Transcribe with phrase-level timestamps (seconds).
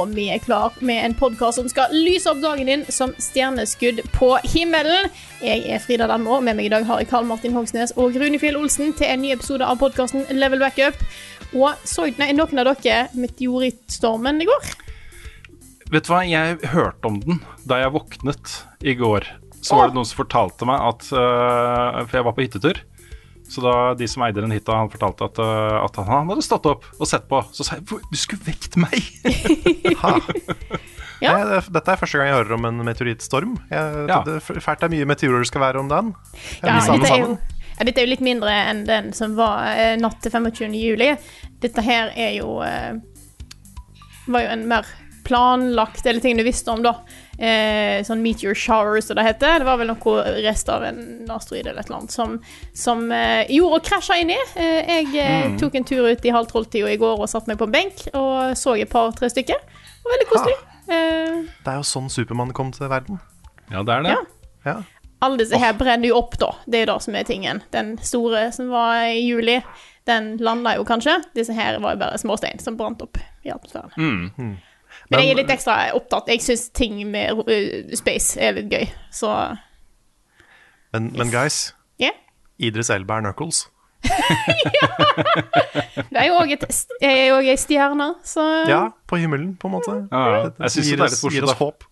[0.00, 3.98] Og vi er klar med en podkast som skal lyse opp dagen din som stjerneskudd
[4.14, 5.10] på himmelen.
[5.44, 8.56] Jeg er Frida Danmo, med meg i dag har jeg Karl Martin Hogsnes og Runefjell
[8.56, 10.96] Olsen til en ny episode av podkasten Level Backup.
[11.52, 14.72] Og så nei, noen av dere meteorittstormen i går?
[15.90, 19.28] Vet du hva, jeg hørte om den da jeg våknet i går.
[19.60, 22.80] Så var det noen som fortalte meg at uh, For jeg var på hyttetur.
[23.50, 26.68] Så da de som eide den hytta, han fortalte at, øh, at han hadde stått
[26.70, 27.40] opp og sett på.
[27.52, 29.00] Så sa jeg du skulle vekt meg!
[31.20, 31.34] Ja.
[31.36, 33.58] jeg, det- Dette er første gang jeg hører om en meteorittstorm.
[33.68, 34.22] Jeg, Ja.
[34.24, 36.14] det fælt det er mye meteorer det skal være om dagen.
[36.62, 37.34] Ja, dette er, jo,
[37.76, 40.72] ja, dette er jo litt mindre enn den som var eh, natt til 25.
[40.80, 41.10] juli.
[41.60, 42.94] Dette her er jo eh,
[44.32, 44.88] Var jo en mer
[45.26, 46.94] planlagt, eller ting du visste om, da.
[47.40, 49.62] Eh, sånn meteor shower, som det heter.
[49.62, 50.98] Det var vel noe rest av en
[51.32, 52.34] asteroide eller et eller annet som,
[52.76, 54.36] som eh, gjorde å krasje inn i.
[54.60, 57.56] Eh, jeg eh, tok en tur ut i halv tolv-tida i går og satte meg
[57.62, 59.56] på en benk og så et par-tre stykker.
[59.56, 60.58] Det var veldig koselig.
[60.90, 63.20] Eh, Det er jo sånn Supermann kom til verden.
[63.72, 64.14] Ja, det er det.
[64.18, 64.22] Ja.
[64.68, 64.78] Ja.
[65.24, 66.52] Alle disse her brenner jo opp, da.
[66.66, 67.62] Det er jo det som er tingen.
[67.72, 69.58] Den store som var i juli,
[70.08, 71.18] den landa jo kanskje.
[71.36, 73.92] Disse her var jo bare småstein som brant opp i atmosfæren.
[73.96, 74.56] Mm.
[75.10, 76.28] Men jeg er litt ekstra opptatt.
[76.30, 79.32] Jeg syns ting med uh, space er litt gøy, så
[80.94, 82.14] Men, men guys, yeah.
[82.58, 83.64] Idris Elba er Knuckles.
[86.10, 88.80] Det er jo òg ei stjerne, så Ja,
[89.10, 89.96] på himmelen, på en måte.
[90.10, 90.40] Ja, ja.
[90.64, 91.34] Jeg syns det er oss- morsomt.
[91.36, 91.84] gir oss håp.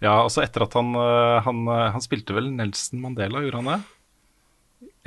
[0.00, 3.70] Ja, altså etter at han, øh, han, øh, han spilte vel Nelson Mandela, gjorde han
[3.72, 3.78] det?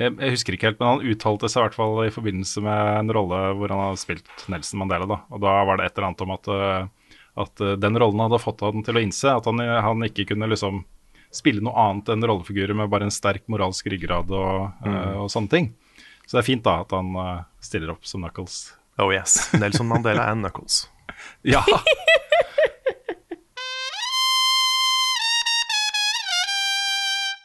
[0.02, 2.98] Jeg, jeg husker ikke helt, men han uttalte seg i hvert fall i forbindelse med
[2.98, 5.06] en rolle hvor han har spilt Nelson Mandela.
[5.08, 6.88] da, Og da var det et eller annet om at, øh,
[7.38, 10.50] at øh, den rollen hadde fått han til å innse at han, han ikke kunne
[10.52, 10.82] liksom
[11.32, 14.98] spille noe annet enn rollefigurer med bare en sterk moralsk ryggrad og, mm.
[15.24, 15.70] og sånne ting.
[16.26, 17.16] Så det er fint da at han
[17.64, 18.74] stiller opp som Knuckles.
[19.00, 19.48] Oh yes.
[19.56, 20.84] Nelson Mandela and Knuckles.
[21.42, 21.62] Ja,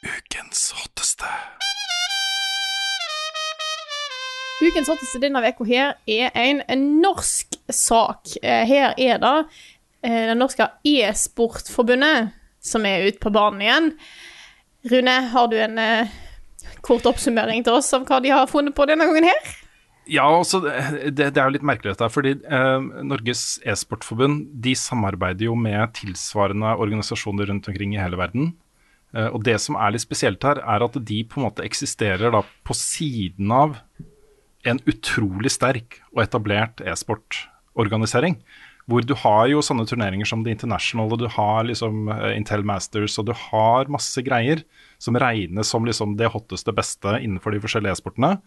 [0.03, 1.25] Ukens hotteste.
[4.61, 8.37] Ukens hotteste denne uka her er en, en norsk sak.
[8.41, 9.65] Eh, Her er det eh,
[10.07, 13.91] det norske e-sportforbundet som er ute på banen igjen.
[14.91, 16.17] Rune, har du en eh,
[16.85, 19.55] kort oppsummering til oss av hva de har funnet på denne gangen her?
[20.07, 25.49] Ja, altså, det, det er jo litt merkelig dette, fordi eh, Norges e-sportforbund de samarbeider
[25.49, 28.53] jo med tilsvarende organisasjoner rundt omkring i hele verden.
[29.15, 32.31] Eh, og det som er litt spesielt her, er at de på en måte eksisterer
[32.31, 33.81] da på siden av
[34.67, 38.39] en utrolig sterk og etablert e-sportorganisering.
[38.87, 42.61] Hvor du har jo sånne turneringer som The International, og du har liksom eh, Intel
[42.63, 44.61] Masters, og du har masse greier
[44.97, 48.37] som regnes som liksom det hotteste, beste innenfor de forskjellige e-sportene.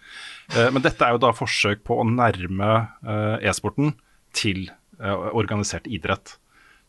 [0.56, 2.70] Eh, Men dette er jo da forsøk på å nærme
[3.04, 3.92] eh, e-sporten
[4.32, 6.34] til organisert idrett.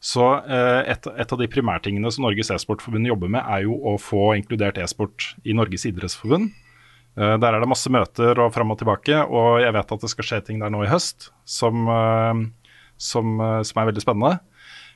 [0.03, 4.33] Så et, et av de primærtingene som Norges e-sportforbund jobber med, er jo å få
[4.35, 6.49] inkludert e-sport i Norges idrettsforbund.
[7.15, 10.27] Der er det masse møter og fram og tilbake, og jeg vet at det skal
[10.27, 11.87] skje ting der nå i høst som,
[13.01, 14.39] som, eh, som er veldig spennende.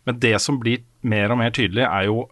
[0.06, 2.28] Men det som blir mer og mer tydelig, er jo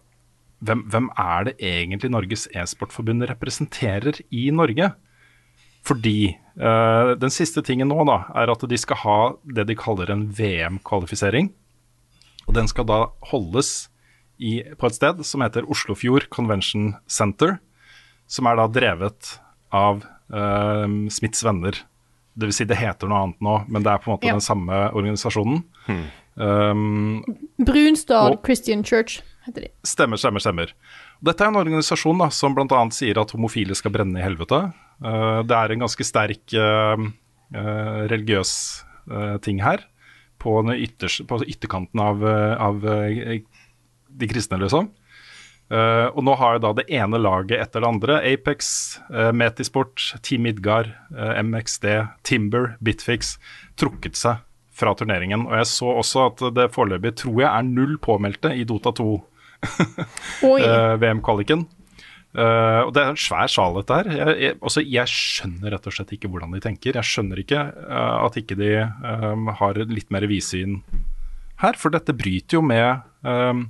[0.64, 4.92] hvem, hvem er det egentlig Norges e-sportforbund representerer i Norge?
[5.84, 10.12] Fordi eh, den siste tingen nå da, er at de skal ha det de kaller
[10.14, 11.50] en VM-kvalifisering.
[12.46, 13.00] Og den skal da
[13.30, 13.90] holdes
[14.38, 17.58] i, på et sted som heter Oslofjord Convention Center.
[18.30, 19.34] Som er da drevet
[19.74, 21.76] av uh, Smiths venner.
[22.36, 24.34] Det vil si det heter noe annet nå, men det er på en måte Ja.
[24.34, 25.62] den samme organisasjonen.
[26.36, 27.22] Um,
[27.62, 29.68] Brunstad Og- Christian Church heter de.
[29.86, 30.72] Stemmer, stemmer, stemmer.
[31.22, 32.80] Dette er en organisasjon da, som bl.a.
[32.90, 34.72] sier at homofile skal brenne i helvete.
[35.02, 36.96] Uh, det er en ganske sterk uh,
[37.54, 39.84] uh, religiøs eh, ting her,
[40.40, 43.40] på, den ytters, på ytterkanten av, eh, av eh,
[44.10, 44.88] de kristne, liksom.
[45.72, 48.72] Eh, og nå har jo da det ene laget etter det andre, Apex,
[49.08, 51.86] uh, Metisport, Team Midgard, uh, MXD,
[52.26, 53.38] Timber, Bitfix,
[53.80, 54.42] trukket seg
[54.74, 55.46] fra turneringen.
[55.48, 59.08] Og jeg så også at det foreløpig tror jeg er null påmeldte i Dota 2
[60.50, 60.58] Oi.
[60.60, 61.64] eh, VM-kvaliken.
[62.34, 64.10] Eh, og det er en svær sal, dette her.
[64.18, 66.98] Jeg, jeg, også, jeg skjønner rett og slett ikke hvordan de tenker.
[66.98, 70.80] Jeg skjønner ikke eh, at ikke de um, har litt mer vidsyn
[71.62, 73.62] her, for dette bryter jo med eh,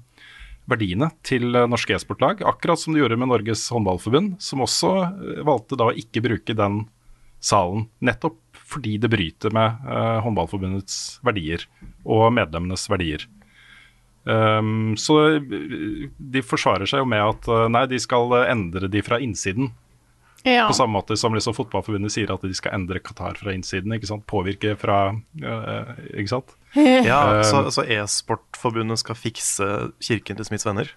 [0.70, 5.44] verdiene til eh, norske e-sportlag, akkurat som de gjorde med Norges håndballforbund, som også eh,
[5.46, 6.84] valgte da å ikke bruke den
[7.44, 11.66] salen, nettopp fordi det bryter med eh, håndballforbundets verdier
[12.04, 13.26] og medlemmenes verdier.
[14.24, 19.68] Um, så de forsvarer seg jo med at nei, de skal endre de fra innsiden.
[20.44, 20.66] Ja.
[20.68, 23.94] På samme måte som liksom Fotballforbundet sier at de skal endre Qatar fra innsiden.
[23.96, 24.26] ikke sant?
[24.28, 26.52] Påvirke fra eh, Ikke sant?
[27.08, 29.70] Ja, uh, så, så e-sportforbundet skal fikse
[30.04, 30.92] kirken til Smiths venner?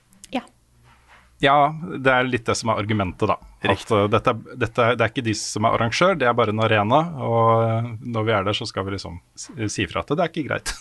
[1.43, 1.69] Ja,
[2.01, 3.37] det er litt det som er argumentet, da.
[3.69, 6.63] At, uh, dette, dette, det er ikke de som er arrangør, det er bare en
[6.65, 7.01] arena.
[7.21, 10.31] Og uh, når vi er der, så skal vi liksom si ifra at det er
[10.31, 10.73] ikke greit.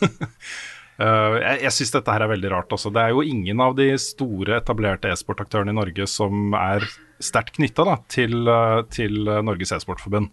[0.97, 2.93] Uh, jeg jeg syns dette her er veldig rart også.
[2.95, 6.89] Det er jo ingen av de store, etablerte e-sportaktørene i Norge som er
[7.23, 10.31] sterkt knytta til, uh, til uh, Norges e-sportforbund.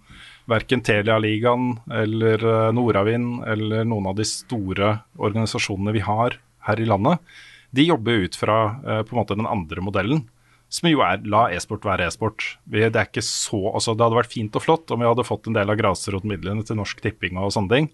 [0.51, 6.37] Verken Telia-ligaen eller uh, Nordavind eller noen av de store organisasjonene vi har
[6.67, 7.19] her i landet,
[7.73, 10.19] de jobber ut fra på en måte den andre modellen.
[10.69, 12.45] Som jo er la e-sport være e-sport.
[12.69, 15.79] Det altså det hadde vært fint og flott om vi hadde fått en del av
[15.81, 17.89] grasrotmidlene til Norsk Tipping og sånne ting.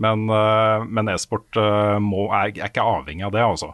[0.00, 3.72] Men, eh, men e-sport eh, er, er ikke avhengig av det, altså.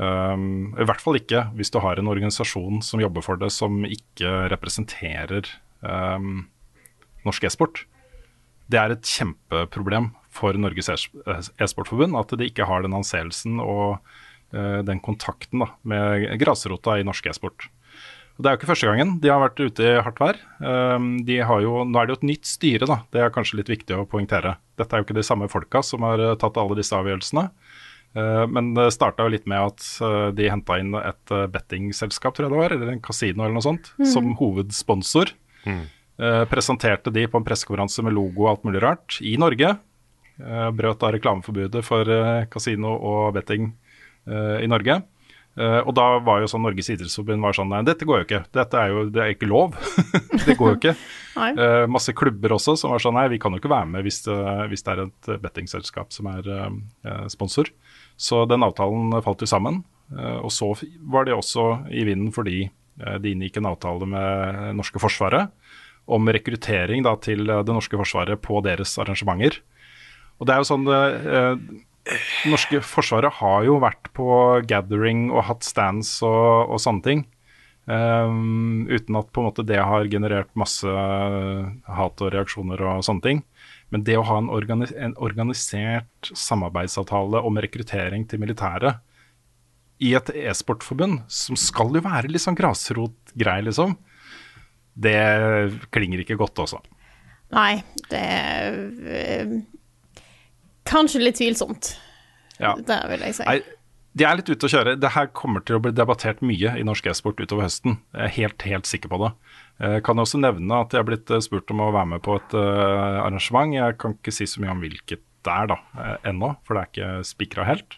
[0.00, 3.82] Um, I hvert fall ikke hvis du har en organisasjon som jobber for det, som
[3.84, 5.50] ikke representerer
[5.84, 6.46] um,
[7.26, 7.84] norsk e-sport.
[8.72, 13.98] Det er et kjempeproblem for Norges e-sportforbund at de ikke har den anseelsen og
[14.56, 17.68] uh, den kontakten da, med grasrota i norsk e-sport.
[18.40, 20.38] Det er jo ikke første gangen de har vært ute i hardt vær.
[20.64, 23.02] Um, jo, nå er det jo et nytt styre, da.
[23.12, 24.56] det er kanskje litt viktig å poengtere.
[24.80, 27.44] Dette er jo ikke de samme folka som har eh, tatt alle disse avgjørelsene.
[28.12, 32.36] Uh, men det starta jo litt med at uh, de henta inn et uh, bettingselskap,
[32.36, 35.32] tror jeg det var, eller en kasino eller noe sånt, som hovedsponsor.
[35.66, 39.76] Uh, presenterte de på en pressekonferanse med logo og alt mulig rart i Norge.
[40.42, 42.08] Brøt da reklameforbudet for
[42.50, 43.68] kasino og betting
[44.26, 44.96] i Norge.
[45.52, 48.40] Uh, og da var jo sånn Norges idrettsforbund var sånn Nei, dette går jo ikke.
[48.56, 49.76] Dette er jo det er ikke lov.
[50.46, 50.96] det går jo ikke.
[51.32, 54.18] Uh, masse klubber også som var sånn Nei, vi kan jo ikke være med hvis,
[54.26, 54.34] det,
[54.68, 57.70] hvis det er et bettingselskap som er uh, sponsor.
[58.20, 59.82] Så den avtalen falt jo sammen.
[60.12, 60.72] Uh, og så
[61.08, 65.52] var det også i vinden fordi uh, de inngikk en avtale med norske Forsvaret
[66.10, 69.60] om rekruttering da, til det norske forsvaret på deres arrangementer.
[70.42, 71.02] Og det er jo sånn det
[72.50, 74.26] norske forsvaret har jo vært på
[74.66, 77.22] gathering og hatt stands og, og sånne ting.
[77.86, 83.24] Um, uten at på en måte det har generert masse hat og reaksjoner og sånne
[83.24, 83.42] ting.
[83.92, 89.02] Men det å ha en, organi en organisert samarbeidsavtale om rekruttering til militæret
[90.02, 93.94] i et e-sportforbund, som skal jo være litt sånn grasrotgreie, liksom,
[94.98, 95.18] det
[95.94, 96.80] klinger ikke godt, også.
[97.52, 98.80] Nei, det er
[99.12, 99.54] eh,
[100.88, 101.92] Kanskje litt tvilsomt,
[102.58, 102.72] Ja.
[102.74, 103.44] det vil jeg si.
[103.46, 103.60] Nei,
[104.12, 104.96] de er litt ute å kjøre.
[105.00, 107.96] Det her kommer til å bli debattert mye i norsk e-sport utover høsten.
[108.12, 109.32] Jeg er helt, helt sikker på det.
[109.82, 112.36] Jeg kan også nevne at jeg er blitt eh, spurt om å være med på
[112.36, 113.72] et eh, arrangement.
[113.74, 116.82] Jeg kan ikke si så mye om hvilket det er da, eh, ennå, for det
[116.82, 117.96] er ikke spikra helt.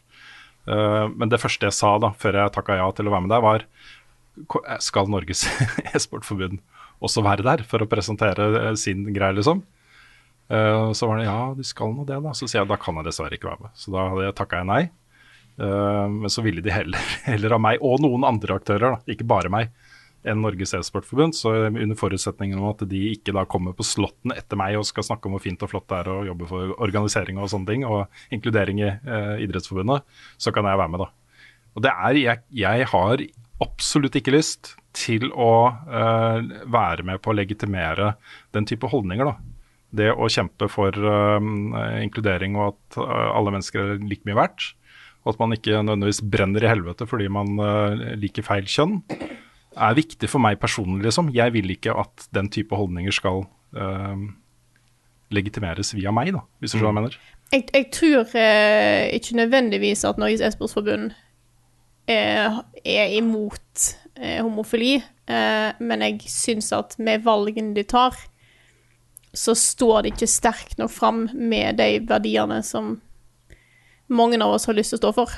[0.71, 3.35] Eh, men det første jeg sa da, før jeg takka ja til å være med
[3.35, 3.66] der, var
[4.83, 5.44] skal Norges
[5.94, 6.62] e-sportforbund
[7.04, 9.62] også være der for å presentere eh, sin greie, liksom?
[10.49, 12.35] Eh, så var det ja, de skal nå det, da.
[12.37, 13.76] Så sier jeg da kan jeg dessverre ikke være med.
[13.78, 14.85] Så da hadde jeg takka nei.
[15.61, 19.28] Eh, men så ville de heller, heller ha meg, og noen andre aktører, da, ikke
[19.28, 19.73] bare meg,
[20.25, 21.37] enn Norges e-sportforbund.
[21.37, 25.06] Så under forutsetningen om at de ikke da kommer på slåtten etter meg og skal
[25.06, 27.88] snakke om hvor fint og flott det er å jobbe for organisering og sånne ting,
[27.88, 30.06] og inkludering i eh, Idrettsforbundet,
[30.40, 31.11] så kan jeg være med, da.
[31.75, 33.25] Og det er, jeg, jeg har
[33.64, 36.38] absolutt ikke lyst til å eh,
[36.70, 38.14] være med på å legitimere
[38.54, 39.37] den type holdninger, da.
[39.94, 44.73] Det å kjempe for eh, inkludering og at eh, alle mennesker er like mye verdt.
[45.25, 48.99] Og at man ikke nødvendigvis brenner i helvete fordi man eh, liker feil kjønn,
[49.75, 51.33] er viktig for meg personlig, liksom.
[51.35, 53.40] Jeg vil ikke at den type holdninger skal
[53.75, 54.21] uh,
[55.35, 57.16] legitimeres via meg, da, hvis du skjønner hva jeg mener.
[57.50, 61.11] Jeg, jeg tror uh, ikke nødvendigvis at Norges e-sportsforbund
[62.07, 68.14] er, er imot homofili, men jeg syns at med valgene de tar,
[69.35, 73.00] så står det ikke sterkt nok fram med de verdiene som
[74.08, 75.37] mange av oss har lyst til å stå for.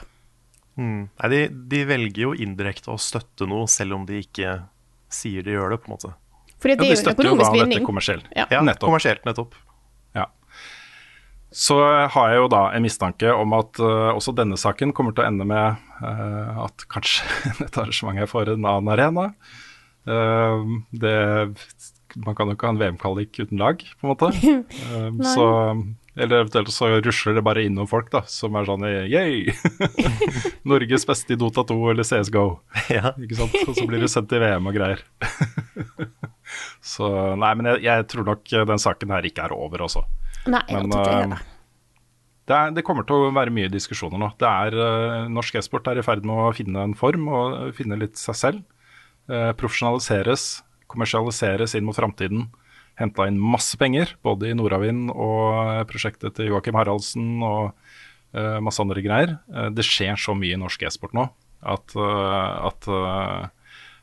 [0.76, 1.08] Mm.
[1.08, 1.40] Nei, de,
[1.72, 4.58] de velger jo indirekte å støtte noe, selv om de ikke
[5.12, 6.12] sier de gjør det, på en måte.
[6.60, 8.28] Fordi Ja, det de er jo en støtter jo da dette kommersielt.
[8.34, 8.46] Ja.
[8.52, 8.88] Ja, Nettopp.
[8.88, 9.56] kommersielt, nettopp.
[10.16, 10.26] Ja.
[11.52, 11.78] Så
[12.12, 15.28] har jeg jo da en mistanke om at uh, også denne saken kommer til å
[15.30, 17.28] ende med uh, at kanskje
[17.62, 19.30] dette arrangementet får en annen arena.
[20.06, 21.16] Uh, det,
[22.24, 24.32] man kan jo ikke ha en VM-kvalik uten lag, på en måte.
[24.86, 25.46] Eh, så,
[26.16, 29.52] eller eventuelt så rusler det bare innom folk da, som er sånn yeah!
[30.70, 32.46] Norges beste i Dota 2 eller CSGO.
[32.96, 33.12] Ja.
[33.20, 33.56] Ikke sant?
[33.66, 35.02] Og så blir du sendt til VM og greier.
[36.94, 40.06] så nei, men jeg, jeg tror nok den saken her ikke er over også.
[40.46, 41.52] Nei, jeg Men, tror ikke eh.
[42.46, 44.30] Det, er, det kommer til å være mye diskusjoner nå.
[44.38, 47.98] Det er, eh, norsk e-sport er i ferd med å finne en form og finne
[47.98, 48.60] litt seg selv.
[49.26, 50.44] Eh, profesjonaliseres,
[50.86, 52.46] kommersialiseres inn mot framtiden.
[52.96, 57.74] Henta inn masse penger, både i Nordavind og prosjektet til Joakim Haraldsen og
[58.32, 59.36] uh, masse andre greier.
[59.52, 61.26] Uh, det skjer så mye i norsk e-sport nå
[61.66, 63.46] at, uh, at eh,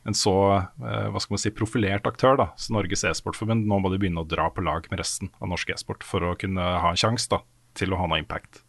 [0.04, 3.92] en så eh, hva skal man si, profilert aktør da, som Norges e-sportforbund, nå må
[3.92, 6.90] de begynne å dra på lag med resten av norsk e-sport for å kunne ha
[6.92, 7.40] en sjanse
[7.78, 8.60] til å ha noe impact.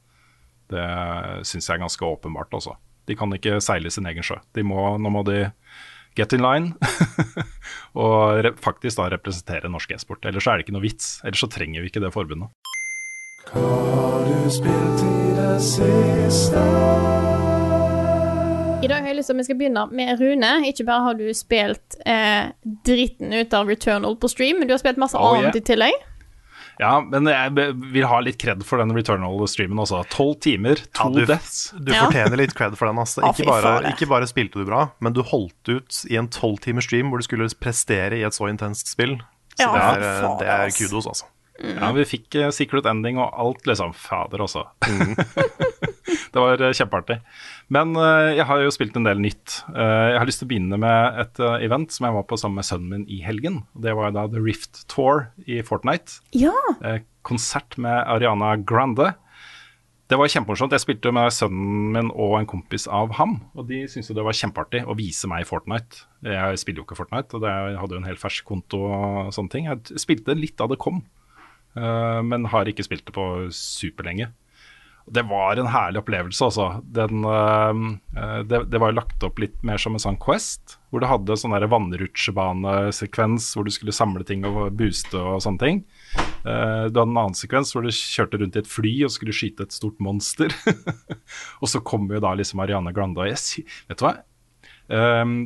[0.72, 0.86] Det
[1.46, 2.56] syns jeg er ganske åpenbart.
[2.56, 2.78] Også.
[3.06, 4.40] De kan ikke seile sin egen sjø.
[4.64, 5.50] Må, nå må de
[6.16, 6.74] get in line
[8.02, 10.26] og faktisk da representere norsk e-sport.
[10.26, 11.20] Ellers er det ikke noe vits.
[11.24, 12.50] Ellers så trenger vi ikke det forbundet.
[18.86, 20.52] I dag har jeg lyst til at vi skal begynne med Rune.
[20.70, 22.52] Ikke bare har du spilt eh,
[22.86, 25.62] dritten ut av Returnal på stream, men du har spilt masse Oh, annet yeah.
[25.62, 26.04] i tillegg.
[26.80, 27.54] Ja, men jeg
[27.94, 30.02] vil ha litt kred for den Returnal-streamen også.
[30.12, 31.60] Tolv timer, to Ja, du, deaths.
[31.78, 32.06] du Ja.
[32.08, 32.98] fortjener litt cred for den.
[33.00, 33.24] Altså.
[33.30, 36.84] Ikke, bare, ikke bare spilte du bra, men du holdt ut i en tolv timers
[36.90, 39.16] stream hvor du skulle prestere i et så intenst spill.
[39.56, 41.26] Så Ja, det, er, det er kudos, altså.
[41.64, 43.94] Ja, vi fikk eh, secret ending og alt, liksom.
[43.96, 44.66] Fader også.
[44.92, 45.16] Mm.
[46.36, 47.22] det var eh, kjempeartig.
[47.74, 49.60] Men eh, jeg har jo spilt en del nytt.
[49.74, 52.38] Eh, jeg har lyst til å begynne med et eh, event som jeg var på
[52.38, 53.64] sammen med sønnen min i helgen.
[53.74, 56.20] Det var da The Rift Tour i Fortnite.
[56.38, 56.54] Ja.
[57.26, 59.16] Konsert med Ariana Grande.
[60.06, 60.76] Det var kjempemorsomt.
[60.78, 63.40] Jeg spilte med sønnen min og en kompis av ham.
[63.58, 66.06] Og de syntes det var kjempeartig å vise meg Fortnite.
[66.22, 69.34] Jeg spiller jo ikke Fortnite, og det, jeg hadde jo en helt fersk konto og
[69.34, 69.72] sånne ting.
[69.72, 71.02] Jeg spilte litt da det kom,
[71.74, 74.30] men har ikke spilt det på superlenge.
[75.06, 76.66] Det var en herlig opplevelse, altså.
[76.82, 81.06] Den, eh, det, det var lagt opp litt mer som en sånn Quest, hvor du
[81.06, 85.84] hadde sånn vannrutsjebanesekvens hvor du skulle samle ting og booste og sånne ting.
[86.18, 89.36] Eh, du hadde en annen sekvens hvor du kjørte rundt i et fly og skulle
[89.36, 90.54] skyte et stort monster.
[91.62, 94.16] og så kommer jo da liksom Ariane Grande og jeg Vet du hva?
[94.96, 95.38] Ehm,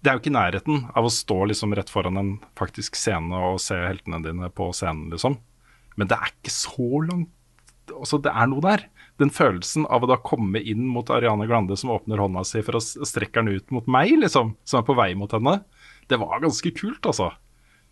[0.00, 3.58] det er jo ikke nærheten av å stå liksom rett foran en faktisk scene og
[3.62, 5.36] se heltene dine på scenen, liksom.
[5.98, 7.34] Men det er ikke så langt
[7.94, 8.86] altså Det er noe der.
[9.20, 12.78] Den følelsen av å da komme inn mot Ariane Glande som åpner hånda si for
[12.78, 15.60] å strekke den ut mot meg, liksom, som er på vei mot henne,
[16.10, 17.30] det var ganske kult, altså.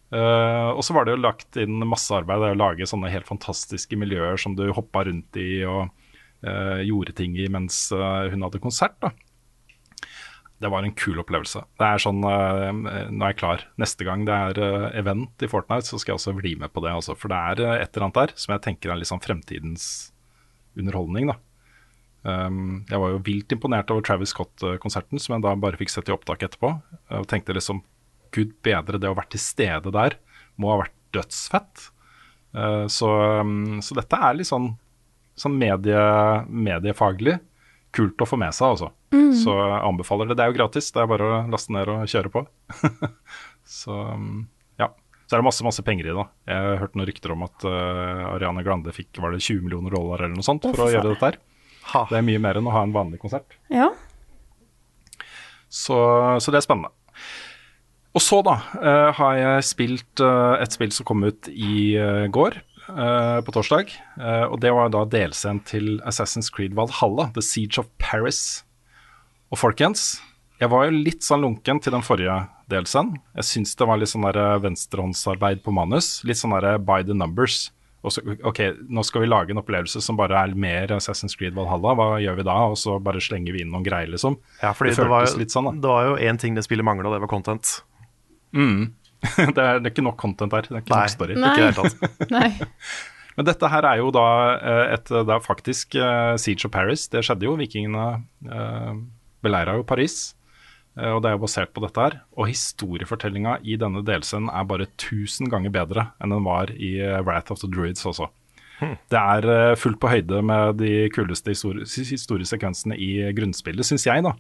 [0.09, 3.29] Uh, og så var det jo lagt inn masse arbeid i å lage sånne helt
[3.29, 5.91] fantastiske miljøer som du hoppa rundt i og
[6.49, 8.97] uh, gjorde ting i mens uh, hun hadde konsert.
[9.05, 9.13] da.
[10.59, 11.61] Det var en kul opplevelse.
[11.79, 13.65] Det er sånn, eh, Nå er jeg klar.
[13.79, 16.83] Neste gang det er eh, event i Fortnite, så skal jeg også bli med på
[16.83, 16.95] det.
[16.99, 19.23] Også, For det er eh, et eller annet der som jeg tenker er litt sånn
[19.23, 19.85] fremtidens
[20.79, 21.31] underholdning.
[21.31, 21.39] da.
[22.27, 26.11] Um, jeg var jo vilt imponert over Travis Scott-konserten, som jeg da bare fikk sett
[26.11, 26.73] i opptak etterpå.
[27.15, 27.85] Og tenkte liksom
[28.35, 30.19] Gud bedre, det å være til stede der
[30.59, 31.87] må ha vært dødsfett.
[32.51, 33.09] Uh, så,
[33.47, 34.73] um, så dette er litt sånn,
[35.39, 36.03] sånn medie,
[36.51, 37.39] mediefaglig
[37.95, 38.91] kult å få med seg, altså.
[39.39, 40.39] Så jeg anbefaler det.
[40.39, 42.45] Det er jo gratis, det er bare å laste ned og kjøre på.
[43.81, 44.01] så
[44.81, 44.91] ja.
[45.29, 46.17] Så er det masse masse penger i det.
[46.17, 46.27] da.
[46.49, 49.93] Jeg har hørt noen rykter om at uh, Ariane Grande fikk var det 20 millioner
[49.95, 51.41] dollar eller noe sånt for å gjøre dette her.
[51.95, 52.05] Ha.
[52.11, 53.57] Det er mye mer enn å ha en vanlig konsert.
[53.73, 53.91] Ja.
[55.69, 55.97] Så,
[56.41, 56.93] så det er spennende.
[58.17, 62.25] Og så, da, uh, har jeg spilt uh, et spill som kom ut i uh,
[62.33, 62.57] går,
[62.89, 63.93] eh, på torsdag.
[64.19, 68.63] Uh, og det var da delsendt til Assassin's Creed Valhalla, The Siege of Paris.
[69.53, 70.19] Og folkens,
[70.61, 72.37] jeg var jo litt sånn lunken til den forrige
[72.69, 73.17] delsend.
[73.39, 76.19] Jeg syns det var litt sånn der eh, venstrehåndsarbeid på manus.
[76.29, 77.69] Litt sånn der by the numbers.
[78.07, 78.61] Og så, ok,
[78.95, 81.97] nå skal vi lage en opplevelse som bare er mer Assassin's Creed Valhalla.
[81.99, 82.55] Hva gjør vi da?
[82.71, 84.37] Og så bare slenger vi inn noen greier, liksom.
[84.63, 85.73] Ja, fordi Det det, var, jo- litt sånn, da.
[85.83, 87.73] det var jo én ting det spillet mangla, det var content.
[89.57, 90.69] det, er, det er ikke nok content der.
[90.69, 91.37] Det er ikke Nei, nok story.
[91.39, 91.53] Nei.
[91.53, 92.11] ikke helt.
[92.37, 92.51] Nei.
[93.39, 94.25] Men dette her er jo da
[94.57, 97.07] eh, et det er faktisk uh, Siege of Paris.
[97.13, 97.55] Det skjedde jo.
[97.61, 98.09] Vikingene
[98.51, 98.99] uh,
[99.45, 100.33] beleira jo Paris.
[100.99, 102.19] Uh, og det er jo basert på dette her.
[102.35, 107.21] Og historiefortellinga i denne delscenen er bare 1000 ganger bedre enn den var i eh,
[107.23, 108.27] Wrath of the Druids også.
[108.79, 114.23] Det er eh, fullt på høyde med de kuleste histori historiesekvensene i grunnspillet, syns jeg.
[114.27, 114.35] da.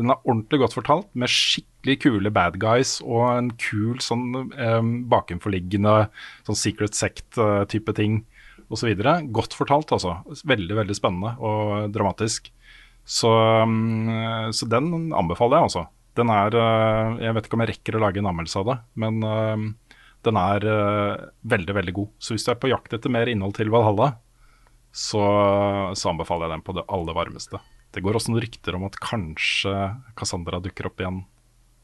[0.00, 4.94] Den er ordentlig godt fortalt, med skikkelig kule bad guys og en kul sånn um,
[5.10, 6.08] bakenforliggende
[6.46, 8.24] sånn secret sect-type ting
[8.74, 8.90] osv.
[9.36, 10.16] Godt fortalt, altså.
[10.50, 12.50] Veldig, veldig spennende og dramatisk.
[13.04, 13.30] Så,
[14.56, 15.84] så den anbefaler jeg, altså.
[16.14, 18.76] Den er uh, Jeg vet ikke om jeg rekker å lage en anmeldelse av det,
[19.02, 19.22] men
[20.24, 21.24] den er uh,
[21.54, 22.10] veldig, veldig god.
[22.18, 24.16] Så hvis du er på jakt etter mer innhold til Valhalla,
[24.94, 25.22] så,
[25.98, 27.62] så anbefaler jeg den på det aller varmeste.
[27.94, 29.72] Det går også noen rykter om at kanskje
[30.18, 31.22] Cassandra dukker opp igjen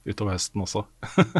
[0.09, 0.85] utover høsten også.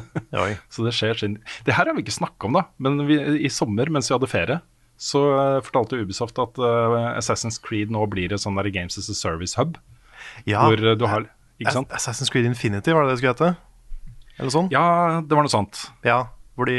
[0.73, 2.67] så det skjer sin Det her har vi ikke snakka om, da.
[2.83, 4.61] Men vi, i sommer, mens vi hadde ferie,
[5.01, 9.17] så uh, fortalte Ubisoft at uh, Assassin's Creed nå blir et sånn Games as a
[9.17, 9.79] Service-hub.
[10.45, 11.95] Ja, hvor uh, du har Ikke sant?
[11.97, 13.55] Assassin's Creed Infinity, var det det skulle hete?
[14.37, 14.69] Eller sånn?
[14.73, 14.85] Ja,
[15.25, 15.89] det var noe sånt.
[16.05, 16.27] Ja,
[16.61, 16.77] fordi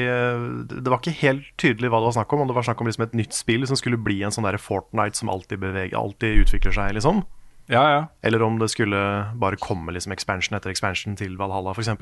[0.69, 2.43] Det var ikke helt tydelig hva det var snakk om.
[2.43, 4.62] Om det var snakk om liksom et nytt spill som skulle bli en sånn der
[4.62, 7.24] Fortnite som alltid, beveger, alltid utvikler seg, liksom.
[7.72, 8.01] Ja, ja.
[8.22, 9.00] Eller om det skulle
[9.40, 11.94] bare komme liksom expansion etter expansion til Valhalla, f.eks.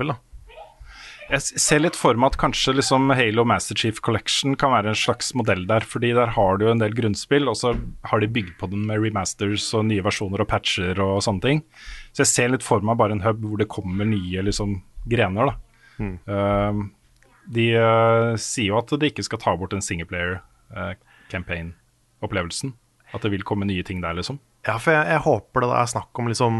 [1.30, 4.98] Jeg ser litt for meg at kanskje liksom Halo Master Chief Collection kan være en
[4.98, 5.86] slags modell der.
[5.86, 8.98] fordi der har du en del grunnspill, og så har de bygd på den med
[8.98, 11.62] remasters og nye versjoner og patcher og sånne ting.
[12.10, 15.52] Så jeg ser litt for meg bare en hub hvor det kommer nye liksom, grener.
[15.52, 15.54] da.
[16.02, 16.16] Mm.
[16.26, 20.40] Uh, de uh, sier jo at de ikke skal ta bort en singleplayer
[20.74, 20.94] uh,
[21.30, 22.74] campaign-opplevelsen.
[23.14, 24.42] At det vil komme nye ting der, liksom.
[24.66, 26.58] Ja, for jeg, jeg håper det er snakk om liksom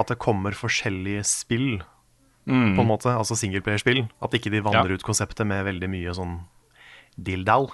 [0.00, 1.82] at det kommer forskjellige spill,
[2.44, 2.74] Mm.
[2.76, 3.08] på en måte.
[3.08, 4.02] Altså singleplayerspill.
[4.20, 4.94] At ikke de vanner Ja.
[4.98, 6.42] ut konseptet med veldig mye sånn
[7.16, 7.70] dilldall.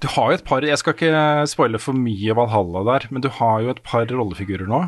[0.00, 3.30] Du har jo et par Jeg skal ikke spoile for mye Valhalla der, men du
[3.30, 4.82] har jo et par rollefigurer nå.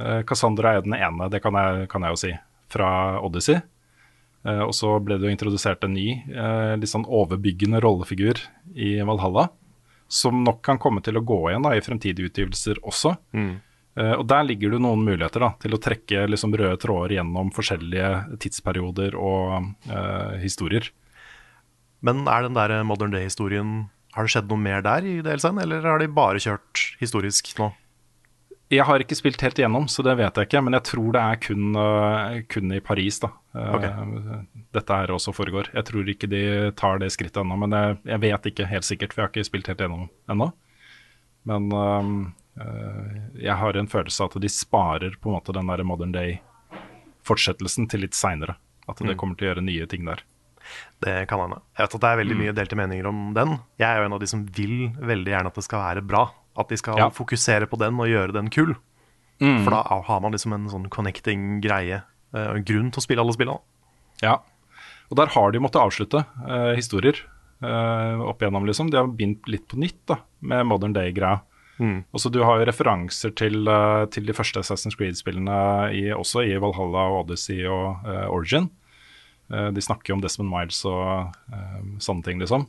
[0.00, 2.32] Eh, Cassandra er den ene, det kan jeg, kan jeg jo si,
[2.72, 3.60] fra Odyssey.
[4.46, 8.40] Eh, og så ble det jo introdusert en ny, eh, litt sånn overbyggende rollefigur
[8.74, 9.50] i Valhalla.
[10.08, 13.14] Som nok kan komme til å gå igjen da, i fremtidige utgivelser også.
[13.94, 17.52] Eh, og der ligger det noen muligheter da, til å trekke liksom, røde tråder gjennom
[17.54, 20.90] forskjellige tidsperioder og uh, historier.
[22.04, 25.86] Men er den der modern day-historien Har det skjedd noe mer der i DLC-en, eller
[25.88, 27.72] har de bare kjørt historisk nå?
[28.74, 30.62] Jeg har ikke spilt helt igjennom, så det vet jeg ikke.
[30.66, 33.28] Men jeg tror det er kun, øh, kun i Paris da.
[33.54, 33.90] Okay.
[34.74, 35.68] dette her også foregår.
[35.74, 36.40] Jeg tror ikke de
[36.74, 39.46] tar det skrittet ennå, men jeg, jeg vet ikke helt sikkert, for jeg har ikke
[39.46, 40.48] spilt helt igjennom ennå.
[41.46, 45.84] Men øh, jeg har en følelse av at de sparer på en måte den der
[45.86, 48.56] modern day-fortsettelsen til litt seinere.
[48.88, 49.16] At det Mm.
[49.16, 50.20] kommer til å gjøre nye ting der.
[51.00, 51.60] Det kan hende.
[51.78, 52.42] Jeg vet at det er veldig Mm.
[52.44, 53.58] mye delte meninger om den.
[53.78, 56.30] Jeg er jo en av de som vil veldig gjerne at det skal være bra.
[56.56, 57.08] At de skal Ja.
[57.10, 58.76] fokusere på den og gjøre den kul.
[59.40, 59.64] Mm.
[59.64, 62.02] For da har man liksom en sånn connecting greie.
[62.34, 63.60] eh, en grunn til å spille alle spillene.
[64.20, 64.38] Ja.
[65.10, 67.14] Og der har de måttet avslutte eh, historier
[67.62, 68.90] eh, opp igjennom, liksom.
[68.90, 71.42] De har begynt litt på nytt da, med modern day-greia.
[71.78, 72.04] Mm.
[72.12, 76.42] Og så Du har jo referanser til, eh, til de første Assassin's Creed-spillene i, også
[76.46, 78.70] i Valhalla og Odyssey og uh, Origin.
[79.52, 82.66] Uh, de snakker jo om Desmond Miles og uh, sånne ting, liksom.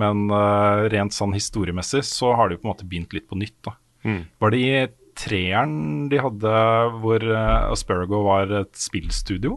[0.00, 3.56] Men uh, rent sånn historiemessig så har de på en måte begynt litt på nytt.
[3.66, 3.76] da.
[4.04, 4.20] Mm.
[4.42, 4.72] Var det i
[5.14, 5.76] treeren
[6.10, 6.56] de hadde
[7.04, 9.56] hvor uh, Aspergo var et spillstudio?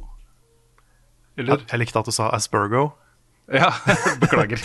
[1.37, 1.61] Eller?
[1.61, 2.91] Jeg, jeg likte at du sa Aspergo.
[3.53, 3.71] Ja,
[4.21, 4.59] beklager.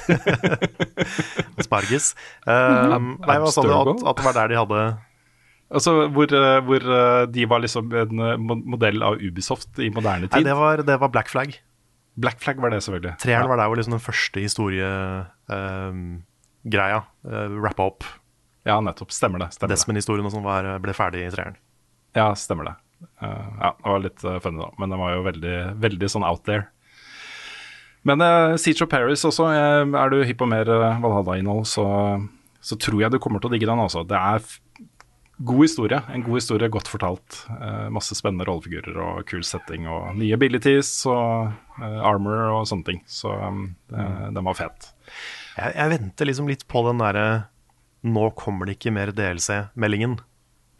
[1.61, 2.13] Asparges.
[2.51, 3.71] Eh, nei, hva sa du?
[3.71, 4.85] At, at det var der de hadde
[5.73, 6.89] Altså hvor, eh, hvor
[7.33, 8.19] de var liksom en
[8.69, 10.49] modell av Ubisoft i moderne Nei, tid.
[10.51, 11.55] det var, det var Black Flag.
[12.14, 13.14] Black Flag var det, selvfølgelig.
[13.22, 13.48] Treeren ja.
[13.48, 18.05] var der hvor liksom den første historiegreia uh, rappa opp.
[18.68, 19.11] Ja, nettopp.
[19.14, 19.51] Stemmer det.
[19.57, 19.72] Stemmer.
[19.72, 21.57] Desmond-historien og sånn var- ble ferdig i treeren.
[22.14, 22.75] Ja, stemmer det.
[23.22, 24.68] Uh, ja, det var litt uh, funny, da.
[24.79, 26.68] Men den var jo veldig, veldig sånn out there.
[28.07, 31.87] Men uh, Siege of Paris også, eh, er du hypp på mer uh, Valhalla-innhold, så,
[32.59, 33.83] så tror jeg du kommer til å digge den.
[33.83, 34.03] Også.
[34.09, 34.42] Det er
[35.37, 36.01] god historie.
[36.14, 37.38] En god historie, godt fortalt.
[37.51, 42.88] Eh, masse spennende rollefigurer og kul setting og nye abilities og eh, armor og sånne
[42.88, 43.01] ting.
[43.11, 44.05] Så um, det,
[44.37, 44.92] den var fet.
[45.57, 47.27] Jeg, jeg venter liksom litt på den derre
[48.03, 50.16] Nå kommer det ikke mer DLC-meldingen.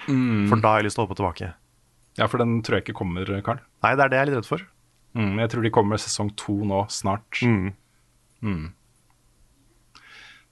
[0.08, 0.48] Mm.
[0.50, 1.52] For da har jeg lyst til å hoppe tilbake.
[2.18, 3.60] Ja, for den tror jeg ikke kommer, Karl.
[3.84, 4.64] Nei, det er det jeg er litt redd for.
[5.14, 7.38] Mm, jeg tror de kommer sesong to nå, snart.
[7.46, 7.70] Mm.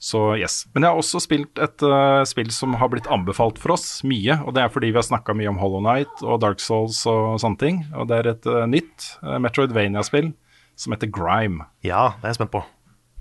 [0.01, 0.63] Så yes.
[0.73, 4.39] Men jeg har også spilt et uh, spill som har blitt anbefalt for oss mye.
[4.49, 7.37] Og det er fordi vi har snakka mye om Hollow Night og Dark Souls og
[7.43, 7.83] sånne ting.
[7.93, 10.33] Og det er et uh, nytt uh, Metroidvania-spill
[10.81, 11.69] som heter Grime.
[11.85, 12.65] Ja, det er jeg spent på.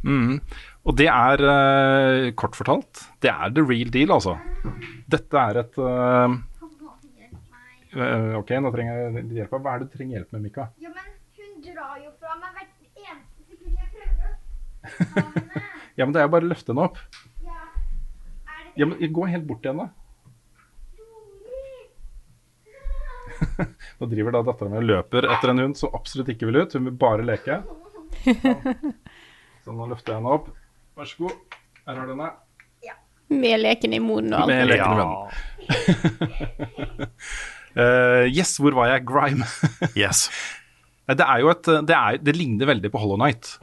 [0.08, 0.40] Mm.
[0.88, 4.38] Og det er, uh, kort fortalt, det er the real deal, altså.
[5.12, 6.38] Dette er et uh,
[8.00, 9.58] uh, OK, nå trenger jeg litt hjelp.
[9.60, 10.70] Hva er det du trenger hjelp med, Mika?
[10.80, 15.68] Ja, men hun drar jo fra meg hvert eneste sekund jeg prøver.
[16.00, 17.00] Ja, men det er jo bare å løfte den opp.
[18.80, 19.90] Ja, men Gå helt bort igjen, da.
[24.00, 26.76] Nå driver da dattera mi og løper etter en hund som absolutt ikke vil ut.
[26.76, 27.60] Hun vil bare leke.
[28.24, 28.64] Sånn,
[29.66, 30.48] så nå løfter jeg henne opp.
[31.00, 31.58] Vær så god.
[31.88, 32.30] Her har du henne.
[33.30, 34.50] Med leken i munnen og alt.
[34.50, 35.18] Med leken i munnen.
[37.76, 39.04] uh, yes, hvor var jeg?
[39.12, 39.46] Grime.
[40.00, 40.30] Yes.
[41.10, 43.58] Det er jo et Det, er, det ligner veldig på Hollow Night.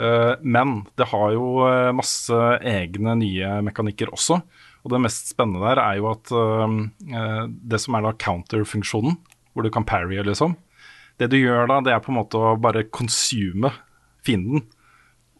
[0.00, 4.40] Eh, men det har jo eh, masse egne nye mekanikker også.
[4.82, 9.18] Og det mest spennende der er jo at eh, det som er da counter-funksjonen,
[9.52, 10.56] hvor du kan parry, liksom.
[11.20, 13.70] Det du gjør da, det er på en måte å bare consume
[14.24, 14.64] fienden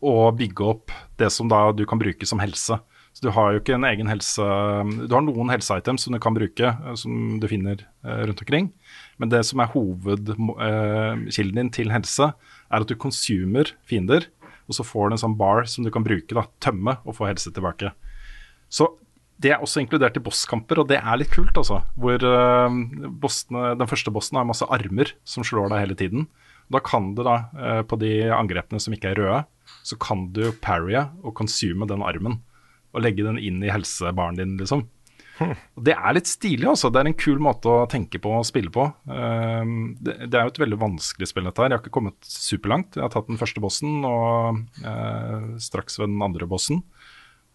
[0.03, 2.77] og bygge opp det som da du kan bruke som helse.
[3.13, 4.41] Så du har jo ikke en egen helse
[5.05, 8.71] Du har noen helseitems som du kan bruke, som du finner rundt omkring.
[9.21, 12.31] Men det som er hovedkilden din til helse,
[12.73, 14.27] er at du konsumer fiender,
[14.73, 17.29] og så får du en sånn bar som du kan bruke, da, tømme og få
[17.29, 17.93] helse tilbake.
[18.73, 18.89] Så
[19.43, 21.83] det er også inkludert i bosskamper, og det er litt kult, altså.
[22.01, 22.79] Hvor eh,
[23.23, 26.29] bossene, den første bossen har masse armer som slår deg hele tiden.
[26.73, 29.43] Da kan du da, eh, på de angrepene som ikke er røde,
[29.85, 32.41] så kan du parrye og consume den armen.
[32.93, 34.87] Og legge den inn i helsebaren din, liksom.
[35.89, 36.91] Det er litt stilig, altså.
[36.93, 38.87] Det er en kul måte å tenke på og spille på.
[39.11, 41.73] Eh, det, er jo et veldig vanskelig spill, dette her.
[41.73, 42.99] Jeg har ikke kommet superlangt.
[42.99, 46.83] Jeg har tatt den første bossen og eh, straks ved den andre bossen.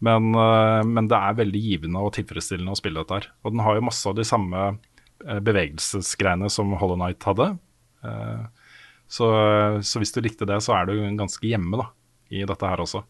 [0.04, 3.30] Men, eh, men det er veldig givende og tilfredsstillende å spille dette her.
[3.44, 7.54] Og den har jo masse av de samme eh, bevegelsesgreiene som Hollow Night hadde.
[9.12, 9.28] Så,
[9.84, 11.90] så hvis du likte det, så er du ganske hjemme da,
[12.32, 13.02] i dette her også.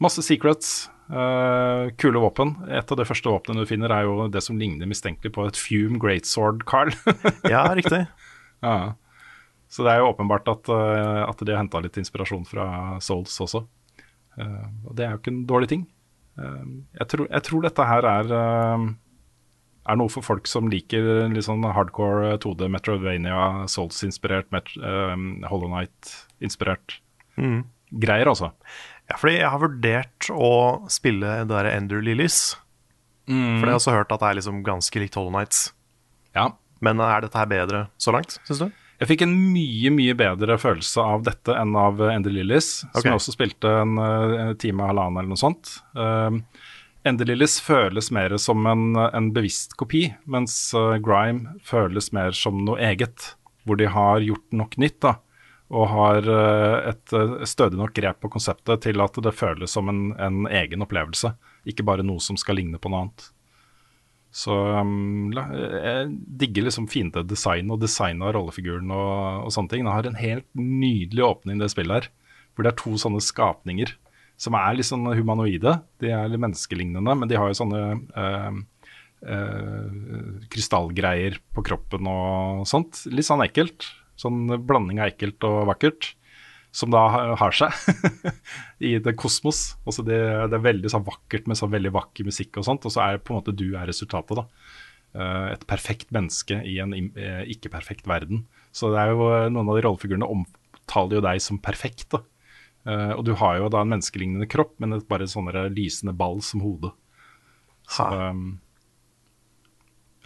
[0.00, 2.54] Masse secrets, uh, kule våpen.
[2.72, 5.58] Et av de første våpnene du finner, er jo det som ligner mistenkelig på et
[5.60, 6.92] Fume Greatsword, Carl.
[7.52, 8.06] Ja, riktig.
[8.64, 8.76] ja.
[9.70, 13.36] Så det er jo åpenbart at, uh, at de har henta litt inspirasjon fra Souls
[13.44, 13.66] også.
[14.40, 15.86] Uh, og det er jo ikke en dårlig ting.
[16.40, 21.66] Jeg, tror, jeg tror dette her er er noe for folk som liker litt sånn
[21.66, 24.70] hardcore 2D Metrovania, Souls-inspirert, Met
[25.50, 26.96] Hollow Night-inspirert
[27.36, 27.64] Mm.
[27.90, 28.52] greier, altså.
[29.10, 30.52] Ja, fordi jeg har vurdert å
[30.92, 32.54] spille det der Ender Lilies.
[33.30, 35.70] For jeg har også hørt at det er liksom ganske likt Hollow Nights.
[36.34, 36.50] Ja.
[36.82, 38.70] Men er dette her bedre så langt, syns du?
[39.00, 43.00] Jeg fikk en mye, mye bedre følelse av dette enn av Ender Lilies, okay.
[43.00, 45.72] som jeg også spilte en en time og halvannen eller noe sånt.
[45.96, 46.42] Um,
[47.08, 52.60] Ender Lilies føles mer som en, en bevisst kopi, mens uh, Grime føles mer som
[52.66, 53.32] noe eget,
[53.64, 55.00] hvor de har gjort nok nytt.
[55.06, 55.16] da,
[55.70, 59.90] og har uh, et uh, stødig nok grep på konseptet til at det føles som
[59.92, 61.32] en, en egen opplevelse,
[61.68, 63.28] ikke bare noe som skal ligne på noe annet.
[64.34, 66.10] Så um, jeg
[66.42, 69.86] digger liksom finte design og design av rollefiguren og, og sånne ting.
[69.86, 72.10] Det har en helt nydelig åpning, det spillet her.
[72.54, 73.94] Hvor det er to sånne skapninger
[74.40, 75.76] som er litt sånn humanoide.
[76.00, 77.80] De er litt menneskelignende, men de har jo sånne
[78.22, 78.60] eh,
[79.34, 83.02] eh, krystallgreier på kroppen og sånt.
[83.12, 83.90] Litt sånn ekkelt.
[84.20, 86.14] Sånn blanding av ekkelt og vakkert.
[86.76, 87.00] Som da
[87.40, 87.74] har seg
[88.90, 89.72] i det kosmos.
[89.88, 90.20] Også det,
[90.52, 93.18] det er veldig sånn vakkert med sånn veldig vakker musikk og sånt, og så er
[93.18, 94.46] på en måte du er resultatet, da.
[95.10, 98.44] Eh, et perfekt menneske i en eh, ikke-perfekt verden.
[98.70, 102.24] Så det er jo eh, noen av de rollefigurene omtaler jo deg som perfekt, da.
[102.90, 106.62] Og du har jo da en menneskelignende kropp, men et bare sånn lysende ball som
[106.64, 106.88] hode.
[107.92, 108.54] Så, um,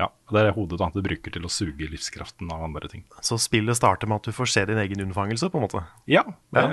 [0.00, 3.04] ja, det er hodet da, du bruker til å suge livskraften av andre ting.
[3.22, 5.84] Så spillet starter med at du får se din egen unnfangelse, på en måte.
[6.10, 6.64] Ja, det,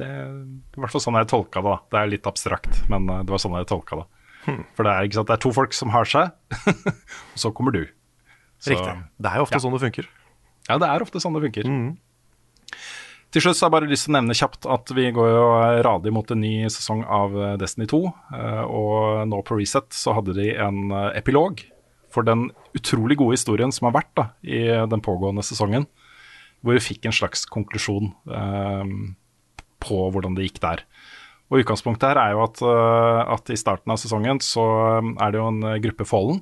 [0.00, 1.68] det er i hvert fall sånn jeg tolka det.
[1.74, 1.78] da.
[1.92, 4.06] Det er litt abstrakt, men eh, det var sånn jeg tolka det.
[4.74, 6.32] For det er, ikke sant, det er to folk som har seg,
[7.34, 7.84] og så kommer du.
[8.62, 8.94] Så- Riktig.
[9.22, 9.62] Det er jo ofte ja.
[9.66, 10.08] sånn det funker.
[10.70, 11.68] Ja, det er ofte sånn det funker.
[13.32, 15.44] Til slutt så har jeg bare lyst til å nevne kjapt at vi går jo
[15.86, 18.00] radig mot en ny sesong av eh, Destiny 2.
[18.36, 21.62] eh, Og nå på Reset så hadde de en epilog
[22.12, 25.88] for den utrolig gode historien som har vært da, i den pågående sesongen.
[26.62, 28.92] Hvor vi fikk en slags konklusjon eh,
[29.82, 30.84] på hvordan det gikk der.
[31.52, 35.34] Og Utgangspunktet her er jo at, eh, at i starten av sesongen så eh, er
[35.34, 36.40] det jo en eh, gruppe Fallen,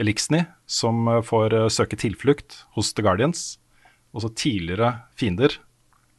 [0.00, 3.56] Elixni, som får søke tilflukt hos The Guardians.
[4.16, 5.58] Også tidligere fiender,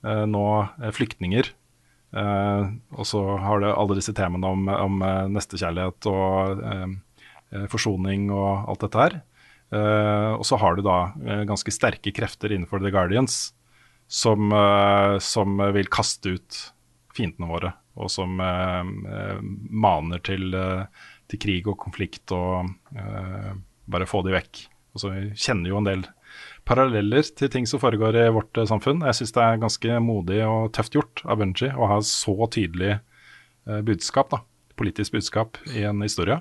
[0.05, 0.45] eh, nå
[0.97, 1.49] flyktninger.
[2.17, 5.01] Eh, og så har det alle disse temaene om, om
[5.33, 6.87] nestekjærlighet og eh,
[7.71, 9.19] forsoning og alt dette her.
[9.67, 13.51] Eh, og så har du da eh, ganske sterke krefter innenfor The Guardians
[14.07, 16.59] som, eh, som vil kaste ut
[17.17, 23.51] fiendene våre, og som eh, eh, maner til, eh, til krig og konflikt og eh,
[23.91, 24.63] bare få de vekk.
[24.95, 26.07] Og så kjenner jo en del
[26.67, 29.03] paralleller til ting som foregår i vårt eh, samfunn.
[29.09, 32.93] Jeg syns det er ganske modig og tøft gjort av Bunji å ha så tydelig
[32.95, 34.45] eh, budskap da,
[34.79, 36.39] politisk budskap i en historie.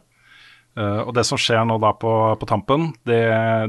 [0.77, 3.23] Eh, og det som skjer nå da på, på tampen, det,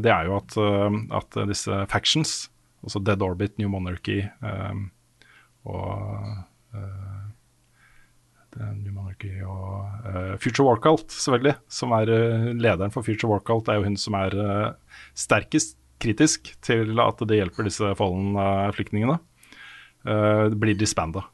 [0.04, 2.36] det, er jo at, uh, at, disse factions,
[2.84, 4.90] altså Dead Orbit, New Monarchy um,
[5.68, 6.44] og
[8.58, 12.10] New Monarchy og Future Warcult, selvfølgelig, som er
[12.58, 14.34] lederen for Future War Cult, er jo hun som er
[15.18, 19.20] sterkest kritisk til at det hjelper disse Fallen-flyktningene.
[20.08, 21.26] Uh, blir disbanda.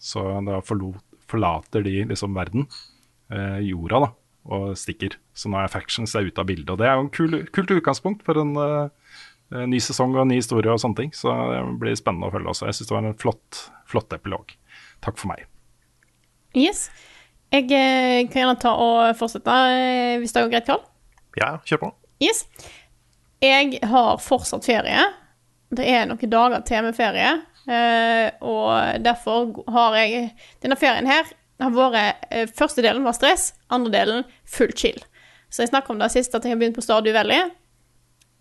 [0.00, 2.66] Så da forlater de liksom verden,
[3.64, 4.10] jorda, da
[4.44, 5.16] og stikker.
[5.34, 6.70] Så nå er Factions er ute av bildet.
[6.72, 10.32] Og det er jo en kul, kult utgangspunkt for en uh, ny sesong og en
[10.32, 11.14] ny historie og sånne ting.
[11.16, 12.68] Så det blir spennende å følge også.
[12.68, 14.54] Jeg syns det var en flott, flott epilog.
[15.04, 15.46] Takk for meg.
[16.58, 16.88] Yes.
[17.52, 20.84] Jeg eh, kan gjerne ta og fortsette, eh, hvis det går greit, Karl?
[21.36, 21.90] Ja, kjør på.
[22.24, 22.46] Yes.
[23.44, 25.04] Jeg har fortsatt ferie.
[25.72, 27.32] Det er noen dager til med ferie.
[28.42, 30.32] og derfor har jeg
[30.64, 31.28] denne ferien her
[31.70, 34.98] vært eh, Første delen var stress, andre delen full chill.
[35.52, 37.50] Så jeg snakka om det siste, at jeg har begynt på Stardew Valley.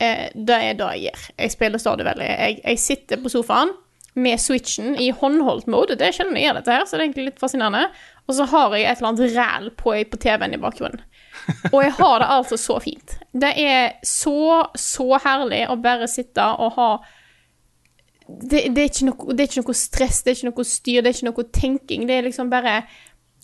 [0.02, 1.30] Eh, det er det jeg gjør.
[1.38, 2.28] Jeg spiller Stardew Valley.
[2.28, 3.74] Jeg, jeg, sitter på sofaen
[4.14, 5.96] med switchen i håndholdt mode.
[6.00, 7.86] Det er sjelden jeg gjør dette her, så det er egentlig litt fascinerende.
[8.28, 11.04] Og så har jeg et eller annet ræl på, på TV-en i bakgrunnen.
[11.72, 13.18] Og jeg har det altså så fint.
[13.32, 16.92] Det er så, så herlig å bare sitte og ha
[18.32, 21.10] det, det, er noe, det, er ikke noe, stress, det er ikke noe styr, det
[21.10, 22.06] er ikke noe tenking.
[22.08, 22.82] Det er liksom bare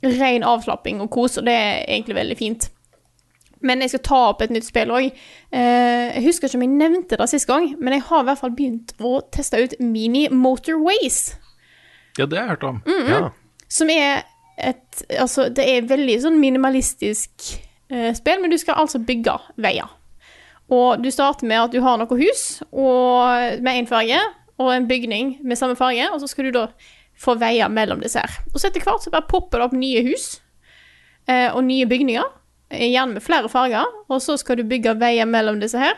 [0.04, 2.70] ren avslapping og kos, og det er egentlig veldig fint.
[3.66, 5.10] Men jeg skal ta opp et nytt spill òg.
[5.50, 8.42] Eh, jeg husker ikke om jeg nevnte det sist gang, men jeg har i hvert
[8.44, 11.38] fall begynt å teste ut Mini Motorways.
[12.18, 12.82] Ja, det har jeg hørt om.
[12.86, 13.10] Mm -mm.
[13.10, 13.30] ja.
[13.70, 14.24] Som er
[14.58, 17.32] et Altså, det er veldig sånn minimalistisk
[17.90, 19.88] eh, spill, men du skal altså bygge veier.
[20.70, 24.20] Og du starter med at du har noe hus og med én farge,
[24.58, 26.68] og en bygning med samme farge, og så skal du da
[27.18, 28.42] for veier mellom disse her.
[28.54, 30.28] Og så etter hvert så bare popper det opp nye hus
[31.28, 32.28] eh, og nye bygninger,
[32.72, 35.98] eh, gjerne med flere farger, og så skal du bygge veier mellom disse her.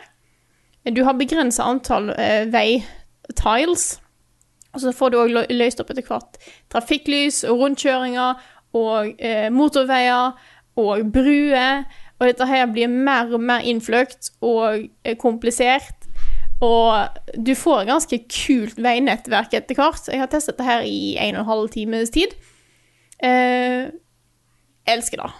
[0.88, 4.00] Du har begrensa antall eh, veitiles,
[4.72, 6.38] og så får du òg løst opp etter hvert
[6.72, 8.38] trafikklys og rundkjøringer
[8.78, 10.38] og eh, motorveier
[10.80, 11.84] og bruer.
[12.20, 15.99] Og dette her blir mer og mer innfløkt og eh, komplisert.
[16.60, 20.08] Og du får ganske kult veinettverk etter hvert.
[20.12, 22.34] Jeg har testet det her i en og en halv times tid.
[23.24, 23.88] Eh,
[24.88, 25.30] elsker det.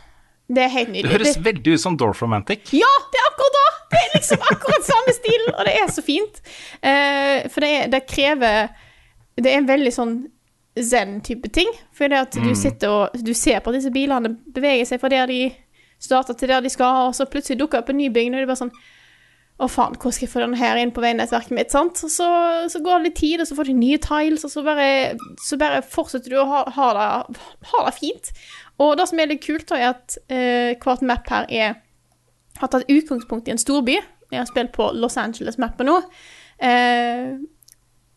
[0.51, 1.11] Det er helt nydelig.
[1.11, 2.73] Det høres veldig ut som Dorf Romantic.
[2.75, 3.69] Ja, det er akkurat det!
[3.91, 6.41] Det er liksom akkurat samme stil, og det er så fint.
[6.83, 8.69] Eh, for det, det, krever
[9.37, 10.15] Det er en veldig sånn
[10.81, 11.71] zen-type ting.
[11.95, 12.49] For det at mm.
[12.49, 15.43] du sitter og du ser på at disse bilene beveger seg fra der de
[16.01, 18.47] starter til der de skal, og så plutselig dukker opp en ny bygning, og det
[18.49, 18.77] er bare sånn
[19.61, 21.73] å, faen, hvordan skal jeg få den her inn på veinettverket mitt?
[21.73, 22.01] sant?
[22.01, 22.29] Så,
[22.73, 24.89] så, går det litt tid, og så får du nye tiles, og så bare,
[25.45, 28.33] så bare fortsetter du å ha, ha, det, ha, det, fint.
[28.81, 31.79] Og det som er litt kult, er at eh, hvert map her er,
[32.61, 33.99] har tatt utgangspunkt i en storby.
[34.31, 35.99] Jeg har spilt på Los Angeles-mappet nå.
[36.61, 37.35] Eh,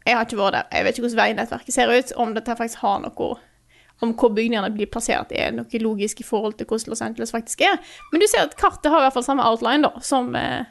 [0.04, 0.70] jeg har ikke vært der.
[0.72, 3.34] Jeg vet ikke hvordan veinettverket ser ut, om dette faktisk har noe
[4.04, 7.64] om hvor bygningene blir plassert, er noe logisk i forhold til hvordan Los Angeles faktisk
[7.64, 7.80] er.
[8.12, 10.66] Men du ser at kartet har i hvert fall samme outline da, som, eh,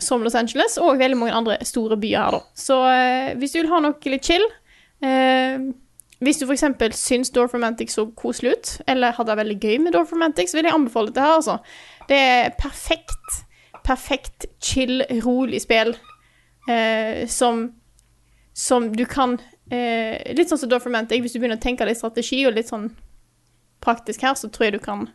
[0.00, 2.42] som Los Angeles, og veldig mange andre store byer her, da.
[2.58, 4.44] Så eh, hvis du vil ha noe litt chill
[5.04, 5.70] eh,
[6.22, 6.64] Hvis du f.eks.
[6.98, 10.60] syns Dorf Romantic så koselig ut, eller hadde det veldig gøy med Dorf Romantic, så
[10.60, 11.58] vil jeg anbefale dette her, altså.
[12.08, 13.42] Det er perfekt,
[13.82, 15.96] perfekt chill, rolig spill
[16.70, 17.70] eh, som
[18.54, 19.38] som du kan
[19.72, 22.68] eh, Litt sånn som Dorf Romantic, hvis du begynner å tenke litt strategi og litt
[22.68, 22.90] sånn
[23.82, 25.06] praktisk her, så tror jeg du kan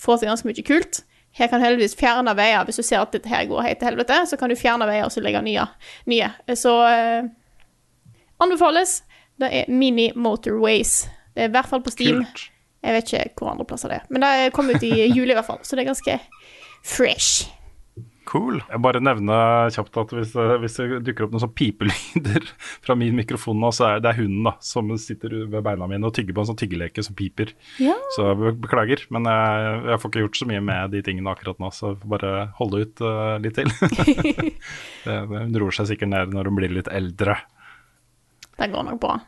[0.00, 1.02] få til ganske mye kult.
[1.32, 2.64] Her kan du heldigvis fjerne veier.
[2.68, 5.06] Hvis du ser at dette her går helt til helvete, så kan du fjerne veier
[5.06, 5.64] og så legge nye.
[6.10, 6.28] nye.
[6.58, 7.30] Så eh,
[8.42, 9.00] anbefales.
[9.40, 11.06] Det er Mini Motorways.
[11.32, 12.20] Det er i hvert fall på Steam.
[12.20, 12.48] Kult.
[12.82, 14.06] Jeg vet ikke hvor andre plasser det er.
[14.10, 16.18] Men det kom ut i juli i hvert fall, så det er ganske
[16.84, 17.46] fresh.
[18.28, 18.60] Cool.
[18.70, 22.46] Jeg bare nevner kjapt at hvis, hvis det dukker opp noen sånn pipelyder
[22.84, 26.14] fra min mikrofon nå, så er det hunden da, som sitter ved beina mine og
[26.16, 27.50] tygger på en sånn tyggeleke som piper.
[27.82, 27.96] Ja.
[28.16, 31.72] Så beklager, men jeg, jeg, får ikke gjort så mye med de tingene akkurat nå,
[31.74, 33.72] så bare holde ut uh, litt til.
[35.08, 37.36] Hun roer seg sikkert ned når hun blir litt eldre.
[38.54, 39.18] Det går nok bra.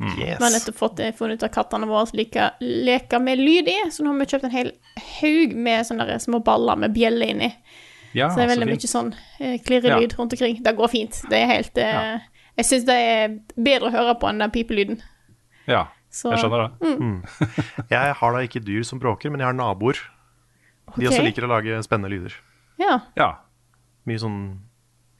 [0.00, 0.12] Mm.
[0.20, 0.36] Yes.
[0.38, 3.78] Vi har nettopp fått eh, funnet ut av kattene våre liker leker med lyd i,
[3.90, 4.72] så nå har vi kjøpt en hel
[5.22, 7.48] haug med sånne små baller med bjelle inni.
[8.14, 10.18] Ja, så det er veldig mye sånn eh, klirrelyd ja.
[10.18, 10.58] rundt omkring.
[10.64, 11.20] Det går fint.
[11.30, 12.16] Det er helt eh, ja.
[12.56, 15.00] Jeg syns det er bedre å høre på enn den pipelyden.
[15.68, 16.70] Ja, så, jeg skjønner det.
[16.86, 16.96] Mm.
[17.10, 17.18] Mm.
[17.94, 20.00] jeg har da ikke dyr som bråker, men jeg har naboer.
[20.86, 21.02] Okay.
[21.02, 22.38] De også liker å lage spennende lyder.
[22.80, 23.00] Ja.
[23.18, 23.28] ja.
[24.08, 24.40] Mye sånn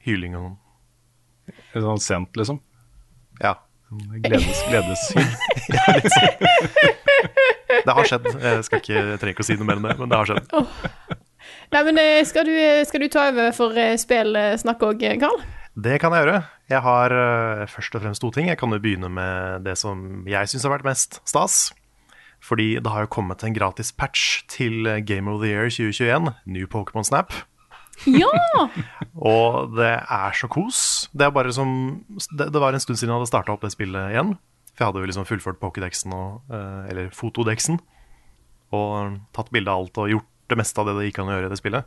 [0.07, 0.57] hyling og sånn.
[1.77, 2.59] Sånn sent, liksom?
[3.43, 3.53] Ja.
[4.25, 5.23] Gledes, gledeshyl.
[7.87, 8.27] Det har skjedd.
[8.41, 10.29] Jeg skal ikke, jeg trenger ikke å si noe mer enn det, men det har
[10.31, 10.45] skjedd.
[11.73, 15.41] Nei, men eh, skal du, eh, skal du ta over for eh, spillsnakk òg, Karl?
[15.77, 16.37] Det kan jeg gjøre.
[16.71, 18.47] Jeg har uh, først og fremst to ting.
[18.49, 21.67] Jeg kan jo begynne med det som jeg syns har vært mest stas.
[22.43, 26.67] Fordi det har jo kommet en gratis patch til Game of the Year 2021, New
[26.69, 27.35] Pokémon Snap.
[28.09, 28.31] Ja!
[29.31, 30.79] Og det er så kos.
[31.13, 31.69] Det, er bare som,
[32.31, 34.33] det, det var en stund siden jeg hadde starta opp det spillet igjen.
[34.73, 37.79] For jeg hadde jo liksom fullført Pokédexen, og, uh, eller Fotodexen,
[38.73, 41.35] og tatt bilde av alt og gjort det meste av det det gikk an å
[41.37, 41.85] gjøre i det spillet.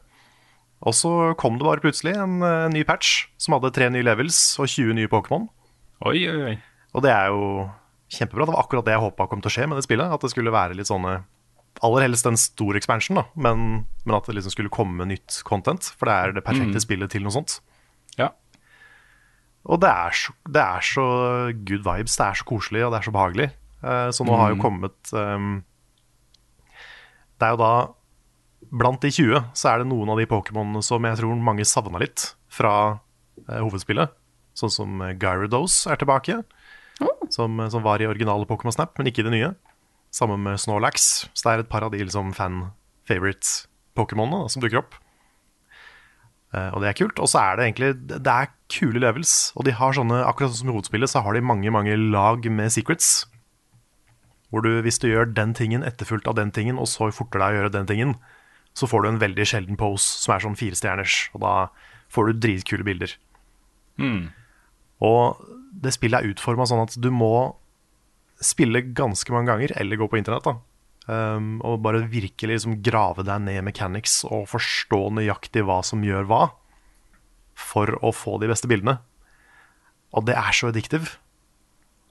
[0.81, 4.39] Og så kom det bare plutselig en, en ny patch som hadde tre nye levels
[4.61, 5.49] og 20 nye Pokémon.
[6.09, 6.55] Oi, oi, oi.
[6.97, 7.69] Og det er jo
[8.11, 8.47] kjempebra.
[8.49, 10.09] Det var akkurat det jeg håpa kom til å skje med det spillet.
[10.17, 11.19] At det skulle være litt sånne
[11.87, 13.61] Aller helst en stor expansion, da, men,
[14.05, 15.87] men at det liksom skulle komme nytt content.
[15.97, 16.83] For det er det perfekte Mm.
[16.83, 17.61] spillet til noe sånt.
[18.19, 18.33] Ja.
[19.71, 21.05] Og det er, så, det er så
[21.69, 23.47] good vibes, det er så koselig og det er så behagelig.
[23.85, 24.65] Eh, så nå har jo Mm.
[24.65, 25.63] kommet um,
[27.39, 27.73] Det er jo da
[28.71, 32.01] Blant de 20 så er det noen av de Pokémonene som jeg tror mange savna
[32.03, 32.75] litt fra
[33.49, 34.13] eh, hovedspillet.
[34.59, 36.41] Sånn som eh, Gyarados er tilbake,
[37.33, 39.53] som, eh, som var i originale Pokémon Snap, men ikke i det nye.
[40.15, 41.11] Sammen med Snorlax.
[41.35, 44.99] Så det er et par av de liksom, fan-favorite Pokémonene som dukker opp.
[46.51, 47.21] Eh, og det er kult.
[47.23, 49.53] Og så er det egentlig Det det er kule levels.
[49.57, 52.47] Og de har sånne, akkurat sånn som i hovedspillet, så har de mange, mange lag
[52.51, 53.27] med secrets.
[54.51, 57.55] Hvor du, hvis du gjør den tingen etterfulgt av den tingen, og så forter deg
[57.55, 58.17] å gjøre den tingen,
[58.77, 61.23] så får du en veldig sjelden pose som er sånn fire stjerners.
[61.35, 61.55] Og da
[62.13, 63.17] får du dritkule bilder.
[65.05, 65.41] Og
[65.83, 67.57] det spillet er utforma sånn at du må
[68.41, 70.57] spille ganske mange ganger, eller gå på internett, da.
[71.11, 76.05] Um, og bare virkelig liksom grave deg ned i mechanics og forstå nøyaktig hva som
[76.07, 76.43] gjør hva,
[77.59, 78.99] for å få de beste bildene.
[80.17, 81.17] Og det er så addictive.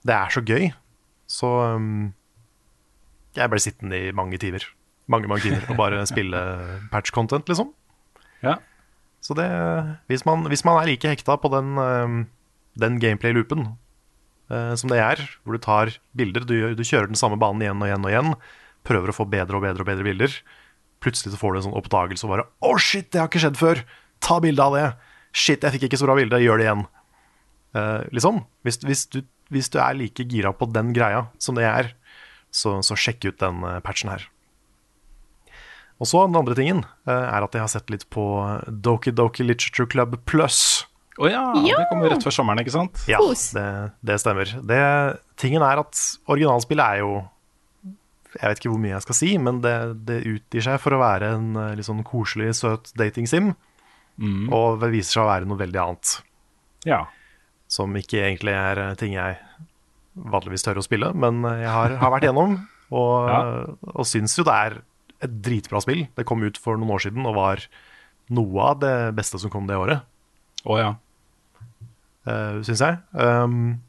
[0.06, 0.70] Det er så gøy.
[1.30, 2.10] Så um,
[3.36, 4.64] jeg ble sittende i mange timer.
[5.10, 6.40] Mange, timer og bare spille
[6.92, 7.72] patch content, liksom.
[8.44, 8.58] Ja.
[9.20, 9.48] Så det
[10.08, 12.20] Hvis man, hvis man er like hekta på den, um,
[12.78, 13.66] den gameplay-loopen
[14.50, 17.82] eh, som det er, hvor du tar bilder, du, du kjører den samme banen igjen
[17.82, 18.32] og igjen og igjen,
[18.86, 20.38] prøver å få bedre og bedre og bedre bilder,
[21.04, 23.60] plutselig så får du en sånn oppdagelse og bare Å, shit, det har ikke skjedd
[23.60, 23.84] før!
[24.24, 24.88] Ta bilde av det!
[25.36, 26.88] Shit, jeg fikk ikke så bra bilde, gjør det igjen.
[27.76, 28.42] Uh, liksom.
[28.66, 29.20] Hvis, hvis, du,
[29.52, 31.92] hvis du er like gira på den greia som det jeg er,
[32.50, 34.24] så, så sjekk ut den eh, patchen her.
[36.00, 38.22] Og så den andre tingen eh, er at jeg har sett litt på
[38.70, 40.60] Doki Doki Literature Club Plus.
[41.20, 43.02] Å ja, det kommer rett før sommeren, ikke sant?
[43.10, 43.64] Ja, det,
[44.08, 44.48] det stemmer.
[44.64, 44.78] Det,
[45.42, 45.98] tingen er at
[46.32, 47.10] originalspillet er jo
[48.38, 49.74] Jeg vet ikke hvor mye jeg skal si, men det,
[50.08, 53.52] det utgir seg for å være en eh, litt sånn koselig, søt dating-sim.
[54.52, 56.10] Og det viser seg å være noe veldig annet.
[56.88, 57.02] Ja.
[57.72, 59.36] Som ikke egentlig er eh, ting jeg
[60.30, 62.56] vanligvis tør å spille, men jeg har, har vært gjennom.
[62.90, 63.40] Og, Ja.
[63.94, 64.80] og syns jo det er
[65.24, 66.06] et dritbra spill.
[66.16, 67.64] Det kom ut for noen år siden og var
[68.30, 70.04] noe av det beste som kom det året.
[70.64, 70.90] Å ja.
[72.28, 73.00] uh, syns jeg.
[73.16, 73.80] Um,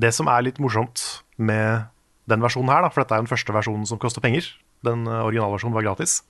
[0.00, 1.88] det som er litt morsomt med
[2.30, 4.48] den versjonen her, da, for dette er den første versjonen som koster penger.
[4.86, 6.20] Den uh, originalversjonen var gratis.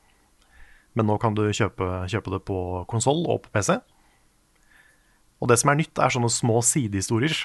[0.99, 2.59] Men nå kan du kjøpe, kjøpe det på
[2.91, 3.77] konsoll og på PC.
[5.41, 7.37] Og det som er nytt, er sånne små sidehistorier.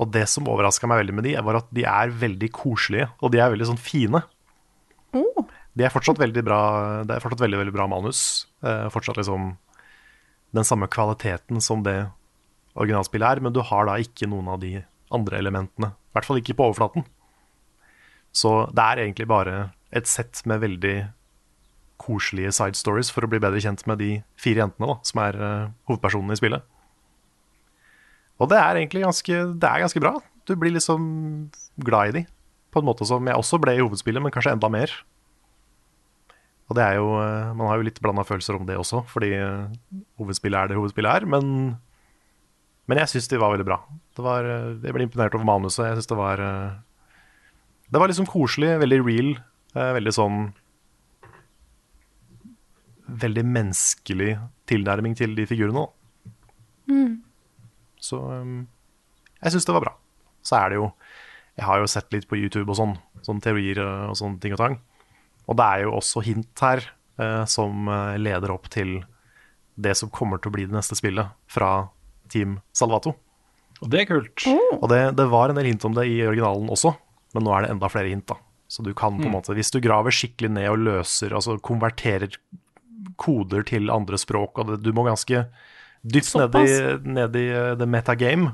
[0.00, 3.32] Og det som overraska meg veldig med de, var at de er veldig koselige, og
[3.34, 4.22] de er veldig sånn fine.
[5.78, 6.60] De er fortsatt veldig bra
[7.06, 8.46] Det er fortsatt veldig, veldig bra manus.
[8.64, 9.52] Eh, fortsatt liksom
[10.50, 12.10] den samme kvaliteten som det
[12.74, 14.80] originalspillet er, men du har da ikke noen av de
[15.14, 15.92] andre elementene.
[15.94, 17.06] I hvert fall ikke på overflaten.
[18.34, 20.96] Så det er egentlig bare et sett med veldig
[22.00, 25.38] koselige side stories for å bli bedre kjent med de fire jentene da, som er
[25.38, 26.66] eh, hovedpersonene i spillet.
[28.40, 30.14] Og det er egentlig ganske, det er ganske bra.
[30.48, 31.02] Du blir liksom
[31.84, 32.22] glad i de,
[32.72, 34.94] på en måte som jeg også ble i hovedspillet, men kanskje enda mer.
[36.70, 39.32] Og det er jo, eh, Man har jo litt blanda følelser om det også, fordi
[39.34, 41.26] eh, hovedspillet er det hovedspillet er.
[41.26, 41.76] Men,
[42.86, 43.80] men jeg syns de var veldig bra.
[44.14, 45.88] Det var, eh, jeg ble imponert over manuset.
[45.88, 46.44] Jeg synes Det var
[47.90, 49.32] Det var liksom koselig, veldig real.
[49.74, 50.52] Veldig sånn
[53.10, 54.38] Veldig menneskelig
[54.70, 55.88] tilnærming til de figurene.
[56.86, 57.22] Mm.
[57.98, 58.18] Så
[59.42, 59.96] jeg syns det var bra.
[60.42, 60.92] Så er det jo
[61.58, 62.94] Jeg har jo sett litt på YouTube og sånn,
[63.26, 64.78] sånne teorier og sånne ting og tang.
[65.50, 66.84] Og det er jo også hint her
[67.18, 69.00] eh, som eh, leder opp til
[69.80, 71.88] det som kommer til å bli det neste spillet fra
[72.30, 73.16] Team Salvato.
[73.80, 74.44] Og det er kult.
[74.76, 76.92] Og det, det var en del hint om det i originalen også,
[77.34, 78.26] men nå er det enda flere hint.
[78.28, 78.36] da.
[78.70, 79.36] Så du kan på en Mm.
[79.38, 82.36] måte, hvis du graver skikkelig ned og løser, altså konverterer
[83.18, 85.46] koder til andre språk, og det, du må ganske
[86.04, 86.68] dypt ned i,
[87.16, 88.52] ned i eh, the metagame,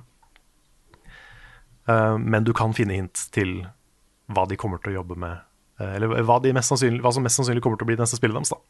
[1.89, 3.61] uh, men du kan finne hint til
[4.33, 5.43] hva de kommer til å jobbe med.
[5.81, 8.05] Eh, Eller hva, de mest sannsynlig, hva som mest sannsynlig kommer til å bli det
[8.07, 8.51] neste spillet deres.
[8.55, 8.61] da.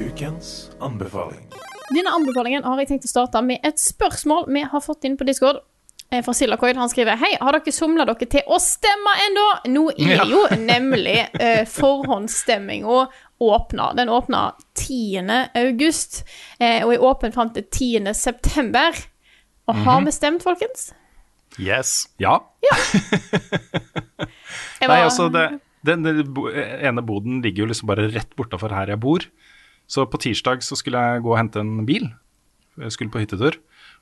[0.00, 1.46] Ukens anbefaling.
[1.94, 5.26] Denne anbefalingen har jeg tenkt å starte med et spørsmål vi har fått inn på
[5.26, 5.62] Discord.
[6.10, 6.76] eh, Fra Silacoid.
[6.76, 9.46] Han skriver Hei, har dere somla dere til å stemme ennå?
[9.74, 10.24] Nå er Ja.
[10.24, 13.08] jo nemlig eh, forhåndsstemminga
[13.40, 13.94] åpna.
[13.96, 15.50] Den åpna 10.
[15.54, 16.24] august,
[16.60, 18.14] eh, og er åpen fram til 10.
[18.14, 18.92] september.
[19.68, 20.90] Og har vi stemt, folkens?
[21.60, 22.08] Yes.
[22.22, 22.38] Ja.
[24.78, 25.46] Jeg Nei, altså det,
[25.86, 26.22] den, den
[26.86, 29.24] ene boden ligger jo liksom bare rett bortafor her jeg bor.
[29.90, 32.06] Så på tirsdag så skulle jeg gå og hente en bil.
[32.78, 33.56] Jeg skulle på hyttetur.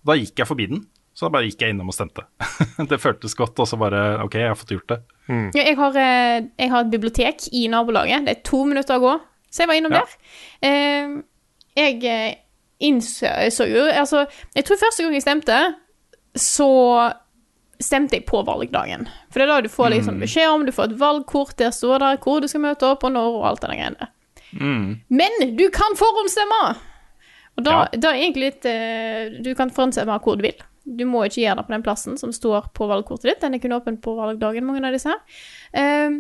[0.07, 0.83] Da gikk jeg forbi den.
[1.17, 2.27] Så da bare gikk jeg innom og stemte.
[2.91, 4.99] det føltes godt, og så bare OK, jeg har fått gjort det.
[5.31, 8.27] Ja, jeg, har, eh, jeg har et bibliotek i nabolaget.
[8.27, 9.14] Det er to minutter å gå,
[9.49, 10.03] så jeg var innom Ja.
[10.05, 10.35] der.
[10.69, 11.14] Eh,
[11.81, 12.35] jeg eh,
[12.81, 15.61] innså så jo Altså, jeg tror første gang jeg stemte,
[16.37, 16.68] så
[17.81, 19.07] stemte jeg på valgdagen.
[19.31, 21.99] For det er da du får liksom beskjed om, du får et valgkort, der står
[22.01, 24.09] det hvor du skal møte opp, og når, og alt det der greiene.
[25.09, 26.61] Men du kan forhåndsstemme!
[27.57, 27.99] Og da, Ja.
[28.01, 30.59] da er egentlig litt eh, Du kan forhåndsstemme hvor du vil.
[30.85, 33.41] Du må ikke gjøre det på den plassen som står på valgkortet ditt.
[33.41, 35.20] Den er kun åpen på valgdagen, mange av disse her.
[35.72, 36.18] Eh,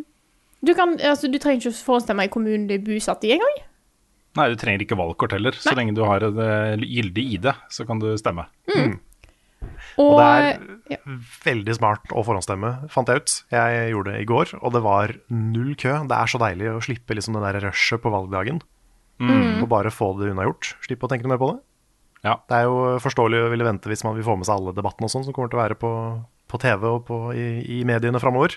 [0.64, 3.58] du, kan, altså, du trenger ikke forhåndsstemme i kommunen du er bosatt i engang.
[4.36, 5.56] Nei, du trenger ikke valgkort heller.
[5.56, 8.46] Så lenge du har en eh, gyldig ID, så kan du stemme.
[9.96, 10.98] Og, Og det er ja.
[11.46, 13.36] veldig smart å forhåndsstemme, fant jeg ut.
[13.54, 15.94] Jeg gjorde det i går, og det var null kø.
[16.10, 18.60] Det er så deilig å slippe liksom det der rushet på valgdagen.
[19.22, 19.62] Mm.
[19.64, 20.74] Og bare få det unnagjort.
[20.84, 21.60] Slippe å tenke noe mer på det.
[22.26, 22.36] Ja.
[22.48, 25.08] Det er jo forståelig å ville vente hvis man vil få med seg alle debattene
[25.08, 25.92] og sånn som kommer til å være på,
[26.50, 27.46] på TV og på, i,
[27.78, 28.56] i mediene framover.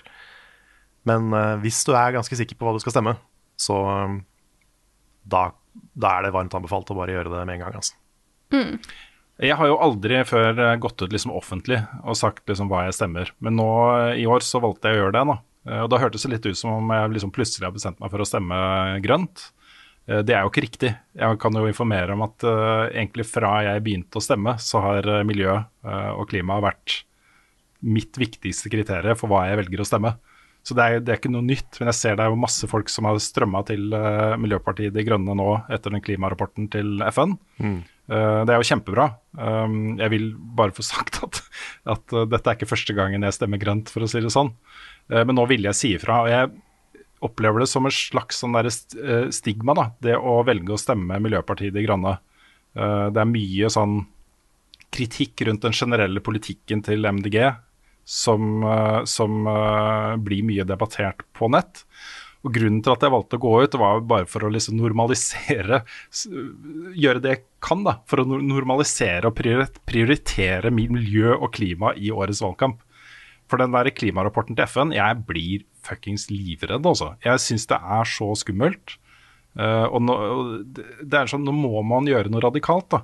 [1.08, 3.14] Men uh, hvis du er ganske sikker på hva du skal stemme,
[3.60, 4.18] så um,
[5.28, 5.50] da,
[5.94, 7.78] da er det varmt anbefalt å bare gjøre det med en gang.
[7.80, 7.96] Altså.
[9.40, 12.98] Jeg har jo aldri før eh, gått ut liksom offentlig og sagt liksom hva jeg
[12.98, 13.30] stemmer.
[13.40, 15.22] Men nå eh, i år så valgte jeg å gjøre det.
[15.30, 15.36] da.
[15.70, 18.12] Eh, Og da hørtes det litt ut som om jeg liksom plutselig har bestemt meg
[18.12, 18.60] for å stemme
[19.04, 19.48] grønt.
[20.10, 20.88] Det er jo ikke riktig.
[21.14, 25.06] Jeg kan jo informere om at uh, egentlig fra jeg begynte å stemme, så har
[25.28, 26.96] miljø uh, og klima vært
[27.84, 30.14] mitt viktigste kriterium for hva jeg velger å stemme.
[30.70, 32.68] Så det er, det er ikke noe nytt, men jeg ser det er jo masse
[32.70, 37.32] folk som har strømma til uh, Miljøpartiet De Grønne nå etter den klimarapporten til FN.
[38.06, 39.08] Eh, det er jo kjempebra.
[39.34, 41.40] Um, jeg vil bare få sagt at,
[41.96, 44.52] at uh, dette er ikke første gangen jeg stemmer grønt, for å si det sånn.
[45.10, 46.20] Men nå ville jeg si ifra.
[46.22, 46.52] og jeg
[47.26, 48.54] opplever det som en slags sånn
[49.34, 52.14] stigma, da, det å velge å stemme Miljøpartiet De Grønne.
[52.70, 54.04] Det er mye sånn
[54.94, 57.40] kritikk rundt den generelle politikken til MDG
[58.04, 61.84] som, eh, som eh, blir mye debattert på nett.
[62.40, 65.82] Og Grunnen til at jeg valgte å gå ut, var bare for å liksom normalisere
[66.96, 72.08] Gjøre det jeg kan da, for å normalisere og priori- prioritere miljø og klima i
[72.08, 72.80] årets valgkamp.
[73.50, 77.12] For den der klimarapporten til FN, jeg blir fuckings livredd, altså.
[77.24, 78.96] Jeg syns det er så skummelt.
[79.58, 80.16] Eh, og nå,
[80.70, 83.02] det er sånn, nå må man gjøre noe radikalt, da.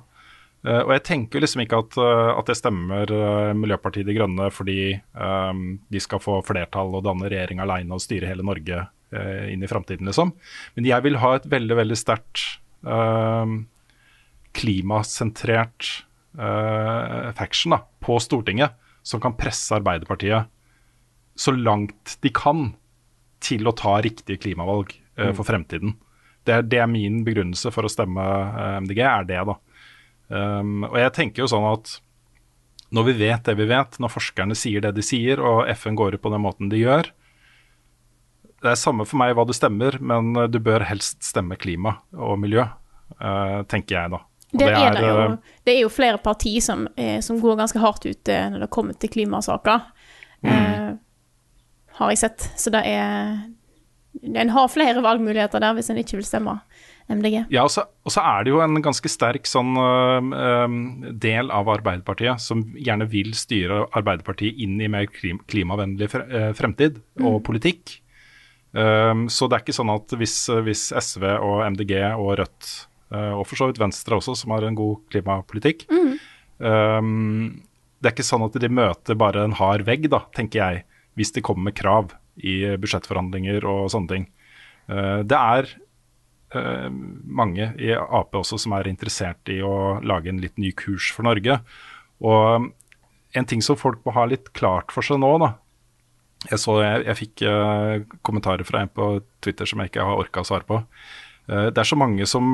[0.65, 4.49] Eh, og jeg tenker liksom ikke at, eh, at det stemmer eh, Miljøpartiet De Grønne
[4.53, 9.45] fordi um, de skal få flertall og danne regjering alene og styre hele Norge uh,
[9.51, 10.33] inn i framtiden, liksom.
[10.75, 12.43] Men jeg vil ha et veldig, veldig sterkt
[12.87, 13.45] uh,
[14.57, 15.91] klimasentrert
[16.41, 18.75] uh, faction da, på Stortinget
[19.07, 20.49] som kan presse Arbeiderpartiet
[21.37, 22.71] så langt de kan
[23.45, 24.89] til å ta riktige klimavalg
[25.37, 25.93] for fremtiden.
[26.45, 28.23] Det er, det er min begrunnelse for å stemme
[28.81, 29.53] MDG, er det, da.
[30.27, 31.97] Um, og jeg tenker jo sånn at
[32.91, 36.17] når vi vet det vi vet, når forskerne sier det de sier, og FN går
[36.17, 37.09] ut på den måten de gjør
[38.63, 41.97] Det er samme for meg hva du stemmer, men eh, du bør helst stemme klima
[42.15, 42.63] og miljø,
[43.19, 44.21] uh, tenker jeg da.
[44.51, 47.59] Det, Det er, det, jo, eh, det er jo flere partier som, eh, som går
[47.59, 49.83] ganske hardt ut eh, når det kommer til klimasaker.
[50.41, 50.51] Mm.
[50.53, 50.93] Eh,
[51.99, 52.47] har jeg sett.
[52.55, 53.37] Så det er
[54.33, 56.55] En har flere valgmuligheter der hvis en ikke vil stemme
[57.07, 57.45] MDG.
[57.53, 60.79] Ja, og så, og så er det jo en ganske sterk sånn øhm,
[61.23, 66.99] del av Arbeiderpartiet som gjerne vil styre Arbeiderpartiet inn i mer klim klimavennlig eh, fremtid
[67.23, 68.01] og politikk.
[68.75, 70.35] Um, så det er ikke sånn at hvis,
[70.67, 72.67] hvis SV og MDG og Rødt,
[73.15, 77.63] uh, og for så vidt Venstre også, som har en god klimapolitikk øhm,
[77.97, 80.83] Det er ikke sånn at de møter bare en hard vegg, da, tenker jeg,
[81.17, 84.27] hvis de kommer med krav i budsjettforhandlinger og sånne ting.
[84.91, 85.71] Uh, det er
[86.55, 91.11] eh, mange i Ap også som er interessert i å lage en litt ny kurs
[91.15, 91.59] for Norge.
[92.23, 92.69] Og
[93.37, 95.53] en ting som folk må ha litt klart for seg nå, da.
[96.47, 99.09] Jeg, så, jeg, jeg fikk eh, kommentarer fra en på
[99.43, 100.83] Twitter som jeg ikke har orka å svare på.
[101.49, 102.45] Eh, det er så mange som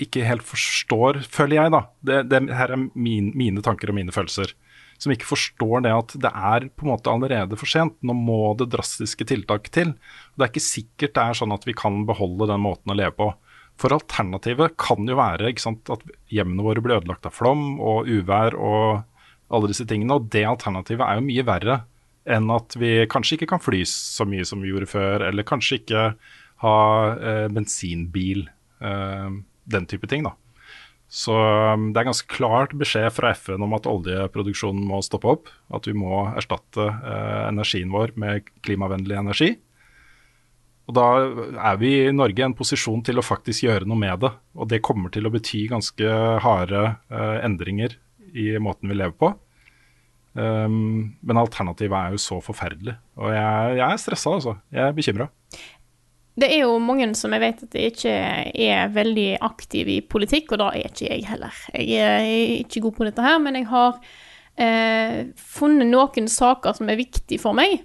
[0.00, 4.14] ikke helt forstår, føler jeg, da det, det her er min, mine tanker og mine
[4.14, 4.54] følelser.
[5.00, 7.96] Som ikke forstår det at det er på en måte allerede for sent.
[8.04, 9.94] Nå må det drastiske tiltak til.
[10.36, 13.16] Det er ikke sikkert det er sånn at vi kan beholde den måten å leve
[13.16, 13.30] på.
[13.80, 18.56] For alternativet kan jo være sant, at hjemmene våre blir ødelagt av flom og uvær
[18.58, 19.06] og
[19.50, 20.18] alle disse tingene.
[20.20, 21.78] Og det alternativet er jo mye verre
[22.30, 25.80] enn at vi kanskje ikke kan fly så mye som vi gjorde før, eller kanskje
[25.80, 26.02] ikke
[26.60, 26.76] ha
[27.16, 28.44] eh, bensinbil.
[28.84, 29.30] Eh,
[29.70, 30.34] den type ting, da.
[31.10, 35.50] Så um, det er ganske klart beskjed fra FN om at oljeproduksjonen må stoppe opp.
[35.74, 39.50] At vi må erstatte eh, energien vår med klimavennlig energi.
[40.90, 41.06] Og da
[41.70, 44.30] er vi i Norge i en posisjon til å faktisk gjøre noe med det.
[44.58, 46.14] Og det kommer til å bety ganske
[46.46, 47.98] harde eh, endringer
[48.30, 49.34] i måten vi lever på.
[50.30, 52.94] Um, men alternativet er jo så forferdelig.
[53.18, 54.56] Og jeg, jeg er stressa, altså.
[54.70, 55.26] Jeg er bekymra.
[56.40, 58.16] Det er jo mange som jeg vet at jeg ikke
[58.70, 61.62] er veldig aktiv i politikk, og da er ikke jeg heller.
[61.74, 64.00] Jeg er ikke god på dette her, men jeg har
[64.56, 67.80] eh, funnet noen saker som er viktige for meg.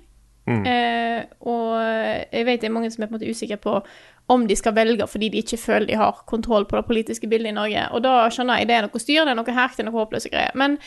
[0.46, 0.62] Mm.
[0.70, 3.80] Eh, og jeg vet det er mange som er på en måte usikre på
[4.28, 7.52] om de skal velge fordi de ikke føler de har kontroll på det politiske bildet
[7.52, 7.88] i Norge.
[7.94, 10.00] Og da skjønner jeg det er noe styr, det er noe herk, det er noe
[10.00, 10.56] håpløse greier.
[10.58, 10.80] Men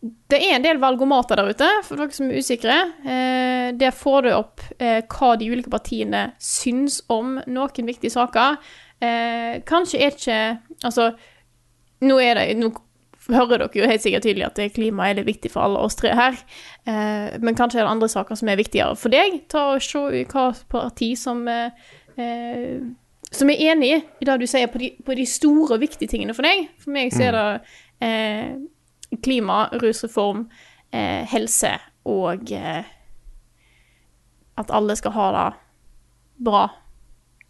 [0.00, 2.76] det er en del valgomater der ute, for dere som er usikre.
[3.04, 8.56] Eh, der får du opp eh, hva de ulike partiene syns om noen viktige saker.
[9.00, 10.40] Eh, kanskje er ikke
[10.84, 11.06] Altså,
[12.04, 12.68] nå er det Nå
[13.30, 16.14] hører dere jo helt sikkert tydelig at klima er det viktig for alle oss tre
[16.16, 16.38] her.
[16.88, 19.42] Eh, men kanskje er det andre saker som er viktigere for deg.
[19.52, 21.76] Ta og Se hva parti som eh,
[22.16, 22.80] eh,
[23.30, 26.34] som er enig i det du sier på de, på de store og viktige tingene
[26.34, 26.66] for deg.
[26.82, 27.46] For meg så er det
[28.02, 28.54] eh,
[29.18, 30.46] klima, rusreform,
[30.94, 31.74] eh, helse
[32.08, 32.86] og eh,
[34.60, 35.48] at alle skal ha det
[36.44, 36.62] bra,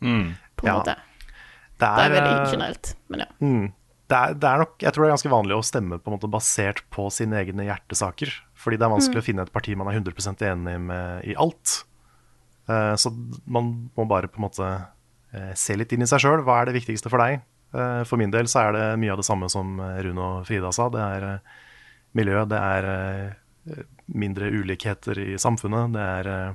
[0.01, 0.27] mm.
[0.57, 0.79] på en ja.
[0.79, 0.97] måte.
[1.81, 3.29] Det er, det er, veldig eh, generelt, men ja.
[3.41, 3.69] Mm.
[4.11, 6.17] Det er, det er, nok, jeg tror det er ganske vanlig å stemme på en
[6.17, 8.33] måte basert på sine egne hjertesaker.
[8.59, 9.23] Fordi det er vanskelig mm.
[9.23, 11.77] å finne et parti man er 100% enig med i alt.
[12.67, 13.13] Uh, så
[13.47, 16.43] man må bare på en måte uh, se litt inn i seg sjøl.
[16.43, 17.39] Hva er det viktigste for deg?
[17.71, 20.73] Uh, for min del så er det mye av det samme som Rune og Frida
[20.75, 20.89] sa.
[20.93, 21.27] Det er
[22.19, 22.89] miljø, det er
[24.11, 26.55] mindre ulikheter i samfunnet, det er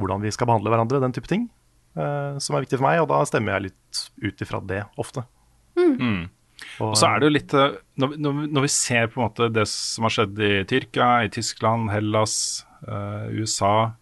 [0.00, 1.44] hvordan vi skal behandle hverandre, den type ting,
[1.94, 3.02] som er viktig for meg.
[3.04, 5.22] Og da stemmer jeg litt ut ifra det ofte.
[5.78, 5.92] Mm.
[6.00, 6.22] Mm.
[6.80, 7.54] Og, så er det jo litt
[8.00, 12.64] når, vi ser på en måte det som har skjedd i Tyrkia, i Tyskland, Hellas,
[13.36, 13.92] USA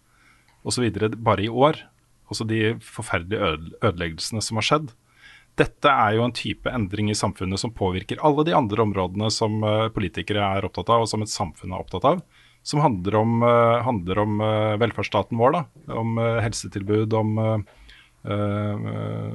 [0.63, 0.89] osv.
[1.17, 1.83] bare i år,
[2.29, 4.91] også de forferdelige ødeleggelsene som har skjedd.
[5.59, 9.59] Dette er jo en type endring i samfunnet som påvirker alle de andre områdene som
[9.95, 12.21] politikere er opptatt av, og som et samfunn er opptatt av
[12.63, 15.55] som handler om, uh, handler om uh, velferdsstaten vår.
[15.55, 15.95] Da.
[15.99, 17.37] Om helsetilbud, om,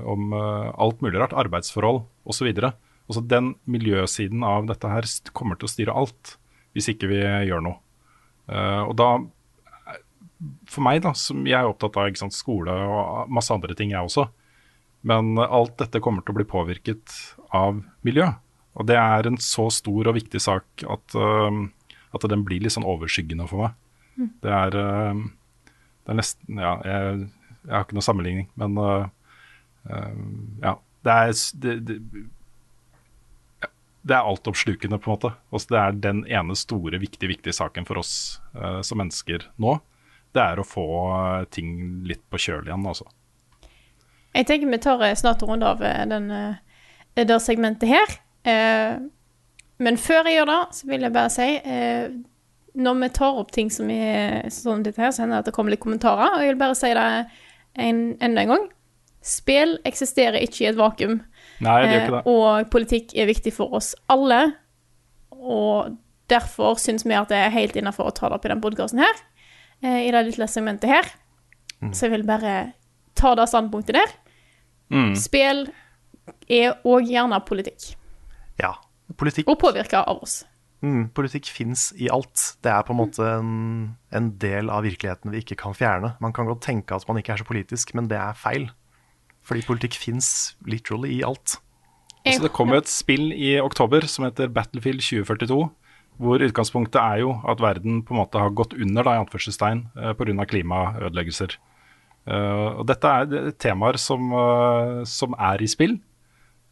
[0.04, 1.32] om alt mulig rart.
[1.32, 2.50] Arbeidsforhold osv.
[2.60, 6.34] Altså den miljøsiden av dette her kommer til å styre alt,
[6.76, 7.78] hvis ikke vi gjør noe.
[8.84, 9.08] og da,
[10.68, 14.04] for meg, da, som jeg er opptatt av sant, skole og masse andre ting, jeg
[14.04, 14.28] også,
[15.04, 17.14] men alt dette kommer til å bli påvirket
[17.54, 18.30] av miljø.
[18.74, 21.14] Og det er en så stor og viktig sak at
[22.14, 23.80] at den blir litt sånn overskyggende for meg.
[24.14, 24.30] Mm.
[24.44, 25.24] Det, er, eh,
[26.04, 27.26] det er nesten Ja, jeg,
[27.64, 29.08] jeg, har ikke noe sammenligning, men uh,
[30.62, 30.76] ja.
[31.04, 31.96] Det er, det, det,
[34.08, 35.32] det er altoppslukende, på en måte.
[35.52, 38.14] Også det er den ene store, viktige, viktige saken for oss
[38.56, 39.74] uh, som mennesker nå.
[40.34, 40.86] Det er å få
[41.52, 43.08] ting litt på kjøl igjen, altså.
[44.34, 46.30] Jeg tenker vi tar snart en runde av den,
[47.14, 48.16] det segmentet her.
[49.82, 52.14] Men før jeg gjør det, så vil jeg bare si eh,
[52.74, 55.56] Når vi tar opp ting som er sånn dette her, så hender det at det
[55.56, 56.36] kommer litt kommentarer.
[56.36, 57.08] Og jeg vil bare si det
[57.84, 58.64] en, enda en gang.
[59.24, 61.20] Spill eksisterer ikke i et vakuum.
[61.64, 62.22] Nei, det gjør ikke det.
[62.22, 64.40] Eh, og politikk er viktig for oss alle.
[65.34, 65.94] Og
[66.30, 69.02] derfor syns vi at det er helt innafor å ta det opp i den podkasten
[69.02, 69.22] her.
[69.82, 71.14] Eh, I det lille segmentet her.
[71.80, 71.92] Mm.
[71.92, 72.74] Så jeg vil bare
[73.18, 74.18] ta det standpunktet der.
[74.92, 75.14] Mm.
[75.18, 75.66] Spill
[76.48, 77.94] er òg gjerne politikk.
[78.60, 78.74] Ja,
[79.20, 80.42] Politikk, og påvirka av oss.
[80.84, 82.40] Mm, politikk fins i alt.
[82.64, 83.52] Det er på en måte en,
[84.12, 86.14] en, del av virkeligheten vi ikke kan fjerne.
[86.24, 88.68] Man kan godt tenke at man ikke er så politisk, men det er feil.
[89.44, 91.58] Fordi politikk fins literally i alt.
[92.24, 95.60] Så det kommer et spill i oktober som heter Battlefield 2042.
[96.24, 99.82] Hvor utgangspunktet er jo at verden på en måte har gått under da, i anførselstegn
[99.98, 100.46] eh, pga.
[100.48, 101.58] klimaødeleggelser.
[102.24, 105.98] Uh, og dette er temaer som, uh, som er i spill.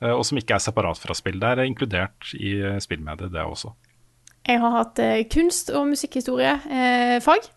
[0.02, 1.40] uh, og som ikke er separat fra spill.
[1.40, 3.72] Det er inkludert i eh, spillmediet, det også.
[4.48, 7.50] Jeg har hatt eh, kunst- og musikkhistoriefag,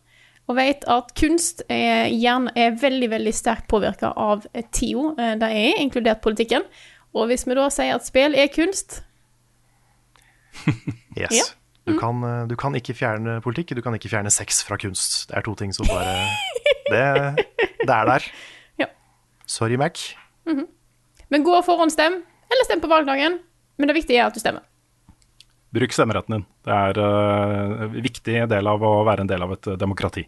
[0.45, 5.15] og vet at kunst er, gjerne, er veldig veldig sterkt påvirka av TIO.
[5.17, 6.67] Det er inkludert politikken.
[7.15, 8.99] Og hvis vi da sier at spill er kunst
[11.19, 11.31] Yes.
[11.31, 11.43] Ja.
[11.85, 15.27] Du, kan, eh, du kan ikke fjerne politikk, du kan ikke fjerne sex fra kunst.
[15.29, 16.15] Det er to ting som bare
[16.91, 17.05] Det,
[17.85, 18.29] det er der.
[18.81, 18.87] Ja.
[19.45, 20.13] Sorry, Mac.
[20.45, 22.19] Men gå og forhåndsstem,
[22.51, 23.39] eller stem på valgdagen.
[23.77, 24.63] Men det viktige er at du stemmer.
[25.75, 26.45] Bruk stemmeretten din.
[26.63, 30.23] Det er en en viktig del av å være en del av et eh, demokrati.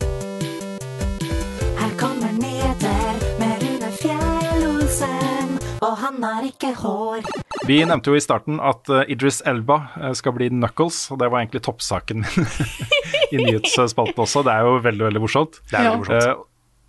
[1.78, 7.24] Her kommer nyheter med Rune Fjell-Olsen, og han har ikke hår.
[7.68, 11.32] Vi nevnte jo i starten at eh, Idris Elba eh, skal bli Knuckles, og det
[11.32, 12.50] var egentlig toppsaken min
[13.32, 14.44] i nyhetsspalten også.
[14.48, 15.60] Det er jo veldig, veldig morsomt.
[15.72, 15.92] Det er Ja.
[15.96, 16.28] veldig morsomt.
[16.28, 16.44] Eh,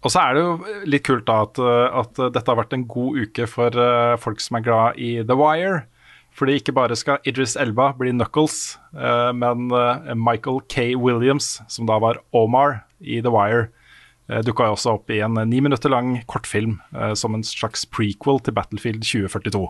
[0.04, 2.84] og så er det jo litt kult da at, eh, at dette har vært en
[2.86, 5.86] god uke for eh, folk som er glad i The Wire.
[6.38, 9.72] Fordi ikke bare skal Idris Elba bli Knuckles, men
[10.14, 10.94] Michael K.
[10.94, 13.70] Williams, som da var Omar i The Wire,
[14.30, 16.78] uh, dukka også opp i en ni minutter lang kortfilm
[17.16, 19.66] som en slags prequel til Battlefield 2042.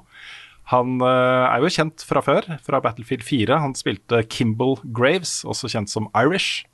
[0.68, 3.60] Han eh, er jo kjent fra før, fra Battlefield 4.
[3.62, 6.66] Han spilte Kimball Graves, også kjent som Irish,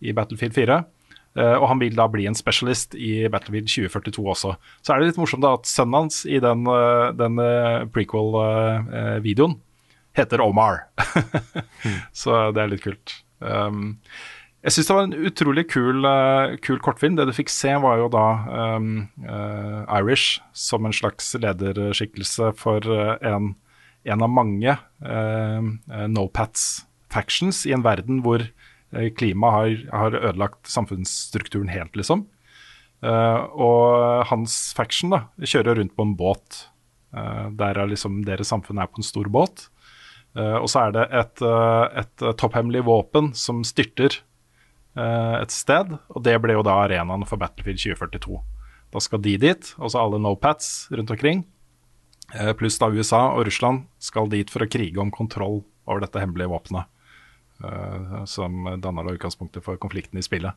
[0.00, 0.76] i Battlefield 4.
[1.38, 4.54] Eh, og han vil da bli en specialist i Battlefield 2042 også.
[4.82, 7.42] Så er det litt morsomt da at sønnen hans i den, eh, den
[7.94, 9.58] prequel-videoen
[10.18, 10.86] heter Omar.
[12.22, 13.18] Så det er litt kult.
[13.40, 13.96] Um,
[14.60, 17.16] jeg syns det var en utrolig kul, eh, kul kortfilm.
[17.16, 18.24] Det du fikk se, var jo da
[18.76, 18.90] um,
[19.24, 23.54] uh, Irish som en slags lederskikkelse for eh, en,
[24.04, 25.70] en av mange uh,
[26.12, 28.44] no-pats factions i en verden hvor
[29.16, 32.26] klimaet har, har ødelagt samfunnsstrukturen helt, liksom.
[33.00, 36.64] Uh, og hans faction da, kjører rundt på en båt.
[37.16, 39.70] Uh, der er liksom deres samfunn er på en stor båt.
[40.36, 41.44] Uh, og så er det et,
[42.02, 44.20] et topphemmelig våpen som styrter
[44.98, 48.40] et sted, og det ble jo da arenaen for Battlefield 2042.
[48.90, 51.44] Da skal de dit, og så alle no-pats rundt omkring.
[52.34, 56.22] Eh, pluss da USA og Russland skal dit for å krige om kontroll over dette
[56.22, 56.90] hemmelige våpenet.
[57.60, 60.56] Uh, som danner da utgangspunktet for konflikten i spillet.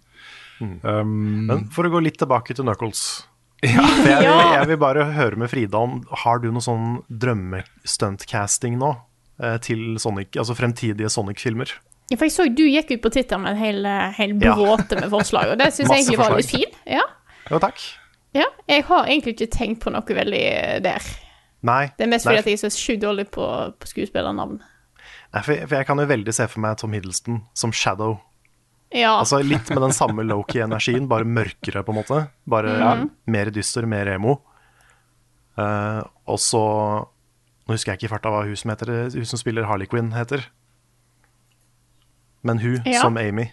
[0.63, 3.25] Um, Men for å gå litt tilbake til Knuckles
[3.65, 8.77] Ja, jeg, vil, jeg vil bare høre med Frida om Har du noe sånn drømmestuntcasting
[8.79, 8.93] nå?
[9.43, 11.73] eh, Til Sonic, altså fremtidige Sonic-filmer?
[12.11, 14.97] Ja, for jeg så du gikk ut på Twitter med en hel, eh, hel bråte
[14.99, 16.75] med forslag, og det syns jeg egentlig var litt fint.
[16.89, 17.05] Ja.
[17.49, 17.79] Jo, takk.
[18.35, 18.49] ja.
[18.69, 21.07] Jeg har egentlig ikke tenkt på noe veldig eh, der.
[21.63, 21.87] Nei.
[21.95, 23.47] Det er mest fordi at jeg er så sjukt dårlig på,
[23.79, 24.59] på skuespillernavn.
[25.33, 28.17] Nei, for, for jeg kan jo veldig se for meg Tom Hiddleston som Shadow.
[28.93, 29.15] Ja.
[29.17, 32.19] Altså Litt med den samme low-key-energien, bare mørkere, på en måte.
[32.45, 34.37] Bare mer dyster, mer emo.
[35.57, 36.61] Uh, og så
[37.63, 40.09] Nå husker jeg ikke i farta hva hun som, heter, hun som spiller Harley Quinn,
[40.11, 40.41] heter.
[42.43, 43.01] Men hun Ja.
[43.01, 43.49] som Amy.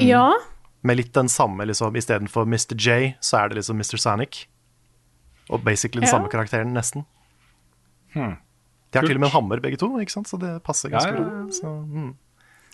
[0.00, 0.32] ja.
[0.80, 1.96] Med litt den samme, liksom.
[1.96, 2.74] Istedenfor Mr.
[2.78, 3.96] J, så er det liksom Mr.
[3.98, 4.46] Sanic.
[5.50, 6.12] Og basically den Ja.
[6.18, 7.04] samme karakteren, nesten.
[8.14, 10.28] De har til og med en hammer, begge to, ikke sant?
[10.28, 11.52] så det passer ganske Ja, ja, bra.
[11.52, 12.14] Så, mm.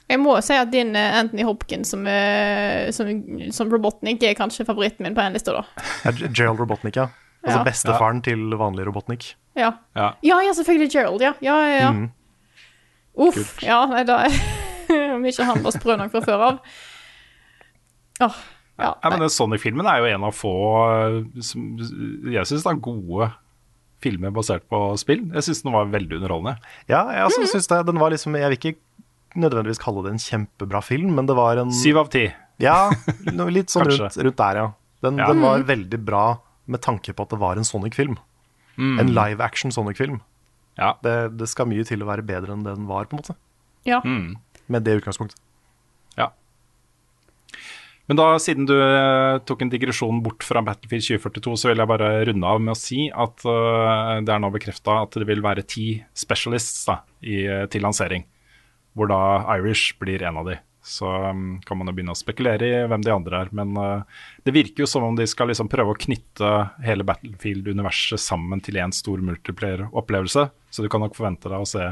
[0.08, 3.08] Jeg må si at din eh, Anthony Hopkins som, eh, som,
[3.50, 5.64] som Robotnik er kanskje favoritten min på en liste, da.
[6.04, 7.08] Ja, Gerald Robotnik, ja.
[7.44, 7.64] Altså Ja.
[7.64, 9.34] bestefaren til vanlig Robotnik.
[9.56, 9.72] Ja.
[9.96, 10.12] Ja.
[10.22, 11.32] ja, ja, selvfølgelig Gerald, ja.
[11.40, 11.90] Ja, ja, ja.
[11.92, 12.10] Mhm.
[13.16, 13.62] Uff.
[13.62, 14.24] Ja, nei, da
[15.14, 16.58] Om ikke han var sprø nok fra før av.
[18.22, 18.34] Oh,
[18.78, 18.90] ja.
[19.02, 20.50] Ja, men den Sonic-filmen er jo en av få
[20.90, 21.76] eh, som
[22.30, 23.30] jeg syns er gode
[24.04, 25.22] filmer basert på spill.
[25.32, 26.58] Jeg syns den var veldig underholdende.
[26.90, 27.78] Ja, jeg også synes det.
[27.88, 28.74] Den var liksom Jeg vil ikke
[29.40, 32.26] nødvendigvis kalle det en kjempebra film, men det var en Syv av ti.
[32.62, 32.90] Ja,
[33.38, 34.66] noe litt sånn rundt, rundt der, ja.
[35.02, 35.26] Den, Ja.
[35.32, 35.66] den var Mhm.
[35.70, 36.24] veldig bra
[36.66, 38.18] med tanke på at det var en Sonic-film.
[38.78, 38.98] Mm.
[39.00, 40.20] En live action Sonic-film.
[40.78, 40.94] Ja.
[41.04, 43.38] Det, det skal mye til å være bedre enn det den var, på en måte.
[43.88, 44.00] ja.
[44.04, 44.36] Mm.
[44.66, 45.36] Med det utgangspunktet.
[46.16, 46.30] ja.
[48.08, 51.88] Men da, siden du eh, tok en digresjon bort fra Battlefield 2042, så vil jeg
[51.88, 55.40] bare runde av med å si at uh, det er nå bekrefta at det vil
[55.44, 58.26] være ti specialists da, i, eh, til lansering.
[58.94, 59.20] Hvor da
[59.56, 60.58] Irish blir en av de.
[60.84, 63.52] Så um, kan man jo begynne å spekulere i hvem de andre er.
[63.56, 66.50] Men uh, det virker jo som om de skal liksom prøve å knytte
[66.84, 70.48] hele Battlefield-universet sammen til én stor multiplayer-opplevelse.
[70.68, 71.88] Så du kan nok forvente deg å se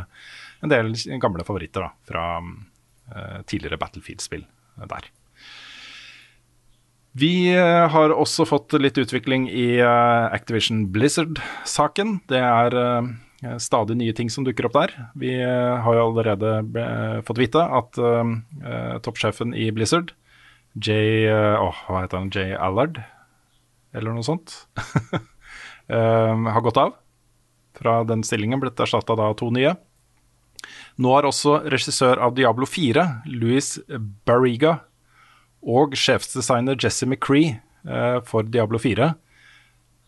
[0.62, 5.08] en del gamle favoritter da, fra eh, tidligere Battlefield-spill eh, der.
[7.18, 12.20] Vi eh, har også fått litt utvikling i Activision Blizzard-saken.
[12.30, 12.78] Det er
[13.58, 14.94] stadig nye ting som dukker opp der.
[15.18, 20.12] Vi eh, har jo allerede eh, fått vite at eh, eh, toppsjefen i Blizzard,
[20.78, 22.30] Jay eh, åh, Hva heter han?
[22.32, 23.02] Jay Allard?
[23.92, 24.54] Eller noe sånt?
[25.92, 26.94] uh, har gått av
[27.76, 29.74] fra den stillingen, blitt erstatta av to nye.
[31.02, 33.74] Nå har også regissør av Diablo 4, Louis
[34.28, 34.78] Barriga,
[35.62, 39.12] og sjefsdesigner Jesse McCree uh, for Diablo 4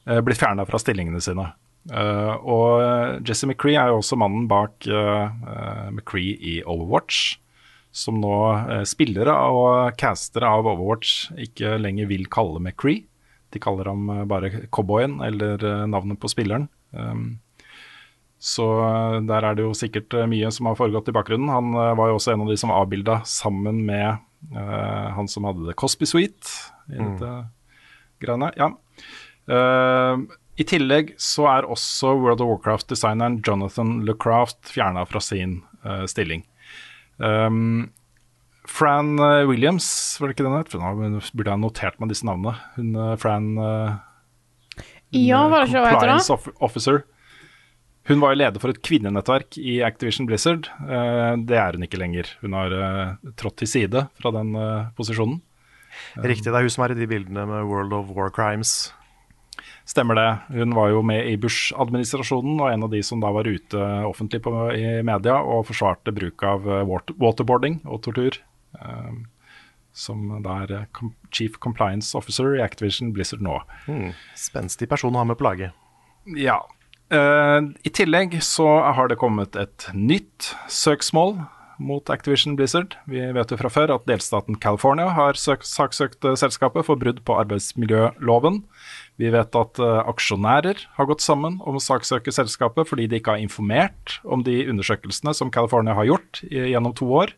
[0.07, 1.47] eh, blitt fjerna fra stillingene sine.
[1.93, 7.39] Eh, og Jesse McCree er jo også mannen bak uh, eh, McCree i Overwatch,
[7.95, 8.33] som nå
[8.71, 13.05] uh, spillere og castere av Overwatch ikke lenger vil kalle McCree.
[13.55, 16.65] De kaller ham eh, bare cowboyen eller eh, navnet på spilleren.
[16.91, 17.37] Um,
[18.43, 21.53] så eh, der er det jo sikkert eh, mye som har foregått i bakgrunnen.
[21.55, 24.09] Han eh, var jo også en av de som avbilda sammen med
[24.51, 26.51] eh, han som hadde The Cosby Suite
[26.91, 27.13] i Mm.
[27.15, 27.31] dette
[28.25, 28.51] greiene.
[28.59, 28.73] Ja.
[29.55, 30.25] Eh,
[30.55, 36.45] I tillegg så er også World of Warcraft-designeren Jonathan LeCraft fjerna fra sin uh, stilling.
[37.19, 37.91] Um,
[38.65, 39.87] Fran eh, Williams,
[40.21, 40.73] var det ikke den het?
[40.73, 40.93] Nå
[41.37, 42.55] burde jeg ha notert meg disse navnene.
[42.79, 43.99] Hun eh, Fran uh,
[45.13, 45.99] Ja, var det ikke heter?
[45.99, 47.03] Compliance Officer.
[48.09, 50.69] Hun var jo leder for et kvinnenettverk i Activision Blizzard.
[50.81, 52.33] Uh, det er hun ikke lenger.
[52.41, 52.75] Hun har
[53.41, 54.57] trådt til side fra den
[54.97, 55.43] posisjonen.
[56.19, 58.95] Riktig, det er hun som er i de bildene med World of War Crimes.
[59.85, 60.31] Stemmer det.
[60.57, 64.41] Hun var jo med i Bush-administrasjonen og en av de som da var ute offentlig
[64.47, 66.85] på, i media og forsvarte bruk av eh,
[67.21, 68.41] waterboarding og tortur.
[68.81, 69.27] Um,
[69.95, 73.61] som da er eh, Chief Compliance Officer i Activision Blizzard nå.
[73.85, 74.15] Hmm.
[74.41, 75.77] Spenstig person å ha med på laget.
[76.33, 76.63] Ja.
[77.13, 78.67] Uh, I tillegg så
[78.97, 81.37] har det kommet et nytt søksmål
[81.79, 82.97] mot Activision Blizzard.
[83.11, 88.63] Vi vet jo fra før at delstaten California har saksøkt selskapet for brudd på arbeidsmiljøloven.
[89.21, 93.37] Vi vet at eh, aksjonærer har gått sammen om å saksøke selskapet fordi de ikke
[93.37, 97.35] har informert om de undersøkelsene som California har gjort gjennom to år.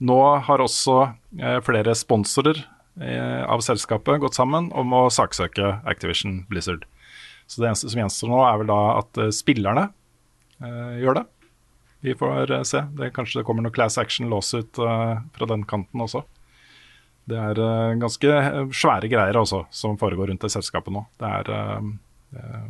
[0.00, 0.96] Nå har også
[1.36, 2.62] eh, flere sponsorer
[2.96, 6.88] eh, av selskapet gått sammen om å saksøke Activision Blizzard.
[7.44, 9.90] Så det eneste som gjenstår nå, er vel da at spillerne
[10.62, 11.22] gjør det.
[12.06, 12.84] Vi får se.
[12.96, 16.22] Det, kanskje det kommer noe class action lawsuit ut fra den kanten også.
[17.30, 21.04] Det er eh, ganske eh, svære greier også som foregår rundt det selskapet nå.
[21.22, 22.68] Det er eh,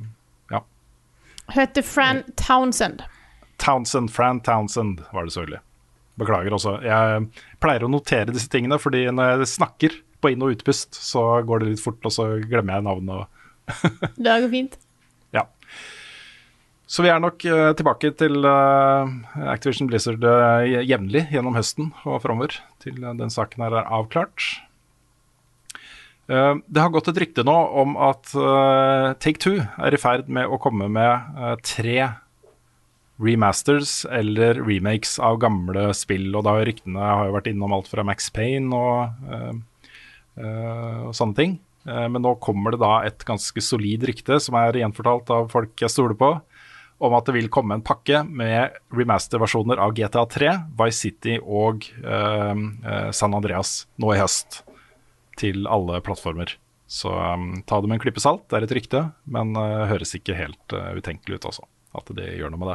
[0.52, 0.62] ja.
[1.56, 3.04] Heter Fran Townsend.
[3.62, 5.62] Townsend, Fran Townsend var det selvfølgelig.
[6.20, 6.76] Beklager også.
[6.84, 7.26] Jeg
[7.62, 11.62] pleier å notere disse tingene, fordi når jeg snakker på inn- og utpust, så går
[11.62, 13.38] det litt fort, og så glemmer jeg navnet.
[14.20, 14.76] Det går fint.
[16.92, 19.08] Så vi er nok uh, tilbake til uh,
[19.48, 24.50] Activision Blizzard uh, jevnlig gjennom høsten og framover, til den saken her er avklart.
[26.32, 28.30] Det har gått et rykte nå om at
[29.20, 31.96] Take Two er i ferd med å komme med tre
[33.22, 36.30] remasters eller remakes av gamle spill.
[36.34, 39.52] Og da ryktene har jo vært innom alt fra Max Payne og, eh,
[40.38, 41.60] eh, og sånne ting.
[41.84, 45.90] Men nå kommer det da et ganske solid rykte, som er gjenfortalt av folk jeg
[45.90, 46.28] stoler på,
[47.02, 52.62] om at det vil komme en pakke med remaster-versjoner av GTA3, Vice City og eh,
[53.14, 54.62] San Andreas nå i høst.
[55.40, 56.52] Til alle plattformer.
[56.92, 60.12] Så um, ta det med en klype salt, det er et rykte, men uh, høres
[60.18, 61.64] ikke helt uh, utenkelig ut altså.
[61.96, 62.68] at det gjør noe med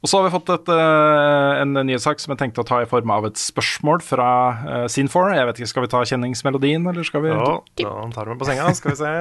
[0.00, 2.88] Og så har vi fått et, eh, en nyhetssak som jeg tenkte å ta i
[2.88, 4.28] form av et spørsmål fra
[4.64, 5.34] uh, Scene4.
[5.36, 8.40] Jeg vet ikke, Skal vi ta kjenningsmelodien, eller skal vi Ja, da tar vi den
[8.40, 9.12] på senga, skal vi se.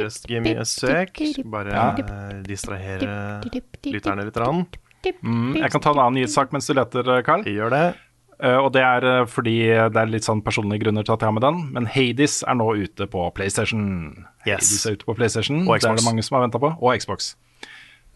[0.00, 1.20] Just give me a sec.
[1.44, 1.90] Bare Ja.
[2.00, 3.42] eh, distrahere
[3.84, 4.36] lytterne litt.
[4.40, 4.66] Rann.
[5.04, 7.44] mm, Jeg kan ta en annen nyhetssak mens du leter, Carl.
[7.44, 7.94] Jeg Gjør det.
[8.40, 11.28] Uh, og det er eh, fordi det er litt sånn personlige grunner til at jeg
[11.28, 11.72] har med den.
[11.74, 14.24] Men Hades er nå ute på PlayStation.
[14.46, 14.64] Yes.
[14.64, 15.68] Hades er ute på PlayStation.
[15.68, 15.82] Og Xbox.
[15.84, 16.72] Det er det mange som har venta på.
[16.80, 17.34] Og Xbox.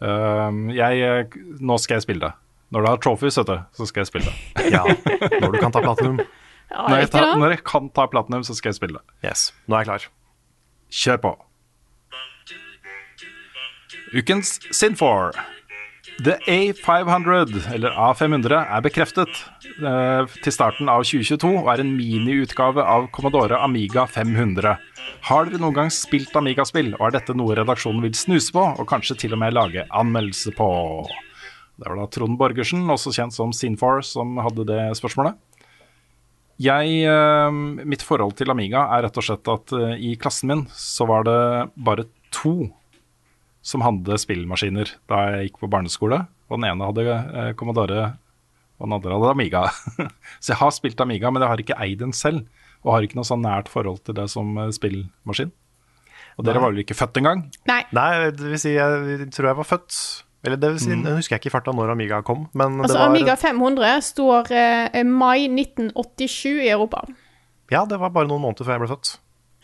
[0.03, 2.33] Um, jeg, eh, nå skal jeg spille det.
[2.75, 4.65] Når du har trophies, vet du, så skal jeg spille det.
[4.75, 4.83] Ja.
[5.39, 6.19] Når du kan ta platinum.
[6.71, 9.29] Ja, Når jeg, tar, når jeg kan ta platinum, så skal jeg spille det.
[9.29, 9.51] Yes.
[9.69, 10.07] Nå er jeg klar.
[10.91, 11.33] Kjør på.
[14.15, 15.35] Ukens Sin4.
[16.23, 19.39] The A500, eller A500, er bekreftet
[19.83, 24.77] eh, til starten av 2022 og er en miniutgave av Commodore Amiga 500.
[25.27, 28.87] Har dere noen gang spilt Amiga-spill, og er dette noe redaksjonen vil snuse på, og
[28.87, 30.69] kanskje til og med lage anmeldelse på?
[31.75, 35.35] Det var da Trond Borgersen, også kjent som Sin4, som hadde det spørsmålet.
[36.63, 37.51] Jeg, eh,
[37.83, 41.27] mitt forhold til Amiga er rett og slett at eh, i klassen min så var
[41.27, 41.39] det
[41.75, 42.71] bare to
[43.65, 46.21] som hadde spillmaskiner da jeg gikk på barneskole.
[46.51, 48.11] Og den ene hadde eh, Commodore,
[48.77, 49.63] og den andre hadde Amiga.
[50.43, 52.45] så jeg har spilt Amiga, men jeg har ikke eid den selv.
[52.85, 55.53] Og har ikke noe sånn nært forhold til det som eh, spillmaskin.
[56.35, 56.61] Og dere Nei.
[56.65, 57.45] var vel ikke født engang?
[57.69, 57.81] Nei.
[57.95, 59.99] Nei, det vil si, jeg tror jeg var født
[60.43, 62.97] Eller det vil si, jeg husker jeg ikke i farta når Amiga kom, men Altså,
[62.97, 67.05] det var Amiga 500 står eh, mai 1987 i Europa.
[67.71, 69.13] Ja, det var bare noen måneder før jeg ble født.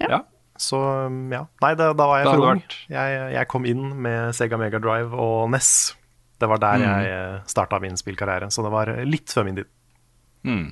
[0.01, 0.23] Ja.
[0.61, 1.45] Så um, ja.
[1.63, 2.61] Nei, det, da var jeg Da for ung.
[2.93, 5.71] Jeg, jeg kom inn med Sega Mega Drive og NES.
[6.41, 6.85] Det var der Mm.
[7.05, 9.67] jeg starta min spillkarriere, så det var litt før min tid.
[10.45, 10.69] Mm.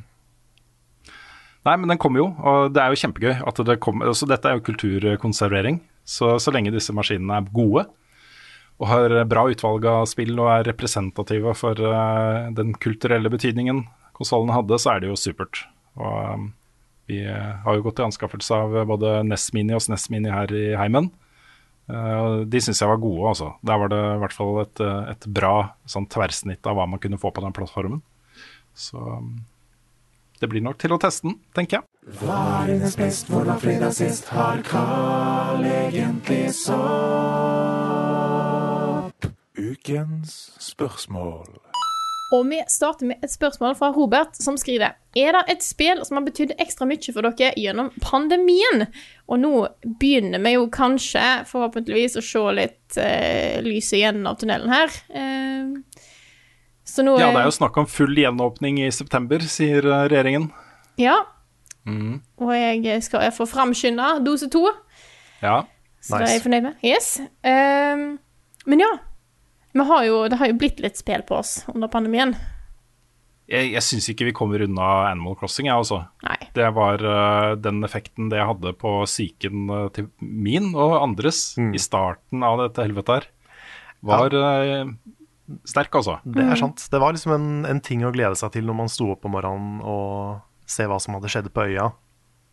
[1.67, 3.35] Nei, men den kommer jo, og det er jo kjempegøy.
[3.47, 7.85] at det kommer, altså Dette er jo kulturkonservering, Så, så lenge disse maskinene er gode
[8.79, 13.83] og har bra utvalg av spill og er representative for uh, den kulturelle betydningen
[14.15, 15.65] konsollene hadde, så er det jo supert.
[15.99, 16.45] Og um,
[17.09, 20.53] vi eh, har jo gått til anskaffelse av både Ness Mini og SNES Mini her
[20.53, 21.09] i heimen.
[21.89, 23.47] Eh, de syns jeg var gode, altså.
[23.65, 25.55] Der var det i hvert fall et, eh, et bra
[25.89, 28.01] sånn tverrsnitt av hva man kunne få på den plattformen.
[28.77, 28.97] Så
[30.39, 31.85] det blir nok til å teste den, tenker jeg.
[32.21, 34.29] Hva er dines best, hvordan fredag sist?
[34.31, 36.79] Har Carl egentlig sopp?
[39.59, 40.31] Ukens
[40.63, 41.68] spørsmål.
[42.31, 46.19] Og vi starter med et spørsmål fra Robert, som skriver Er det et spill som
[46.19, 48.85] har betydd ekstra mye for dere gjennom pandemien?
[49.25, 49.53] Og nå
[49.99, 54.93] begynner vi jo kanskje, forhåpentligvis, å se litt eh, lys igjen av tunnelen her.
[55.09, 56.05] Eh,
[56.85, 60.51] så nå Ja, det er jo snakk om full gjenåpning i september, sier eh, regjeringen.
[61.01, 61.23] Ja,
[61.89, 62.19] Mm.
[62.37, 64.67] og jeg skal få framskynda dose to.
[65.41, 65.63] Ja.
[66.03, 66.75] Så det er jeg fornøyd med.
[66.85, 67.07] Yes.
[67.41, 68.19] Ehm,
[68.69, 68.89] men ja.
[69.73, 72.33] Vi har jo, det har jo blitt litt spill på oss under pandemien.
[73.49, 76.03] Jeg, jeg syns ikke vi kommer unna Animal Crossing, jeg, altså.
[76.25, 76.37] Nei.
[76.53, 81.81] Det var uh, den effekten det hadde på psyken uh, til min og andres i
[81.81, 83.25] starten av dette helvetet her,
[84.05, 84.91] var eh,
[85.67, 86.19] sterk, altså.
[86.23, 86.85] Det er sant.
[86.93, 89.33] Det var liksom en, en ting å glede seg til når man sto opp om
[89.35, 90.37] morgenen og
[90.69, 91.89] se hva som hadde skjedd på øya.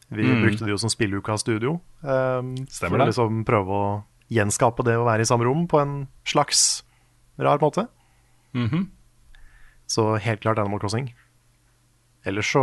[0.08, 0.40] Vi Mm.
[0.42, 1.76] brukte det jo som spilleuka studio.
[2.02, 3.86] Um, Stemmer for å liksom prøve å
[4.32, 5.94] gjenskape det å være i samme rom på en
[6.26, 6.82] slags
[7.39, 7.89] rar måte.
[8.55, 8.89] Mhm.
[9.87, 11.12] Så helt klart Animal Crossing.
[12.26, 12.62] Ellers så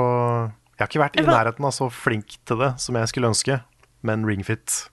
[0.73, 3.59] Jeg har ikke vært i nærheten av så flink til det som jeg skulle ønske,
[4.03, 4.89] men Ringfit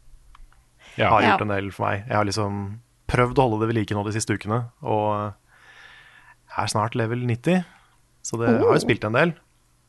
[0.97, 1.09] Ja.
[1.11, 2.05] har gjort en del for meg.
[2.07, 5.33] Jeg har liksom prøvd å holde det ved like nå de siste ukene, og
[6.51, 7.65] jeg er snart level 90,
[8.23, 8.75] så det har Oh.
[8.75, 9.33] jo spilt en del.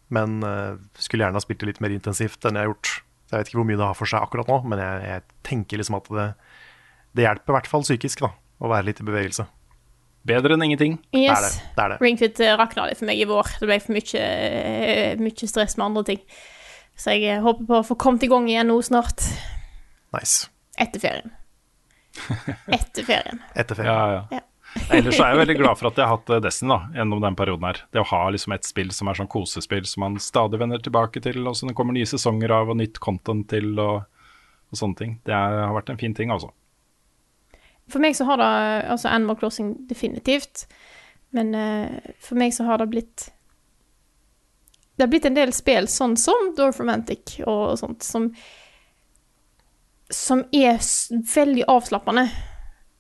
[0.10, 3.02] Men uh, skulle gjerne ha spilt det litt mer intensivt enn jeg har gjort.
[3.28, 5.24] Så jeg vet ikke hvor mye det har for seg akkurat nå, men jeg, jeg
[5.44, 6.26] tenker liksom at det,
[7.16, 9.46] det hjelper i hvert fall psykisk da, å være litt i bevegelse.
[10.28, 10.99] Bedre enn ingenting.
[11.17, 11.24] Yes.
[11.24, 11.51] Det er det.
[11.76, 11.99] det, er det.
[12.05, 13.55] Ringfit eh, rakna litt for meg i vår.
[13.57, 16.22] Det ble for mye, eh, mye stress med andre ting.
[16.99, 19.26] Så jeg eh, håper på å få kommet i gang igjen nå snart.
[20.13, 20.51] Nice.
[20.82, 21.34] Etter ferien.
[22.78, 23.41] Etter ferien.
[23.55, 23.91] Etter ferien.
[23.91, 24.24] Ja, ja.
[24.38, 24.45] Ja.
[24.93, 27.65] Ellers er jeg veldig glad for at jeg har hatt Destiny da, gjennom den perioden
[27.67, 27.82] her.
[27.91, 31.19] Det å ha liksom et spill som er sånn kosespill som man stadig vender tilbake
[31.26, 34.05] til, og som det kommer nye sesonger av og nytt content til og,
[34.72, 35.17] og sånne ting.
[35.28, 36.53] Det har vært en fin ting, altså.
[37.92, 38.50] For meg så har det
[38.92, 40.66] Altså Animal Crossing definitivt.
[41.36, 43.28] Men uh, for meg så har det blitt
[44.98, 48.30] Det har blitt en del spill sånn som Dorf Romantic og sånt, som
[50.12, 50.80] Som er
[51.36, 52.28] veldig avslappende.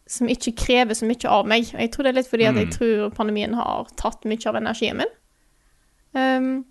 [0.07, 1.71] Som ikke krever så mye av meg.
[1.75, 2.75] Jeg tror det er litt fordi at jeg Mm.
[2.77, 5.11] tror pandemien har tatt mye av energien min.
[6.13, 6.65] Um,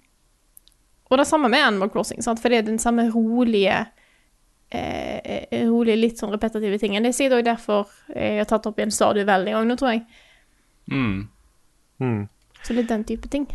[1.10, 2.40] og det samme med Animal Crossing, sant?
[2.40, 3.86] for det er den samme rolige
[4.70, 8.68] eh, rolig, rolige, litt sånn repetitive ting Det er sikkert også derfor jeg har tatt
[8.70, 10.04] opp igjen stadig vel en gang nå, tror jeg.
[10.90, 11.28] Mm.
[12.00, 12.22] Mm.
[12.62, 13.48] Så litt den type ting.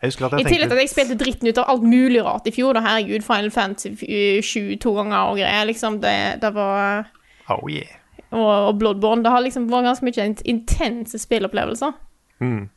[0.00, 2.22] Jeg husker at jeg I tillegg til at jeg spilte dritten ut av alt mulig
[2.24, 2.72] rart i fjor.
[2.76, 3.92] Da, herregud, Final Fantasy
[4.40, 5.66] 7 to ganger og greier.
[5.68, 7.10] Liksom, det, det var
[7.52, 7.98] Oh yeah.
[8.30, 9.24] og, og Bloodborne.
[9.24, 11.92] Det har liksom vært ganske mye intense spillopplevelser.
[12.40, 12.70] Mm.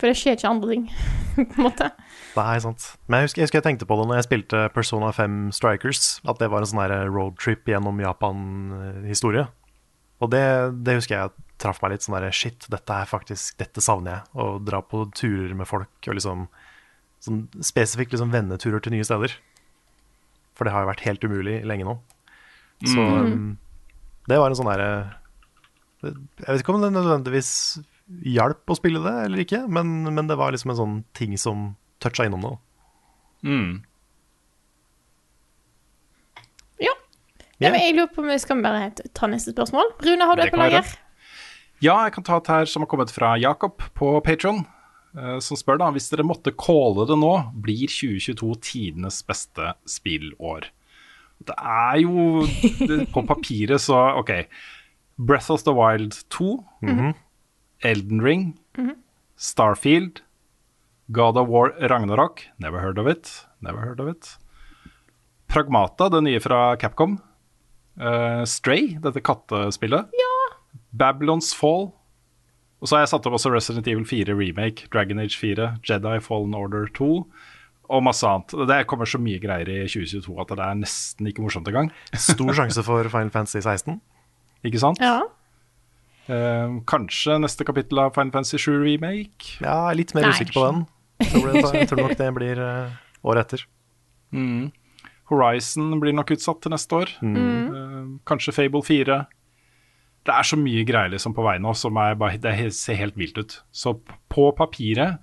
[0.00, 0.86] For det skjer ikke andre ting,
[1.36, 1.90] på en måte.
[2.34, 2.86] Nei, sant.
[3.06, 6.18] Men jeg husker, jeg husker jeg tenkte på det når jeg spilte Persona 5 Strikers,
[6.26, 9.46] at det var en sånn roadtrip gjennom Japan-historie.
[10.22, 10.44] Og det,
[10.86, 14.30] det husker jeg traff meg litt sånn der Shit, dette er faktisk Dette savner jeg.
[14.40, 16.46] Å dra på turer med folk og liksom
[17.24, 19.34] sånn Spesifikt liksom venneturer til nye steder.
[20.54, 21.96] For det har jo vært helt umulig lenge nå.
[22.84, 23.54] Så um,
[24.28, 24.88] det var en sånn derre
[26.04, 27.50] Jeg vet ikke om det nødvendigvis
[28.24, 31.72] hjalp å spille det eller ikke, men, men det var liksom en sånn ting som
[32.04, 32.52] toucha innom det.
[33.48, 33.72] Mm.
[36.82, 36.92] Ja.
[36.92, 37.68] Ja.
[37.68, 39.96] ja men jeg lurer på om vi skal bare ta neste spørsmål.
[40.04, 40.94] Rune, har du Det et på lager?
[41.82, 44.62] Ja, jeg kan ta et her som har kommet fra Jakob på Patron,
[45.42, 47.32] som spør da hvis dere måtte calle det nå,
[47.64, 50.70] blir 2022 tidenes beste spillår?
[51.44, 54.32] Det er jo det, På papiret så OK.
[55.18, 56.54] Breath of the Wild 2,
[57.82, 58.58] Elden Ring,
[59.36, 60.22] Starfield,
[61.12, 64.38] God of War Ragnarok, never heard of it, never heard of it.
[65.48, 67.18] Pragmata, det nye fra Capcom.
[68.00, 70.08] Uh, Stray, dette kattespillet.
[70.90, 71.92] Babylons Fall.
[72.80, 76.16] Og så har jeg satt opp også Resident Evil 4 Remake, Dragon Age 4, Jedi
[76.24, 77.10] Fallen Order 2
[77.92, 78.52] og masse annet.
[78.68, 81.90] Det kommer så mye greier i 2022 at det er nesten ikke morsomt engang.
[82.16, 84.00] Stor sjanse for Final Fantasy 16.
[84.64, 85.00] Ikke sant?
[85.04, 85.22] Ja.
[86.24, 89.58] Eh, kanskje neste kapittel av Fine Fancy 7 Remake.
[89.60, 90.32] Ja, jeg er litt mer Nei.
[90.32, 90.86] usikker på den.
[91.20, 92.96] Jeg tror, det, jeg tror nok det blir uh,
[93.28, 93.66] året etter.
[94.34, 94.72] Mm.
[95.30, 97.12] Horizon blir nok utsatt til neste år.
[97.24, 99.20] Eh, kanskje Fable 4.
[100.24, 103.16] Det er så mye greier liksom på vei nå som er bare, det ser helt
[103.20, 103.56] vilt ut.
[103.72, 103.94] Så
[104.32, 105.20] på papiret,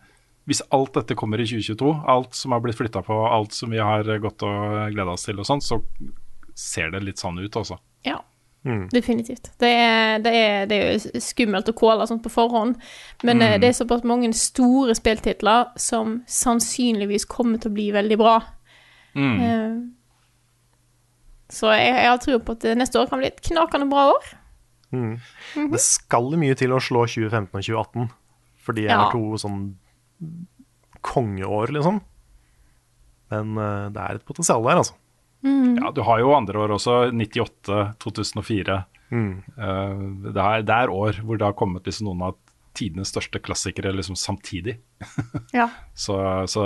[0.49, 3.81] hvis alt dette kommer i 2022, alt som har blitt flytta på, alt som vi
[3.81, 5.81] har gått og gleda oss til og sånn, så
[6.57, 7.79] ser det litt sånn ut, altså.
[8.05, 8.19] Ja.
[8.91, 9.51] Definitivt.
[9.57, 12.75] Det er, det, er, det er jo skummelt å calle sånt på forhånd,
[13.25, 13.55] men mm.
[13.63, 18.35] det er såpass mange store spilltitler som sannsynligvis kommer til å bli veldig bra.
[19.17, 19.79] Eh,
[21.51, 24.29] så jeg, jeg har tro på at neste år kan bli et knakende bra år.
[24.91, 28.09] Det skal mye til å slå 2015 og 2018,
[28.61, 29.09] for de er Ja.
[29.11, 29.61] to sånn
[31.01, 32.01] kongeår, liksom.
[33.31, 34.93] Men uh, det er et potensial der, altså.
[35.43, 38.77] Ja, du har jo andre år også, 98, 2004.
[39.11, 39.31] Mm.
[39.57, 42.37] Uh, det, er, det er år hvor det har kommet liksom noen av
[42.77, 44.77] tidenes største klassikere liksom samtidig.
[45.57, 45.65] Ja.
[45.97, 46.15] Så,
[46.47, 46.63] så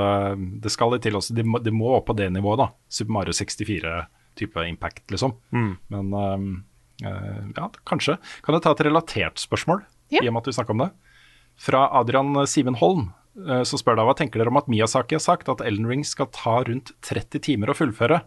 [0.61, 1.33] det skal litt til også.
[1.33, 2.67] De må, de må opp på det nivået, da.
[2.91, 5.33] Super Mario 64-type impact, liksom.
[5.89, 6.45] Men um,
[7.01, 8.19] uh, ja, kanskje.
[8.45, 9.81] Kan jeg ta et relatert spørsmål,
[10.13, 10.21] Ja.
[10.21, 10.91] i og med at vi snakker om det?
[11.57, 13.07] Fra Adrian Simen Holm,
[13.39, 16.03] eh, så spør da hva tenker dere om at Miyazaki har sagt at Elden Ring
[16.05, 18.19] skal ta rundt 30 timer å fullføre?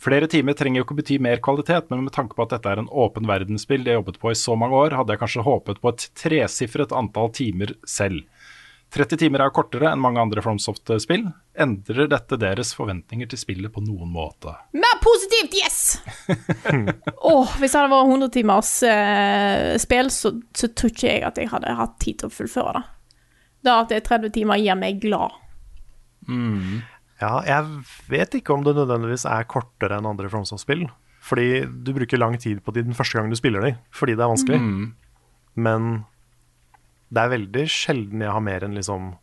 [0.00, 2.82] Flere timer trenger jo ikke bety mer kvalitet, men med tanke på at dette er
[2.82, 5.80] en åpen verdensspill de har jobbet på i så mange år, hadde jeg kanskje håpet
[5.80, 8.26] på et tresifret antall timer selv.
[8.94, 11.24] 30 timer er kortere enn mange andre FromSoft-spill.
[11.58, 14.54] Endrer dette deres forventninger til spillet på noen måte?
[14.76, 15.78] Mer positivt, yes!
[17.32, 21.40] Åh, hvis det hadde vært 100 timers eh, spill, så, så tror ikke jeg at
[21.42, 22.84] jeg hadde hatt tid til å fullføre det.
[23.64, 25.40] Det at det er 30 timer, gjør meg glad.
[27.22, 30.86] Ja, jeg vet ikke om det nødvendigvis er kortere enn andre FromSoft-spill.
[31.24, 34.24] Fordi du bruker lang tid på de den første gangen du spiller de, fordi det
[34.24, 34.58] er vanskelig.
[35.54, 36.04] Men
[37.14, 39.14] det er veldig sjelden jeg har mer enn liksom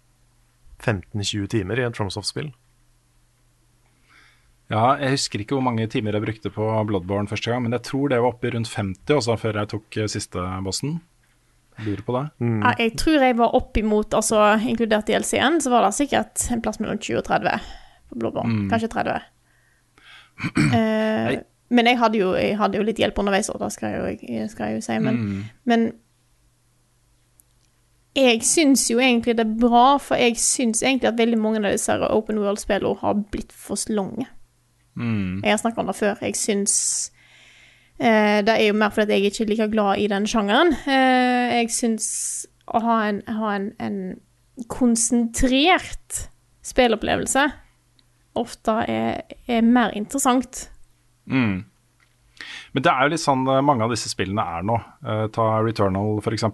[0.81, 2.49] 15-20 timer i et FromSoft-spill.
[4.71, 7.83] Ja, jeg husker ikke hvor mange timer jeg brukte på Bloodborne første gang, men jeg
[7.89, 11.01] tror det var oppe i rundt 50 også, før jeg tok eh, siste bossen.
[11.81, 12.25] Lurer på det.
[12.39, 12.63] Mm.
[12.77, 16.99] jeg tror jeg var oppimot, altså inkludert DLC-en, så var det sikkert en plass mellom
[16.99, 17.69] 20 og 30
[18.11, 18.67] på Blåbånd.
[18.71, 19.21] Kanskje 30.
[20.73, 21.35] Eh,
[21.69, 24.47] men jeg hadde, jo, jeg hadde jo litt hjelp underveis, og det skal jeg jo,
[24.49, 24.95] skal jeg jo si.
[24.99, 25.19] Men,
[25.69, 25.83] men
[28.17, 31.71] jeg syns jo egentlig det er bra, for jeg syns egentlig at veldig mange av
[31.71, 34.27] disse open world-spillene har blitt for lange.
[34.99, 36.17] Jeg har snakket om det før.
[36.21, 36.73] Jeg syns
[37.99, 40.73] eh, Det er jo mer fordi jeg ikke er like glad i den sjangeren.
[40.73, 42.07] Eh, jeg syns
[42.71, 43.97] å ha en, ha en, en
[44.71, 46.25] konsentrert
[46.65, 47.47] spillopplevelse
[48.39, 50.67] ofte er, er mer interessant.
[51.25, 51.63] Mm.
[52.71, 54.77] Men det er jo litt sånn eh, mange av disse spillene er nå.
[55.05, 56.47] Uh, ta Returnal f.eks.,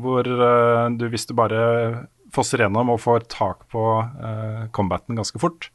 [0.00, 1.60] hvor uh, du hvis du bare
[2.34, 5.70] fosser gjennom og får tak på uh, combaten ganske fort,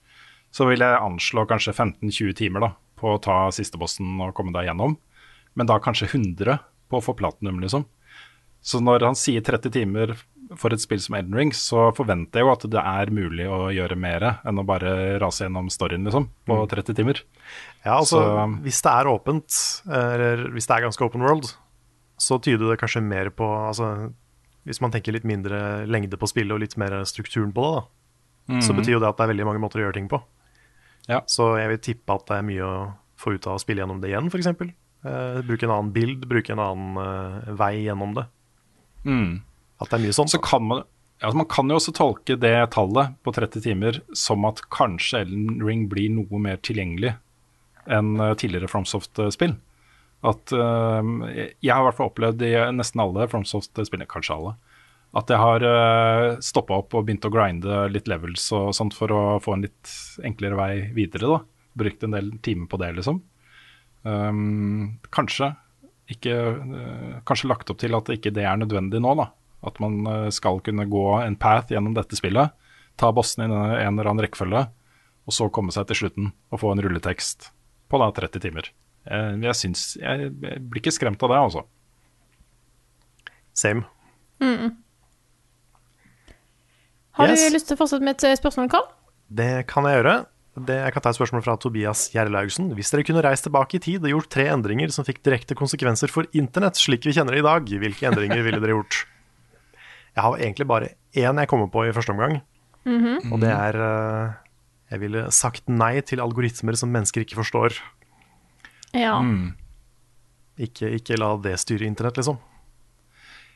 [0.55, 4.55] så vil jeg anslå kanskje 15-20 timer da, på å ta siste bossen og komme
[4.55, 4.95] deg gjennom.
[5.55, 6.59] Men da kanskje 100
[6.91, 7.83] på å få platinum, liksom.
[8.65, 10.15] Så når han sier 30 timer
[10.57, 13.67] for et spill som Elden Ring, så forventer jeg jo at det er mulig å
[13.73, 17.21] gjøre mer enn å bare rase gjennom storyen, liksom, på 30 timer.
[17.83, 19.59] Ja, altså, Så- Hvis det er åpent,
[19.89, 21.53] eller hvis det er ganske open world,
[22.17, 24.13] så tyder det kanskje mer på altså,
[24.65, 27.83] Hvis man tenker litt mindre lengde på spillet og litt mer strukturen på det,
[28.49, 30.17] da, så betyr jo det at det er veldig mange måter å gjøre ting på.
[31.07, 31.19] Ja.
[31.29, 34.01] Så jeg vil tippe at det er mye å få ut av å spille gjennom
[34.01, 34.47] det igjen, f.eks.
[35.05, 38.25] Uh, bruke en annen bild, bruke en annen uh, vei gjennom det.
[39.05, 39.41] Mm.
[39.81, 40.33] At det er mye sånt.
[40.33, 40.83] Så kan man,
[41.19, 45.23] ja, altså man kan jo også tolke det tallet på 30 timer som at kanskje
[45.25, 47.15] Ellen Ring blir noe mer tilgjengelig
[47.85, 49.55] enn eh, tidligere FromSoft-spill.
[50.25, 51.01] At uh,
[51.61, 54.53] Jeg har i hvert fall opplevd i nesten alle FromSoft-spillene, kanskje alle,
[55.15, 59.13] at jeg har uh, stoppa opp og begynt å grinde litt levels og sånt for
[59.13, 59.91] å få en litt
[60.25, 61.29] enklere vei videre.
[61.29, 61.37] da.
[61.77, 63.21] Brukt en del timer på det, liksom.
[64.05, 65.53] Um, kanskje
[66.11, 69.29] ikke eh, Kanskje lagt opp til at ikke det er nødvendig nå, da.
[69.65, 72.51] At man eh, skal kunne gå en path gjennom dette spillet,
[72.97, 74.65] ta bossene i en en eller annen rekkefølge,
[75.25, 77.49] og så komme seg til slutten og få en rulletekst
[77.89, 78.69] på da 30 timer.
[79.09, 81.65] Eh, jeg syns Jeg jeg blir ikke skremt av det, altså.
[83.55, 83.85] Same.
[87.15, 87.45] Har Yes.
[87.47, 88.87] du lyst til å fortsette med et spørsmål, Karl?
[89.31, 90.15] Det kan jeg gjøre.
[90.55, 92.69] Det, jeg kan ta et spørsmål fra Tobias Gjerlaugsen.
[92.77, 96.11] Hvis dere kunne reist tilbake i tid og gjort tre endringer som fikk direkte konsekvenser
[96.11, 99.01] for internett, slik vi kjenner det i dag, hvilke endringer ville dere gjort?
[100.15, 102.39] Jeg har egentlig bare én jeg kommer på i første omgang,
[102.87, 104.33] og det er eh,
[104.93, 107.75] Jeg ville sagt nei til algoritmer som mennesker ikke forstår.
[108.93, 109.17] Ja.
[110.55, 112.37] Ikke, ikke la det styre internett, liksom.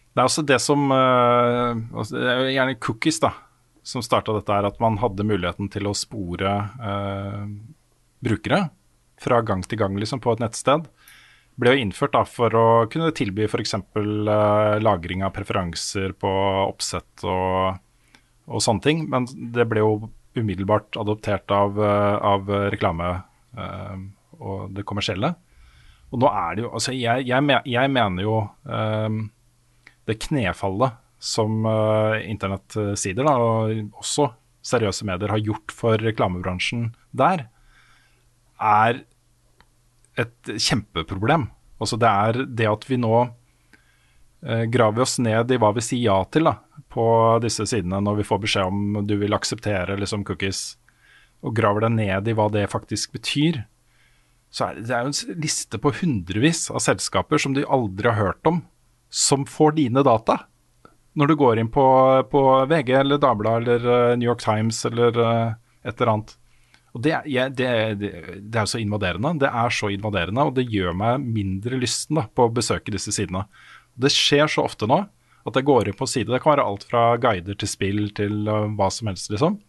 [0.10, 3.32] Det er også det som eh, altså, Det er jo gjerne cookies, da,
[3.90, 7.46] som starta dette er At man hadde muligheten til å spore eh,
[8.24, 8.68] brukere
[9.20, 10.86] fra gang til gang liksom, på et nettsted,
[11.60, 13.76] ble jo innført da, for å kunne tilby f.eks.
[13.76, 16.32] Eh, lagring av preferanser på
[16.70, 17.82] oppsett og,
[18.48, 19.04] og sånne ting.
[19.12, 19.92] Men det ble jo
[20.40, 23.10] umiddelbart adoptert av, uh, av reklame
[23.58, 23.96] eh,
[24.40, 25.34] og det kommersielle.
[26.10, 28.38] Og nå er det jo Altså, jeg, jeg, jeg mener jo
[28.70, 29.20] eh,
[30.10, 34.30] det knefallet som uh, internettsider, da, og også
[34.65, 37.47] seriøse medier, har gjort for reklamebransjen der,
[38.59, 39.03] er
[40.20, 41.47] et kjempeproblem.
[41.80, 46.09] Altså det er det at vi nå eh, graver oss ned i hva vi sier
[46.09, 46.57] ja til da,
[46.91, 47.05] på
[47.43, 50.74] disse sidene når vi får beskjed om du vil akseptere liksom, cookies,
[51.39, 53.61] og graver deg ned i hva det faktisk betyr.
[54.51, 58.11] Så er det, det er jo en liste på hundrevis av selskaper som du aldri
[58.11, 58.63] har hørt om,
[59.07, 60.41] som får dine data.
[61.18, 61.86] Når du går inn på,
[62.32, 65.57] på VG eller Dagbladet eller eh, New York Times eller eh,
[65.88, 66.36] et eller annet.
[66.97, 67.70] Og det, jeg, det,
[68.01, 69.36] det, det er jo så invaderende.
[69.41, 73.14] Det er så invaderende, og det gjør meg mindre lysten da, på å besøke disse
[73.14, 73.45] sidene.
[73.99, 75.03] Det skjer så ofte nå
[75.47, 76.32] at jeg går inn på side.
[76.34, 79.60] Det kan være alt fra guider til spill til uh, hva som helst, liksom.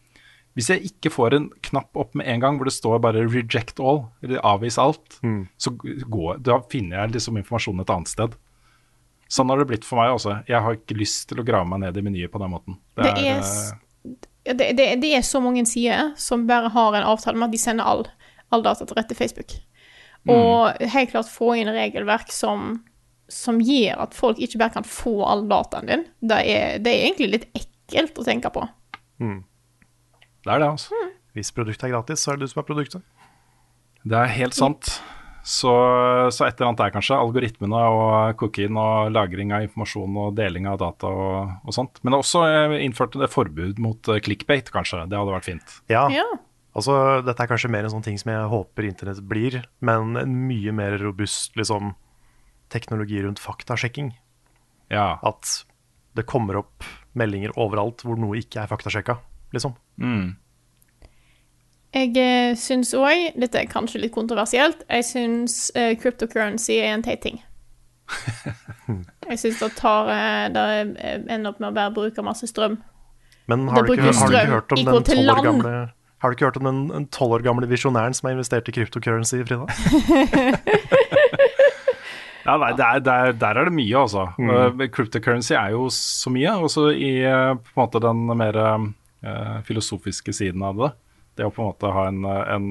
[0.58, 3.78] Hvis jeg ikke får en knapp opp med en gang hvor det står bare 'reject
[3.78, 5.20] all', eller 'avvis alt',
[5.56, 8.34] så går, da finner jeg liksom informasjonen et annet sted.
[9.30, 10.40] Sånn har det blitt for meg også.
[10.50, 12.78] Jeg har ikke lyst til å grave meg ned i menyer på den måten.
[12.98, 13.72] Det er, er s-
[14.50, 17.60] det, det, det er så mange sider som bare har en avtale med at de
[17.62, 18.06] sender all,
[18.50, 19.54] all data til rett til Facebook.
[20.28, 22.80] Og helt klart få inn regelverk som,
[23.30, 26.02] som gjør at folk ikke bare kan få all dataen din.
[26.20, 28.66] Det er, det er egentlig litt ekkelt å tenke på.
[30.44, 30.98] det er det, altså.
[31.36, 33.02] Hvis produktet er gratis, så er det du som er produktet.
[34.02, 34.96] Det er helt sant.
[35.42, 35.70] Så,
[36.34, 40.66] så et eller annet er kanskje algoritmene og cookien og lagring av informasjon og deling
[40.68, 42.00] av data og, og sånt.
[42.04, 42.42] Men også
[42.82, 45.06] innførte det forbud mot clickbate, clickbait, kanskje.
[45.08, 45.76] Det hadde vært fint.
[45.88, 46.26] Ja, Ja.
[46.76, 50.36] altså dette er kanskje mer en sånn ting som jeg håper internett blir, men en
[50.48, 51.94] mye mer robust liksom,
[52.70, 54.12] teknologi rundt faktasjekking.
[54.92, 55.18] Ja.
[55.24, 55.64] At
[56.18, 56.84] det kommer opp
[57.16, 59.16] meldinger overalt hvor noe ikke er faktasjekka,
[59.54, 59.74] liksom.
[60.02, 60.36] Mm.
[61.90, 67.06] Jeg eh, syns òg, dette er kanskje litt kontroversielt, jeg syns uh, cryptocurrency er en
[67.06, 67.40] teit ting.
[69.30, 70.62] Jeg syns det tar eh, Det
[71.30, 72.80] ender opp med å bare bruke masse strøm.
[73.46, 75.74] Men har du, ikke, har du strøm hørt om den går til tolv år gamle
[76.20, 79.44] har du ikke hørt om den tolv år gamle visjonæren som har investert i cryptocurrency,
[79.46, 79.70] Frida?
[82.50, 84.26] Ja, nei, der, der, er, der er det mye, altså.
[84.40, 86.56] Uh, cryptocurrency er jo så mye.
[86.64, 90.90] Også i uh, på en måte den mer uh, filosofiske siden av det.
[91.40, 92.66] Det å på en måte ha en, en,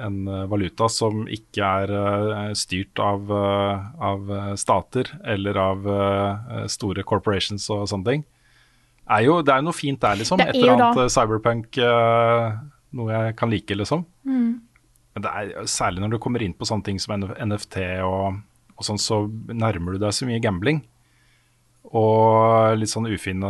[0.00, 7.04] en valuta som ikke er uh, styrt av, uh, av stater eller av uh, store
[7.04, 8.24] corporations og sånne ting.
[9.12, 10.40] Er jo, det er jo noe fint der, liksom.
[10.40, 11.76] Et eller annet cyberpunk,
[12.96, 14.06] noe jeg kan like, liksom.
[15.12, 18.38] Men det er særlig når du kommer inn på sånne ting som NFT og,
[18.78, 20.80] og sånn, så nærmer du deg så mye gambling.
[21.92, 23.48] Og litt sånn ufine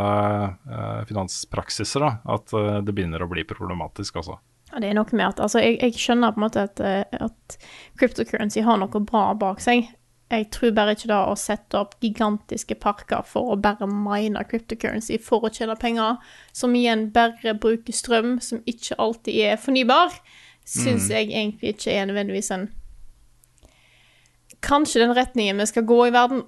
[0.67, 2.13] eh, finanspraksiser, da.
[2.35, 4.41] At eh, det begynner å bli problematisk, altså.
[4.73, 7.05] Ja, det er noe med at altså, jeg, jeg skjønner på en måte at, eh,
[7.23, 7.59] at
[8.01, 9.93] cryptocurrency har noe bra bak seg.
[10.33, 15.19] Jeg tror bare ikke da å sette opp gigantiske parker for å bare mine cryptocurrency
[15.21, 16.17] for å tjene penger,
[16.57, 20.17] som igjen bare bruker strøm, som ikke alltid er fornybar,
[20.65, 22.71] syns jeg egentlig ikke er nødvendigvis en
[24.63, 26.45] Kanskje den retningen vi skal gå i verden,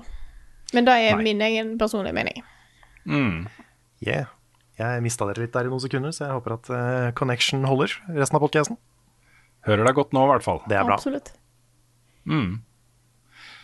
[0.74, 1.24] men det er Nei.
[1.28, 2.42] min egen personlige mening.
[3.06, 3.46] Mm.
[4.04, 4.26] Yeah.
[4.78, 7.92] Jeg mista dere litt der i noen sekunder, så jeg håper at uh, connection holder
[8.16, 8.78] resten av podkasten.
[9.68, 10.58] Hører deg godt nå, i hvert fall.
[10.68, 10.96] Det er bra.
[10.98, 11.30] Absolutt.
[12.26, 12.58] Mm.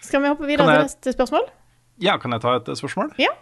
[0.07, 1.49] Skal vi hoppe videre jeg- til neste spørsmål?
[2.01, 3.11] Ja, kan jeg ta et eh, spørsmål?
[3.21, 3.35] Ja.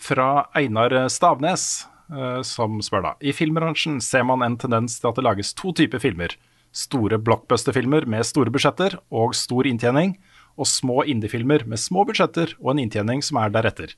[0.00, 3.12] Fra Einar Stavnes, uh, som spør da.
[3.20, 6.34] I filmbransjen ser man en tendens til at det lages to typer filmer.
[6.72, 10.16] Store blockbuster-filmer med store budsjetter og stor inntjening,
[10.58, 13.94] og små indie-filmer med små budsjetter og en inntjening som er deretter.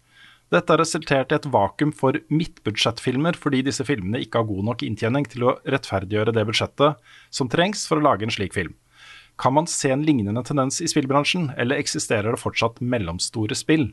[0.50, 4.84] Dette har resultert i et vakuum for midtbudsjettfilmer fordi disse filmene ikke har god nok
[4.86, 8.74] inntjening til å rettferdiggjøre det budsjettet som trengs for å lage en slik film.
[9.40, 13.88] Kan man se en lignende tendens i spillbransjen, eller eksisterer det fortsatt mellomstore spill?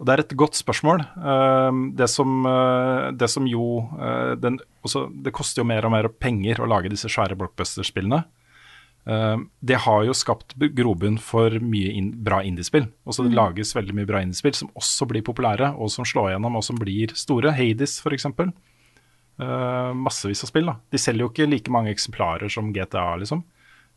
[0.00, 1.04] Og Det er et godt spørsmål.
[1.14, 5.92] Ehm, Det som, eh, det som jo eh, den, også, Det koster jo mer og
[5.92, 8.24] mer penger å lage disse svære blockbuster-spillene.
[9.06, 12.86] Ehm, Det har jo skapt grobunn for mye in, bra indiespill.
[13.06, 16.56] Også det lages veldig mye bra indiespill som også blir populære, og som slår gjennom,
[16.56, 17.54] og som blir store.
[17.56, 18.26] Hades, f.eks.
[19.40, 20.66] Uh, massevis av spill.
[20.66, 20.76] da.
[20.90, 23.42] De selger jo ikke like mange eksemplarer som GTA, liksom.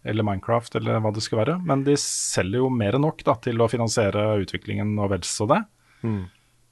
[0.06, 1.60] Eller Minecraft, eller hva det skal være.
[1.66, 5.48] Men de selger jo mer enn nok da, til å finansiere utviklingen og vel så
[5.50, 5.62] det.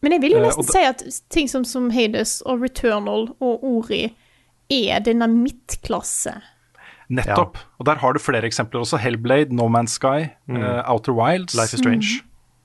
[0.04, 1.04] Men jeg vil jo Eh, nesten uh, si at
[1.34, 4.04] ting som, som Hades og Returnal og Ori
[4.70, 6.36] er denne midtklasse.
[7.20, 7.58] Nettopp.
[7.80, 9.00] Og der har du flere eksempler også.
[9.04, 11.54] Hellblade, No Man's Sky, eh, Outer Wilds.
[11.56, 11.62] Mm.
[11.62, 12.22] Life is Strange.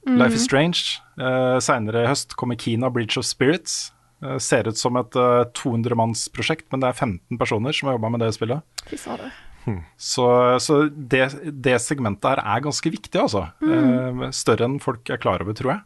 [0.09, 0.83] Life is Strange.
[1.21, 3.91] Uh, Seinere i høst kommer Kina Bridge of Spirits.
[4.25, 8.11] Uh, ser ut som et uh, 200-mannsprosjekt, men det er 15 personer som har jobba
[8.15, 8.65] med det spillet.
[8.89, 9.35] Fy fader.
[10.01, 10.25] Så,
[10.65, 11.27] så det,
[11.61, 13.43] det segmentet her er ganske viktig, altså.
[13.61, 15.83] Eh, større enn folk er klar over, tror jeg.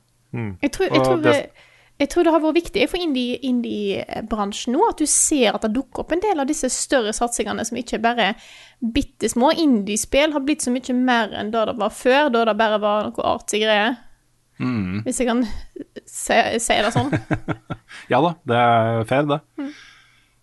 [0.62, 1.50] Jeg tror, jeg, tror, det-
[2.00, 5.74] jeg tror det har vært viktig for indie- indie-bransjen nå at du ser at det
[5.76, 8.46] dukker opp en del av disse større satsingene som ikke bare er
[8.82, 9.52] bitte små.
[9.54, 13.10] Indiespill har blitt så mye mer enn da det var før, da det bare var
[13.10, 14.00] noe artsy greier.
[14.62, 15.42] Hvis jeg kan
[16.06, 17.10] si, si det sånn.
[18.12, 19.68] Ja da, det er fair, det.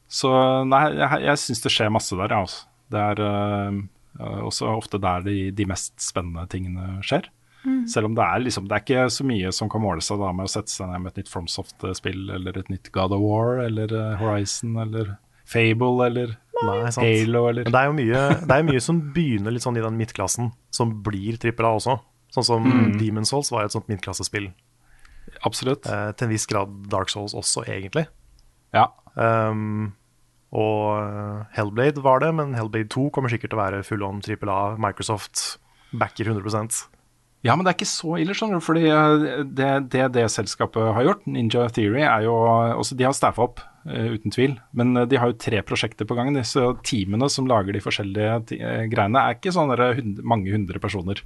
[0.10, 0.30] Så
[0.70, 2.44] nei, jeg, jeg syns det skjer masse der, ja.
[2.46, 2.66] også.
[2.90, 7.30] Det er uh, også ofte der de, de mest spennende tingene skjer.
[7.92, 10.30] Selv om det er liksom Det er ikke så mye som kan måle seg da
[10.32, 13.60] med å sette seg ned med et nytt FromSoft-spill, eller et nytt God of War,
[13.66, 15.18] eller eh, Horizon, eller
[15.50, 16.78] Fable, eller Nei.
[16.92, 19.84] Halo, eller Men det er jo mye, det er mye som begynner litt sånn i
[19.84, 21.98] den midtklassen, som blir trippel A også.
[22.36, 22.98] Sånn som Mm.
[23.00, 24.50] Demon's Souls var et sånt midtklassespill.
[25.48, 25.88] Absolutt.
[25.88, 28.08] Eh, til en viss grad Dark Souls også, egentlig.
[28.76, 28.88] Ja.
[29.16, 29.94] Um,
[30.52, 34.22] og eh, Hellblade var det, men Hellblade 2 kommer sikkert til å være full on
[34.22, 34.76] trippel A.
[34.78, 35.60] Microsoft
[35.96, 36.90] backer 100
[37.46, 38.66] Ja, men det er ikke så ille, skjønner du.
[38.66, 42.36] Fordi eh, det det, det selskapet har gjort, Ninja Theory, er jo
[42.76, 44.58] også De har staffa opp, uh, uten tvil.
[44.76, 46.34] Men eh, de har jo tre prosjekter på gang.
[46.48, 48.60] Så teamene som lager de forskjellige
[48.92, 51.24] greiene, er ikke sånn hund- mange hundre personer.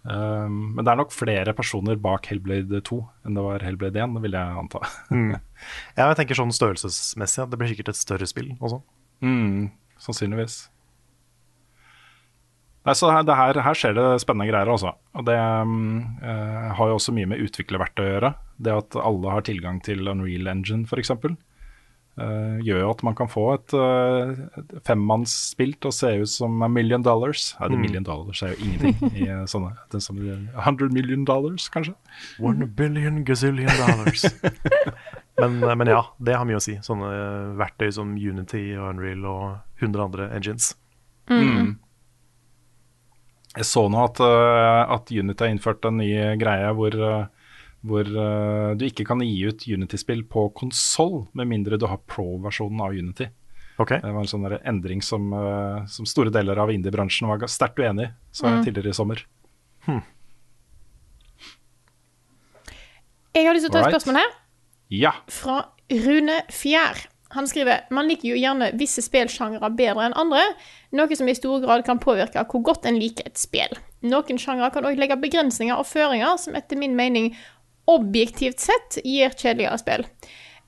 [0.00, 2.96] Um, men det er nok flere personer bak Hellblade 2
[3.28, 4.80] enn det var Hellblade 1, vil jeg anta.
[5.98, 8.80] Ja, jeg tenker sånn størrelsesmessig at det blir sikkert et større spill også.
[9.20, 9.68] Mm,
[10.00, 10.62] sannsynligvis.
[12.88, 14.94] Nei, så her, det her, her skjer det spennende greier, altså.
[15.12, 18.32] Og det mm, eh, har jo også mye med utviklerverktøy å gjøre.
[18.56, 21.12] Det at alle har tilgang til Unreal Engine, f.eks.,
[22.20, 24.32] uh, gjør jo at man kan få et uh,
[24.88, 27.50] femmannsspill til å se ut som a million dollars.
[27.60, 31.68] Nei, det million dollars er jo ingenting i eh, sånne det som, 100 million dollars,
[31.72, 31.94] kanskje.
[32.40, 34.24] One billion gazillion dollars.
[35.40, 36.78] men, eh, men ja, det har mye å si.
[36.84, 40.74] Sånne eh, verktøy som Unity og Unreal og 100 andre engines.
[43.58, 47.26] Jeg så nå at, uh, at Unity har innført en ny greie hvor, uh,
[47.82, 52.84] hvor uh, du ikke kan gi ut Unity-spill på konsoll med mindre du har pro-versjonen
[52.86, 53.26] av Unity.
[53.80, 53.98] Okay.
[54.04, 55.30] Det var en sånn endring som,
[55.88, 59.22] som store deler av indie-bransjen var sterkt uenig i, sa jeg tidligere i sommer.
[63.32, 64.36] Jeg har lyst til å ta et spørsmål her.
[64.92, 65.14] Ja.
[65.32, 67.06] fra Rune Fjær.
[67.36, 70.42] Han skriver man liker jo gjerne visse spillsjangre bedre enn andre,
[70.98, 73.76] noe som i stor grad kan påvirke hvor godt en liker et spill.
[74.02, 77.34] Noen sjangre kan òg legge begrensninger og føringer som etter min mening
[77.90, 80.06] objektivt sett gir kjedeligere spill.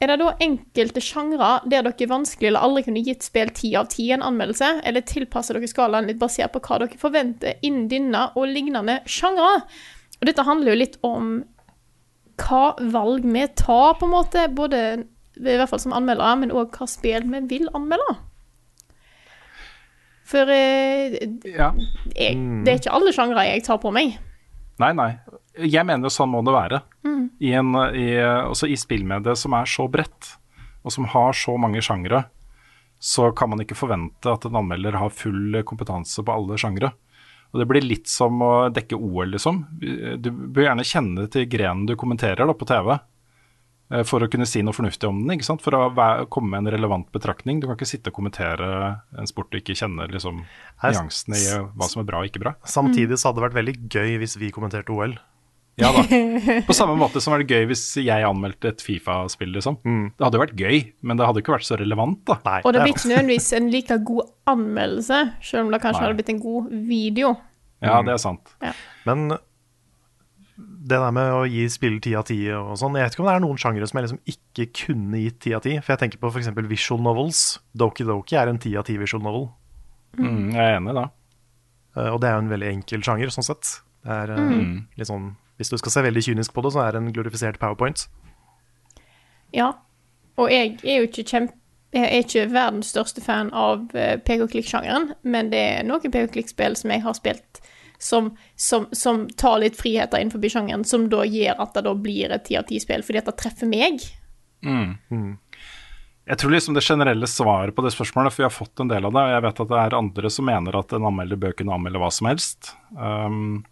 [0.03, 3.87] Er det da enkelte sjangre der dere vanskelig eller aldri kunne gitt spill ti av
[3.93, 7.87] ti i en anmeldelse, eller tilpasser dere skalaen litt basert på hva dere forventer innen
[7.91, 9.61] denne og lignende sjangre?
[10.19, 11.33] Og dette handler jo litt om
[12.43, 12.65] hva
[12.95, 14.83] valg vi tar, på en måte, både
[15.39, 18.19] i hvert fall som anmeldere, men òg hva spill vi vil anmelde.
[20.33, 21.17] For eh,
[21.49, 21.73] ja.
[22.17, 24.17] jeg, det er ikke alle sjangre jeg tar på meg.
[24.81, 25.11] Nei, nei.
[25.61, 26.81] Jeg mener sånn må det være.
[27.43, 30.37] I en, i, også i spillmediet som er så bredt,
[30.83, 32.25] og som har så mange sjangre,
[33.03, 36.93] så kan man ikke forvente at en anmelder har full kompetanse på alle sjangre.
[37.53, 39.59] Og Det blir litt som å dekke OL, liksom.
[40.23, 42.95] Du bør gjerne kjenne til grenen du kommenterer da, på TV,
[44.09, 45.35] for å kunne si noe fornuftig om den.
[45.37, 45.63] ikke sant?
[45.65, 45.83] For å
[46.33, 47.61] komme med en relevant betraktning.
[47.61, 48.69] Du kan ikke sitte og kommentere
[49.19, 50.41] en sport du ikke kjenner liksom,
[50.83, 52.55] nyansene i hva som er bra og ikke bra.
[52.65, 55.19] Samtidig så hadde det vært veldig gøy hvis vi kommenterte OL.
[55.81, 56.03] Ja da.
[56.69, 59.79] På samme måte som var det gøy hvis jeg anmeldte et Fifa-spill, liksom.
[59.85, 62.37] Det hadde jo vært gøy, men det hadde ikke vært så relevant, da.
[62.45, 66.01] Nei, Og det er blir ikke nødvendigvis en like god anmeldelse, selv om det kanskje
[66.03, 66.09] Nei.
[66.11, 67.33] hadde blitt en god video.
[67.83, 68.53] Ja, det er sant.
[69.09, 69.33] Men
[70.83, 73.29] det der med å gi spill ti av ti og sånn, jeg vet ikke om
[73.29, 75.77] det er noen sjangere som jeg liksom ikke kunne gitt ti av ti.
[75.79, 76.51] For jeg tenker på f.eks.
[76.71, 77.43] visual novels.
[77.79, 79.47] Doki Doki er en ti av ti visual novel.
[80.19, 81.07] Mm, jeg er enig da.
[81.97, 83.77] Eh, Og det er jo en veldig enkel sjanger, sånn sett.
[84.03, 84.77] Det er mm.
[84.99, 85.31] litt sånn
[85.61, 88.09] Hvis du skal se veldig kynisk på det, så er det en glorifisert powerpoint.
[89.55, 89.75] Ja.
[90.41, 91.59] Og jeg er jo ikke kjempe...
[91.93, 96.91] Jeg er ikke verdens største fan av eh, pek-og-klikk-sjangeren, men det er noen pek-og-klikk-spill som
[96.95, 97.61] jeg har spilt
[98.03, 102.35] som, som, som tar litt friheter innenfor sjangeren, som da gjør at det da blir
[102.35, 104.03] et ti av ti-spill, fordi at det treffer meg.
[106.23, 109.07] Jeg tror liksom det generelle svaret på det spørsmålet, for vi har fått en del
[109.07, 111.55] av det, og jeg vet at det er andre som mener at en anmelder bør
[111.59, 112.73] kunne anmelde hva som helst.
[112.95, 113.65] Um,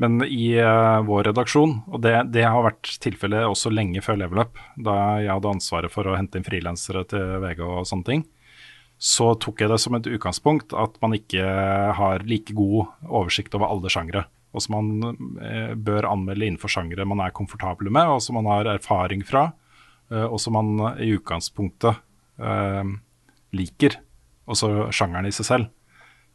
[0.00, 4.42] men i uh, vår redaksjon, og det, det har vært tilfellet også lenge før Level
[4.44, 8.24] Up, da jeg hadde ansvaret for å hente inn frilansere til VG og sånne ting,
[8.98, 11.44] så tok jeg det som et utgangspunkt at man ikke
[11.98, 14.24] har like god oversikt over alle sjangre.
[14.54, 18.48] Og som man eh, bør anmelde innenfor sjangre man er komfortable med, og som man
[18.52, 19.48] har erfaring fra,
[20.12, 21.98] eh, og som man i utgangspunktet
[22.38, 22.92] eh,
[23.58, 23.98] liker.
[24.46, 25.72] Også sjangeren i seg selv.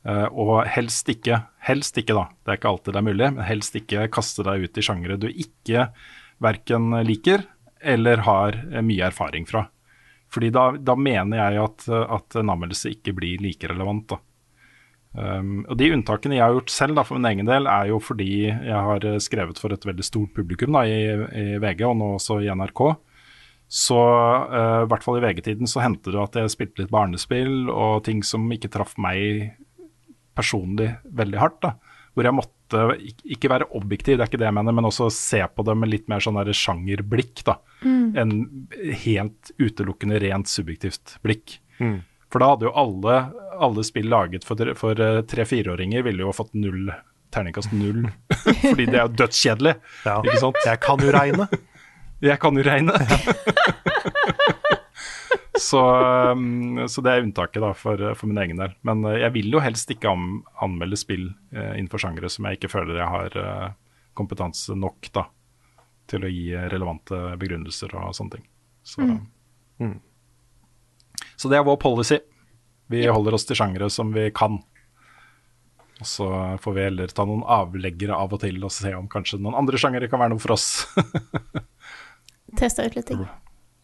[0.09, 3.73] Og helst ikke, helst ikke da, det er ikke alltid det er mulig, men helst
[3.75, 5.89] ikke kaste deg ut i sjangre du ikke
[6.39, 7.43] verken liker
[7.83, 9.65] eller har mye erfaring fra.
[10.29, 14.11] Fordi da, da mener jeg at, at en anmeldelse ikke blir like relevant.
[14.11, 14.19] da.
[15.17, 17.97] Um, og De unntakene jeg har gjort selv da, for min egen del, er jo
[18.03, 21.97] fordi jeg har eh, skrevet for et veldig stort publikum da, i, i VG, og
[21.97, 22.83] nå også i NRK.
[23.69, 27.69] Så uh, i hvert fall i VG-tiden så hendte det at jeg spilte litt barnespill
[27.69, 29.51] og ting som ikke traff meg
[30.37, 31.59] personlig veldig hardt.
[31.65, 31.75] da,
[32.13, 32.85] Hvor jeg måtte
[33.25, 35.89] ikke være objektiv, det er ikke det jeg mener, men også se på det med
[35.89, 37.43] litt mer sånn sjangerblikk.
[37.45, 38.15] da, Mm.
[38.19, 38.31] En
[39.05, 41.59] helt utelukkende rent subjektivt blikk.
[41.79, 42.01] Mm.
[42.29, 43.13] For da hadde jo alle,
[43.57, 46.91] alle spill laget for, tre- for eh, tre-fireåringer ville jo fått null,
[47.33, 48.03] terningkast null.
[48.69, 49.73] Fordi det er jo dødskjedelig.
[50.05, 50.19] Ja.
[50.21, 50.59] Ikke sant?
[50.67, 51.47] Jeg kan jo regne.
[52.21, 52.93] Jeg kan jo regne.
[55.59, 55.81] så,
[56.31, 58.75] um, så det er unntaket da for, for min egen del.
[58.87, 60.11] Men eh, jeg vil jo helst ikke
[60.61, 63.39] anmelde spill eh, innenfor sjangere som jeg ikke føler jeg har
[64.19, 65.25] kompetanse nok da,
[66.09, 68.47] til å gi relevante begrunnelser og sånne ting.
[68.83, 69.05] Så,
[69.79, 69.99] Mm.
[71.37, 72.17] så det er vår policy.
[72.91, 74.57] Vi holder oss til sjangere som vi kan.
[75.99, 76.27] Og så
[76.63, 79.77] får vi heller ta noen avleggere av og til og se om kanskje noen andre
[79.79, 80.87] sjangere kan være noe for oss.
[82.59, 83.21] Testa ut litt ting.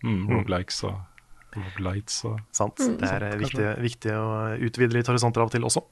[0.06, 0.96] Mm, roguelikes og
[1.56, 2.80] roguelites og Sant.
[2.82, 2.96] Mm.
[3.02, 4.26] Det er eh, viktig, viktig å
[4.68, 5.84] utvide litt horisonter av og til også.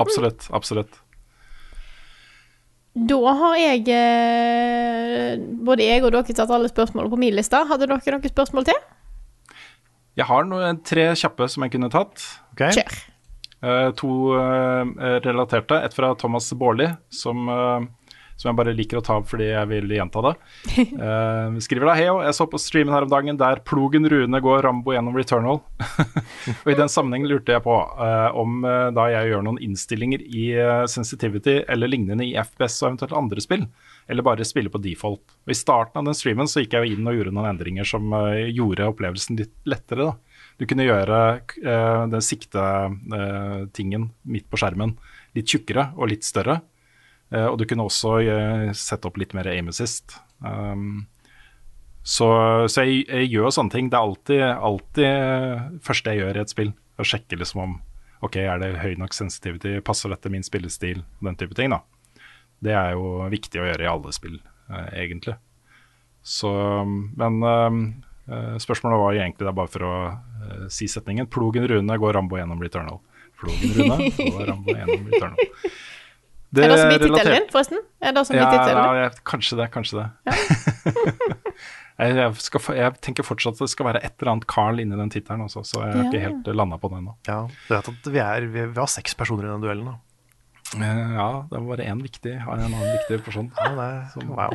[0.00, 0.48] Absolutt.
[0.56, 0.98] Absolutt.
[3.10, 4.89] Da har jeg eh,
[5.66, 7.60] Både jeg og dere tatt alle spørsmålene på min liste.
[7.68, 8.80] Hadde dere noen spørsmål til?
[10.18, 12.24] Jeg har noe, tre kjappe som jeg kunne tatt.
[12.58, 12.98] Kjør.
[13.60, 14.88] Uh, to uh,
[15.24, 15.78] relaterte.
[15.84, 17.88] Et fra Thomas Baarli, som, eh,
[18.40, 20.34] som jeg bare liker å ta opp fordi jeg vil gjenta det.
[21.00, 24.64] Uh, skriver da Heo, jeg så på streamen her om dagen der plogen Rune går
[24.66, 25.60] Rambo gjennom Returnal.
[26.64, 30.24] og I den sammenheng lurte jeg på uh, om uh, da jeg gjør noen innstillinger
[30.24, 30.50] i
[30.90, 33.64] sensitivity eller lignende i FPS og eventuelt andre spill,
[34.10, 35.22] eller bare spiller på default.
[35.46, 37.88] Og I starten av den streamen så gikk jeg jo inn og gjorde noen endringer
[37.88, 38.12] som
[38.50, 40.10] gjorde opplevelsen litt lettere.
[40.10, 40.40] da.
[40.60, 44.92] Du kunne gjøre eh, den siktetingen midt på skjermen
[45.36, 46.60] litt tjukkere og litt større.
[47.30, 50.18] Eh, og du kunne også eh, sette opp litt mer aim assist.
[50.40, 51.06] Um,
[52.02, 52.30] så,
[52.70, 53.90] så jeg, jeg gjør sånne ting.
[53.92, 56.74] Det er alltid, alltid eh, første jeg gjør i et spill.
[57.00, 57.78] Å sjekke liksom om
[58.24, 61.72] ok, er det høy nok sensitivity, passer dette min spillestil, den type ting.
[61.72, 61.80] da.
[62.60, 64.36] Det er jo viktig å gjøre i alle spill,
[64.68, 65.36] eh, egentlig.
[66.20, 66.50] Så,
[67.16, 71.30] men eh, spørsmålet var egentlig da bare for å eh, si setningen.
[71.32, 73.00] Plogen Rune går Rambo gjennom Returnal.
[73.40, 75.56] Plogen Rune går Rambo gjennom Returnal.
[76.58, 77.78] Er det som blir tittelen din, forresten?
[78.02, 79.20] Er det som blir ja, ja, din?
[79.30, 80.08] kanskje det, kanskje det.
[82.00, 84.98] jeg, jeg, skal, jeg tenker fortsatt at det skal være et eller annet Carl inni
[84.98, 86.10] den tittelen også, så jeg har Ja.
[86.10, 87.14] ikke helt landa på den ennå.
[87.28, 89.92] Ja, du vet at vi, er, vi, vi har seks personer i den duellen.
[89.92, 89.96] da.
[90.80, 93.52] Eh, Ja, det var bare én viktig, en annen viktig person.
[93.58, 94.54] Ja, det er, wow.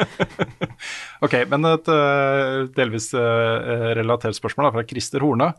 [1.26, 5.50] Ok, men et eh, delvis eh, relatert spørsmål da, fra Christer Horne,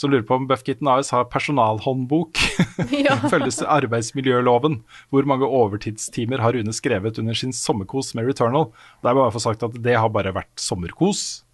[0.00, 2.40] som lurer på om Buffkitten AS har personalhåndbok.
[2.90, 3.16] Ja.
[3.32, 4.78] Følges arbeidsmiljøloven.
[5.12, 8.70] Hvor mange overtidstimer har Rune skrevet under sin sommerkos med Returnal?
[9.02, 11.44] Det er bare å få sagt at det har bare vært sommerkos.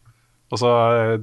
[0.54, 0.70] Altså,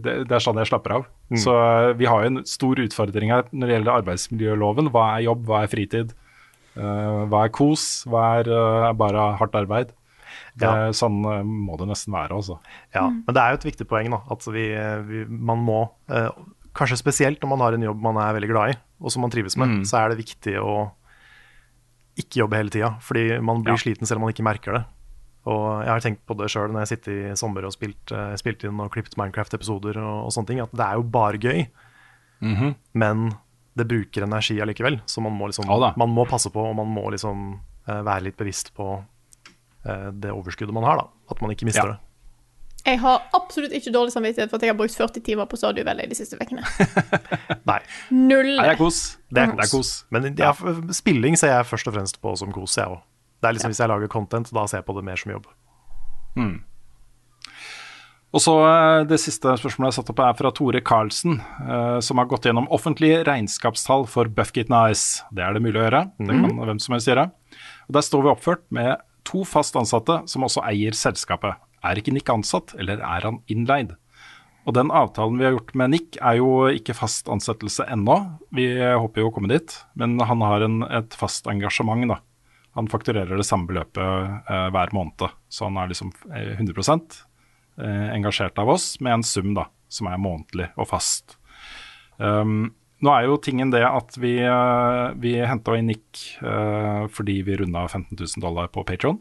[0.03, 1.07] det, det er sånn jeg slapper av.
[1.31, 1.39] Mm.
[1.39, 4.91] Så eh, vi har jo en stor utfordring her når det gjelder arbeidsmiljøloven.
[4.93, 6.13] Hva er jobb, hva er fritid?
[6.75, 7.85] Uh, hva er kos?
[8.09, 9.93] Hva er uh, bare hardt arbeid?
[10.59, 12.59] Det, Sånn eh, må det nesten være, altså.
[12.93, 14.67] Ja, men det er jo et viktig poeng da, at vi,
[15.07, 15.79] vi, man må,
[16.13, 16.29] eh,
[16.73, 19.31] kanskje spesielt når man har en jobb man er veldig glad i, og som man
[19.31, 19.83] trives med, Mm.
[19.85, 20.91] så er det viktig å
[22.17, 24.83] ikke jobbe hele tida, fordi man blir sliten selv om man ikke merker det.
[25.49, 28.35] Og jeg har tenkt på det sjøl når jeg sitter i sommer og spilt, eh,
[28.39, 31.67] spilt inn og klippet Minecraft-episoder og, og sånne ting, at det er jo bare gøy,
[32.43, 32.75] Mhm.
[32.93, 33.33] men
[33.75, 36.87] det bruker energi allikevel, så man må, liksom, Ja man må passe på, og man
[36.93, 39.03] må liksom eh, være litt bevisst på
[39.85, 41.07] eh, det overskuddet man har, da.
[41.31, 41.91] At man ikke mister Ja.
[41.93, 41.99] det.
[42.83, 45.85] Jeg har absolutt ikke dårlig samvittighet for at jeg har brukt 40 timer på Stadio
[45.87, 46.65] Valley de siste ukene.
[47.69, 47.79] Nei.
[48.11, 48.57] Null.
[48.57, 48.99] Nei, det er kos.
[49.31, 49.93] Det er Det er kos.
[50.11, 50.51] Men ja,
[50.91, 52.99] spilling ser jeg først og fremst på som kos, jeg òg.
[53.39, 55.47] Det er liksom Hvis jeg lager content, da ser jeg på det mer som jobb.
[56.35, 56.53] Mm.
[58.33, 62.19] Og så eh, Det siste spørsmålet jeg satt opp er fra Tore Karlsen, eh, som
[62.19, 65.21] har gått gjennom offentlige regnskapstall for Buffgate Nice.
[65.31, 66.05] Det er det mulig å gjøre.
[66.19, 67.29] Det kan hvem som helst gjøre.
[67.87, 71.61] Og Der står vi oppført med to fast ansatte som også eier selskapet.
[71.83, 73.95] Er ikke Nick ansatt, eller er han innleid?
[74.63, 78.15] Og den avtalen vi har gjort med Nick er jo ikke fast ansettelse ennå.
[78.55, 82.21] Vi håper jo å komme dit, men han har en, et fast engasjement, da.
[82.73, 84.01] Han fakturerer det samme beløpet
[84.49, 86.95] eh, hver måned, så han er liksom eh, 100
[87.77, 91.37] eh, engasjert av oss med en sum da, som er månedlig og fast.
[92.17, 92.71] Um,
[93.03, 97.57] nå er jo tingen det at vi, uh, vi henta inn Nick uh, fordi vi
[97.59, 99.19] runda 15 000 dollar på Patron.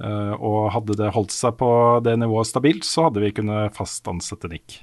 [0.00, 1.70] Eh, og hadde det holdt seg på
[2.04, 4.80] det nivået stabilt, så hadde vi kunnet fast ansette Nick.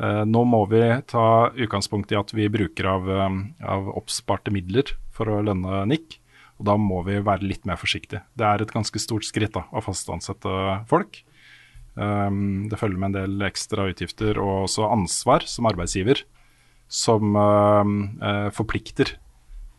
[0.00, 3.36] Eh, nå må vi ta utgangspunkt i at vi bruker av, eh,
[3.68, 6.20] av oppsparte midler for å lønne Nick.
[6.56, 8.22] Og da må vi være litt mer forsiktige.
[8.32, 10.48] Det er et ganske stort skritt da, å fast ansette
[10.88, 11.20] folk.
[11.96, 16.22] Det følger med en del ekstra utgifter og også ansvar som arbeidsgiver,
[16.88, 17.36] som
[18.56, 19.14] forplikter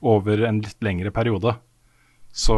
[0.02, 1.58] over en litt lengre periode.
[2.38, 2.54] Så,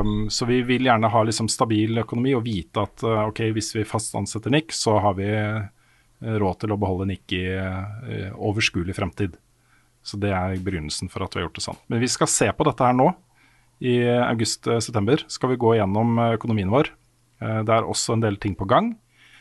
[0.00, 3.72] um, så vi vil gjerne ha liksom stabil økonomi og vite at uh, ok, hvis
[3.74, 5.64] vi fast ansetter Nick, så har vi uh,
[6.22, 9.34] råd til å beholde Nick i uh, overskuelig fremtid.
[10.06, 11.80] Så det er begrunnelsen for at vi har gjort det sånn.
[11.90, 13.08] Men vi skal se på dette her nå.
[13.82, 16.92] I august-september skal vi gå gjennom økonomien vår.
[17.42, 18.92] Det er også en del ting på gang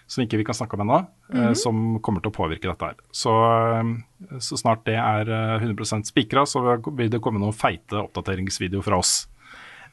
[0.09, 0.97] som ikke vi kan snakke om ennå,
[1.29, 1.53] mm -hmm.
[1.53, 2.95] som kommer til å påvirke dette her.
[3.11, 3.29] Så,
[3.79, 4.03] um,
[4.39, 8.97] så snart det er uh, 100% spikra, så vil det komme noen feite oppdateringsvideoer fra
[8.97, 9.27] oss.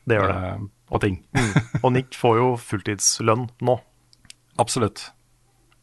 [0.08, 0.52] Det gjør det.
[0.60, 1.20] og på ting.
[1.36, 1.50] Mm.
[1.84, 3.76] Og Nick får jo fulltidslønn nå.
[4.58, 5.10] Absolutt.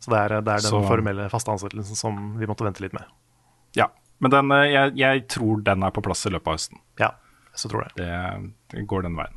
[0.03, 2.94] Så det er, det er den Så- formelle faste ansettelsen som vi måtte vente litt
[2.94, 3.06] med.
[3.76, 3.88] Ja.
[4.19, 6.80] Men den, eh, jeg, jeg tror den er på plass i løpet av høsten.
[6.99, 7.11] Ja,
[7.56, 7.95] så tror jeg.
[8.02, 9.34] Det, det går den veien.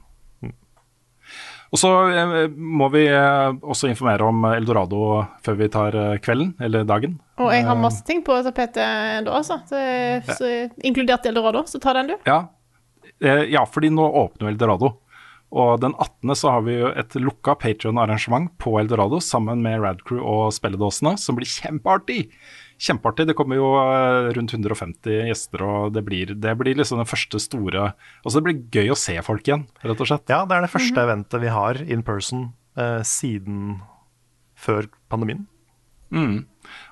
[1.70, 6.57] Og så eh, må vi eh, også informere om Eldorado før vi tar eh, kvelden,
[6.59, 7.20] eller dagen.
[7.39, 9.61] Og jeg har Eh, masse ting på tapetet da, altså.
[9.70, 10.35] Ja.
[10.35, 10.48] så,
[10.82, 12.16] inkludert Eldorado, så ta den, du.
[12.27, 12.48] Ja, eh,
[13.21, 14.91] ja fordi nå åpner jo Eldorado.
[15.51, 16.31] Og den 18.
[16.39, 21.39] så har vi jo et lukka Patrion-arrangement på Eldorado sammen med Radcrew og spilledåsene, som
[21.39, 22.29] blir kjempeartig!
[22.81, 23.27] Kjempeartig.
[23.29, 27.43] Det kommer jo eh, rundt 150 gjester, og det blir, det blir liksom den første
[27.43, 27.91] store
[28.23, 30.31] Altså det blir gøy å se folk igjen, rett og slett.
[30.31, 33.81] Ja, det er det første eventet vi har in person eh, siden
[34.57, 35.49] før pandemien.
[36.15, 36.47] Mm.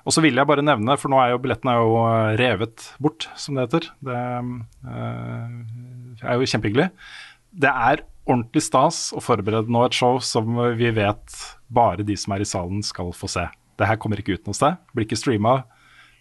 [0.07, 2.85] Og så vil jeg bare nevne, for nå er jo billettene er jo eh, revet
[3.03, 3.89] bort, som det heter.
[4.03, 5.57] Det eh,
[6.23, 6.89] er jo kjempehyggelig.
[7.49, 11.39] Det er ordentlig stas å forberede nå et show som vi vet
[11.73, 13.47] bare de som er i salen skal få se.
[13.79, 15.61] Det her kommer ikke ut noe sted, blir ikke streama.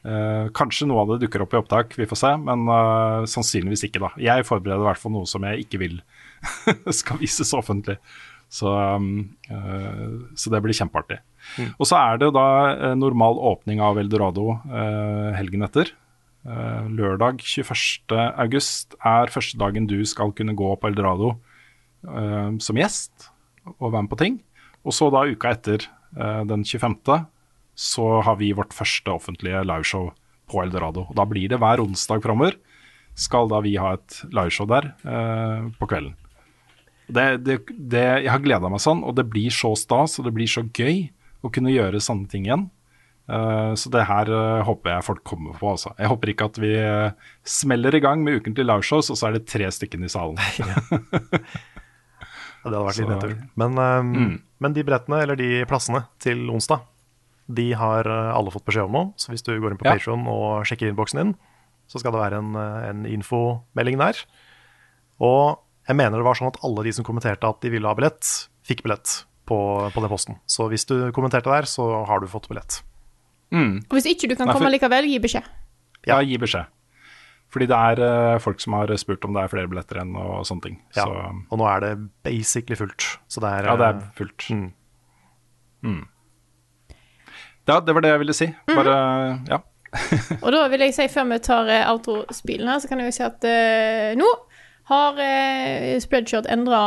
[0.07, 3.83] Uh, kanskje noe av det dukker opp i opptak, vi får se, men uh, sannsynligvis
[3.89, 4.01] ikke.
[4.05, 4.13] da.
[4.23, 5.99] Jeg forbereder i hvert fall noe som jeg ikke vil
[7.01, 7.99] skal vises offentlig.
[8.49, 11.19] Så, um, uh, så det blir kjempeartig.
[11.77, 15.93] Og så er det da eh, normal åpning av Eldorado eh, helgen etter.
[16.49, 18.17] Eh, lørdag 21.
[18.41, 21.35] august er første dagen du skal kunne gå på Eldorado
[22.09, 23.29] uh, som gjest
[23.77, 24.39] og være med på ting.
[24.87, 25.85] Og så da uka etter,
[26.17, 27.27] uh, den 25.,
[27.79, 30.09] så har vi vårt første offentlige liveshow
[30.49, 31.05] på Eldorado.
[31.11, 32.57] Og da blir det hver onsdag framover
[33.19, 36.17] skal da vi ha et liveshow der uh, på kvelden.
[37.09, 40.35] Det, det, det, jeg har gleda meg sånn, og det blir så stas og det
[40.37, 41.09] blir så gøy
[41.45, 42.69] å kunne gjøre sånne ting igjen.
[43.29, 45.71] Eh, så det her eh, håper jeg folk kommer på.
[45.75, 45.93] Altså.
[45.99, 47.11] Jeg håper ikke at vi eh,
[47.45, 50.39] smeller i gang med ukentlige liveshows, og så er det tre stykker i salen.
[52.59, 53.35] Ja, det hadde vært litt nedtur.
[53.61, 54.33] Men, eh, Mm.
[54.61, 56.81] men de brettene, eller de plassene til onsdag,
[57.49, 59.03] de har alle fått beskjed om nå.
[59.17, 59.95] Så hvis du går inn på Ja.
[59.95, 61.35] Patreon og sjekker innboksen din,
[61.89, 64.19] så skal det være en, en infomelding der.
[65.21, 67.95] Og jeg mener det var sånn at alle de som kommenterte at de ville ha
[67.97, 69.57] billett, fikk billett på,
[69.95, 70.37] på den posten.
[70.47, 72.83] Så hvis du kommenterte der, så har du fått billett.
[73.55, 73.79] Mm.
[73.89, 75.47] Og hvis ikke du kan Nei, for- komme likevel, gi beskjed.
[76.07, 76.69] Ja, gi beskjed.
[77.49, 78.01] Fordi det er
[78.35, 80.77] uh, folk som har spurt om det er flere billetter enn og sånne ting.
[80.97, 81.07] Ja.
[81.07, 81.15] Så
[81.49, 81.93] Og nå er det
[82.27, 83.07] basically fullt.
[83.29, 84.49] Så det er, ja, det er eh, fullt.
[84.53, 84.67] Mm.
[85.89, 86.03] Mm.
[87.69, 88.51] Ja, det var det jeg ville si.
[88.69, 88.99] Bare
[89.49, 89.63] ja.
[90.45, 93.25] Og da vil jeg si, før vi tar eh, outro-spillene, så kan jeg jo si
[93.25, 94.29] at uh, nå
[94.93, 96.83] har uh, Spreadshirt endra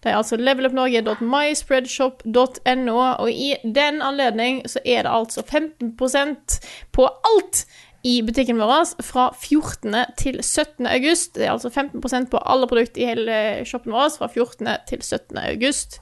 [0.02, 6.60] Det er altså levelupnorge.myspreadshop.no, og i den anledning så er det altså 15%
[6.92, 7.66] på alt
[8.04, 9.96] i butikken vår fra 14.
[10.18, 10.88] til 17.
[10.88, 11.36] august.
[11.36, 14.68] Det er altså 15% på alle produkter i hele shoppen vår fra 14.
[14.90, 15.38] til 17.
[15.38, 16.02] august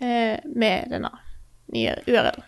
[0.00, 1.10] eh, med denne
[1.74, 2.42] nye URL.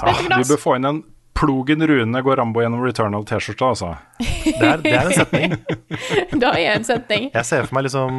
[0.00, 1.02] Ah, vi bør få inn en
[1.38, 3.90] Plogen Rune går Rambo gjennom Returnal T-skjorta, altså.
[4.20, 5.54] Det er, det er en setning.
[6.42, 7.28] Det er en setning.
[7.32, 8.18] Jeg ser for meg liksom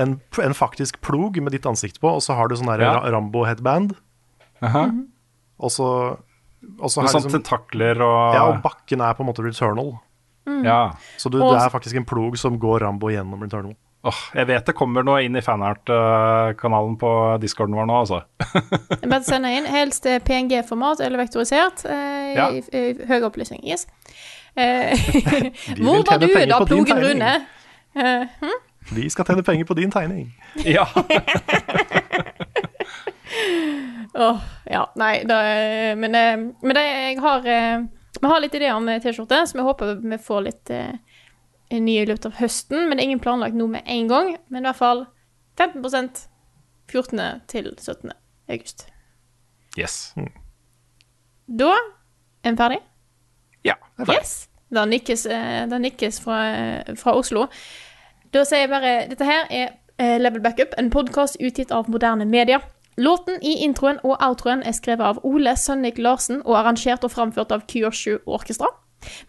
[0.00, 2.94] en, en faktisk plog med ditt ansikt på, og så har du sånn Ja.
[3.12, 3.92] Rambo-headband.
[4.64, 4.86] Aha.
[5.60, 5.88] Og så,
[6.78, 9.94] og så har sånn liksom, tentakler og Ja, og bakken er på en måte Returnal.
[10.48, 10.62] Mm.
[10.64, 10.80] Ja.
[11.20, 13.76] Så du, du er faktisk en plog som går Rambo gjennom Returnal.
[14.02, 17.10] Åh, jeg vet det kommer noe inn i fanart-kanalen på
[17.42, 18.22] discorden vår nå, altså.
[19.12, 19.66] Bare sende inn.
[19.68, 21.84] Helst eh, PNG-format eller vektorisert.
[21.84, 22.46] Eh, Ja.
[22.54, 23.60] i, i høy opplysning.
[23.66, 23.84] Yes.
[24.54, 24.94] Eh,
[25.82, 27.02] hvor var du da, plogen.
[27.02, 27.32] Rune?
[27.92, 28.56] Eh, hm?
[28.96, 30.30] Vi skal tjene penger på din tegning.
[30.64, 30.86] Ja.
[34.14, 36.12] Åh, ja, nei, da, eh, men,
[36.62, 37.44] men det, jeg har
[38.20, 40.96] Vi har litt ideer om T-skjorte, som jeg håper vi får litt eh,
[41.78, 42.88] nye i løpet av høsten.
[42.88, 44.34] Men det er ingen planlagt noe med en gang.
[44.48, 45.06] Men i hvert fall
[45.60, 45.82] 15
[46.90, 47.20] 14.
[47.48, 48.10] til 17.
[48.48, 48.86] august.
[49.78, 50.14] Yes.
[51.46, 51.74] Da
[52.44, 52.80] er vi ferdig.
[53.64, 53.74] Ja.
[54.08, 54.48] Yes.
[54.70, 57.46] Da nikkes, eh, da nikkes fra, eh, fra Oslo.
[58.32, 59.68] Da sier jeg bare Dette her er
[59.98, 62.60] eh, Level Backup, en podkast utgitt av moderne medier.
[62.96, 67.52] Låten i introen og outroen er skrevet av Ole Sønnik Larsen og arrangert og framført
[67.52, 68.66] av Kyoshu Orkestra.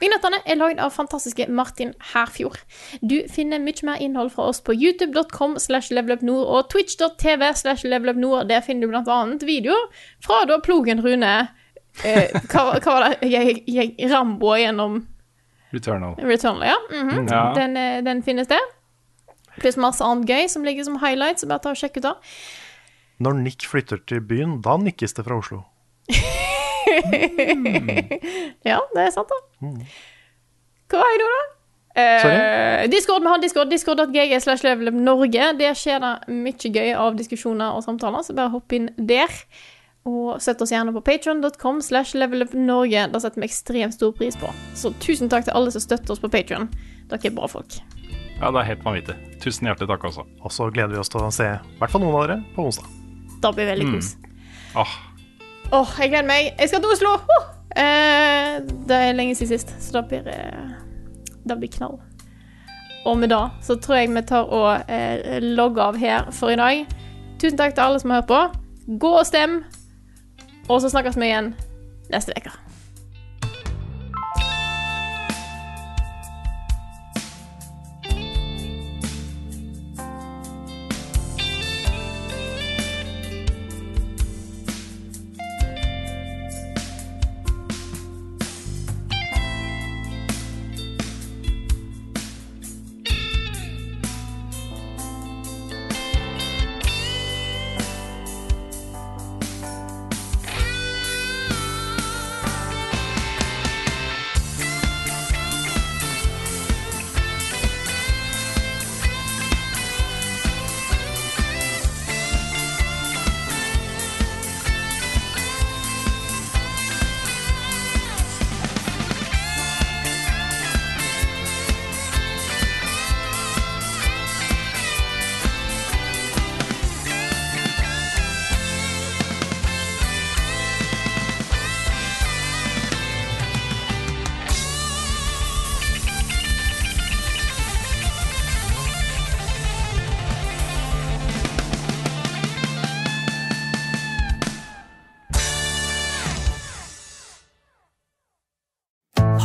[0.01, 2.59] Vignettene er lagd av fantastiske Martin Herfjord.
[3.01, 8.49] Du finner mye mer innhold fra oss på youtube.com slash levelupnord og twitch.tv slash levelupnord.
[8.51, 9.87] Der finner du annet videoer
[10.23, 11.31] fra da plogen Rune
[12.03, 13.31] eh, hva, hva var det?
[13.31, 15.01] Jeg, jeg, Rambo gjennom
[15.71, 16.17] Returnal.
[16.19, 16.77] Returnal, ja.
[16.91, 17.27] Mhm.
[17.31, 17.53] Ja.
[17.55, 18.63] Den, eh, den finnes der.
[19.59, 21.45] Pluss masse annet gøy som ligger som highlights.
[21.45, 22.15] så Bare ta og sjekk ut det.
[23.21, 25.63] Når Nick flytter til byen, da nikkes det fra Oslo.
[28.71, 29.39] Ja, det er sant, da.
[30.91, 31.49] Hva er det nå, da?
[32.01, 35.49] Eh, Discord, vi har Discord, discord.gg slash levelupnorge.
[35.59, 39.31] Der skjer det mye gøy av diskusjoner og samtaler, så bare hopp inn der.
[40.07, 43.03] Og støtt oss gjerne på patreon.com slash levelupnorge.
[43.13, 44.49] Det setter vi ekstremt stor pris på.
[44.73, 46.71] Så tusen takk til alle som støtter oss på Patreon.
[47.11, 47.77] Dere er bra folk.
[48.39, 49.13] Ja, det er helt vanvittig.
[49.43, 50.23] Tusen hjertelig takk også.
[50.41, 52.65] Og så gleder vi oss til å se i hvert fall noen av dere på
[52.65, 52.87] onsdag.
[53.43, 53.93] Det blir veldig Mm.
[53.99, 54.15] kos.
[55.73, 56.49] Åh, oh, jeg gleder meg.
[56.59, 57.09] Jeg skal til Oslo!
[57.15, 57.43] Oh!
[57.79, 58.57] Eh,
[58.87, 60.73] det er lenge siden sist, så det blir, eh,
[61.47, 61.95] det blir knall.
[63.05, 66.59] Og med det så tror jeg vi tar og eh, logger av her for i
[66.59, 66.83] dag.
[67.39, 68.41] Tusen takk til alle som har hørt på.
[68.99, 69.63] Gå og stem,
[70.67, 71.53] og så snakkes vi igjen
[72.11, 72.51] neste uke.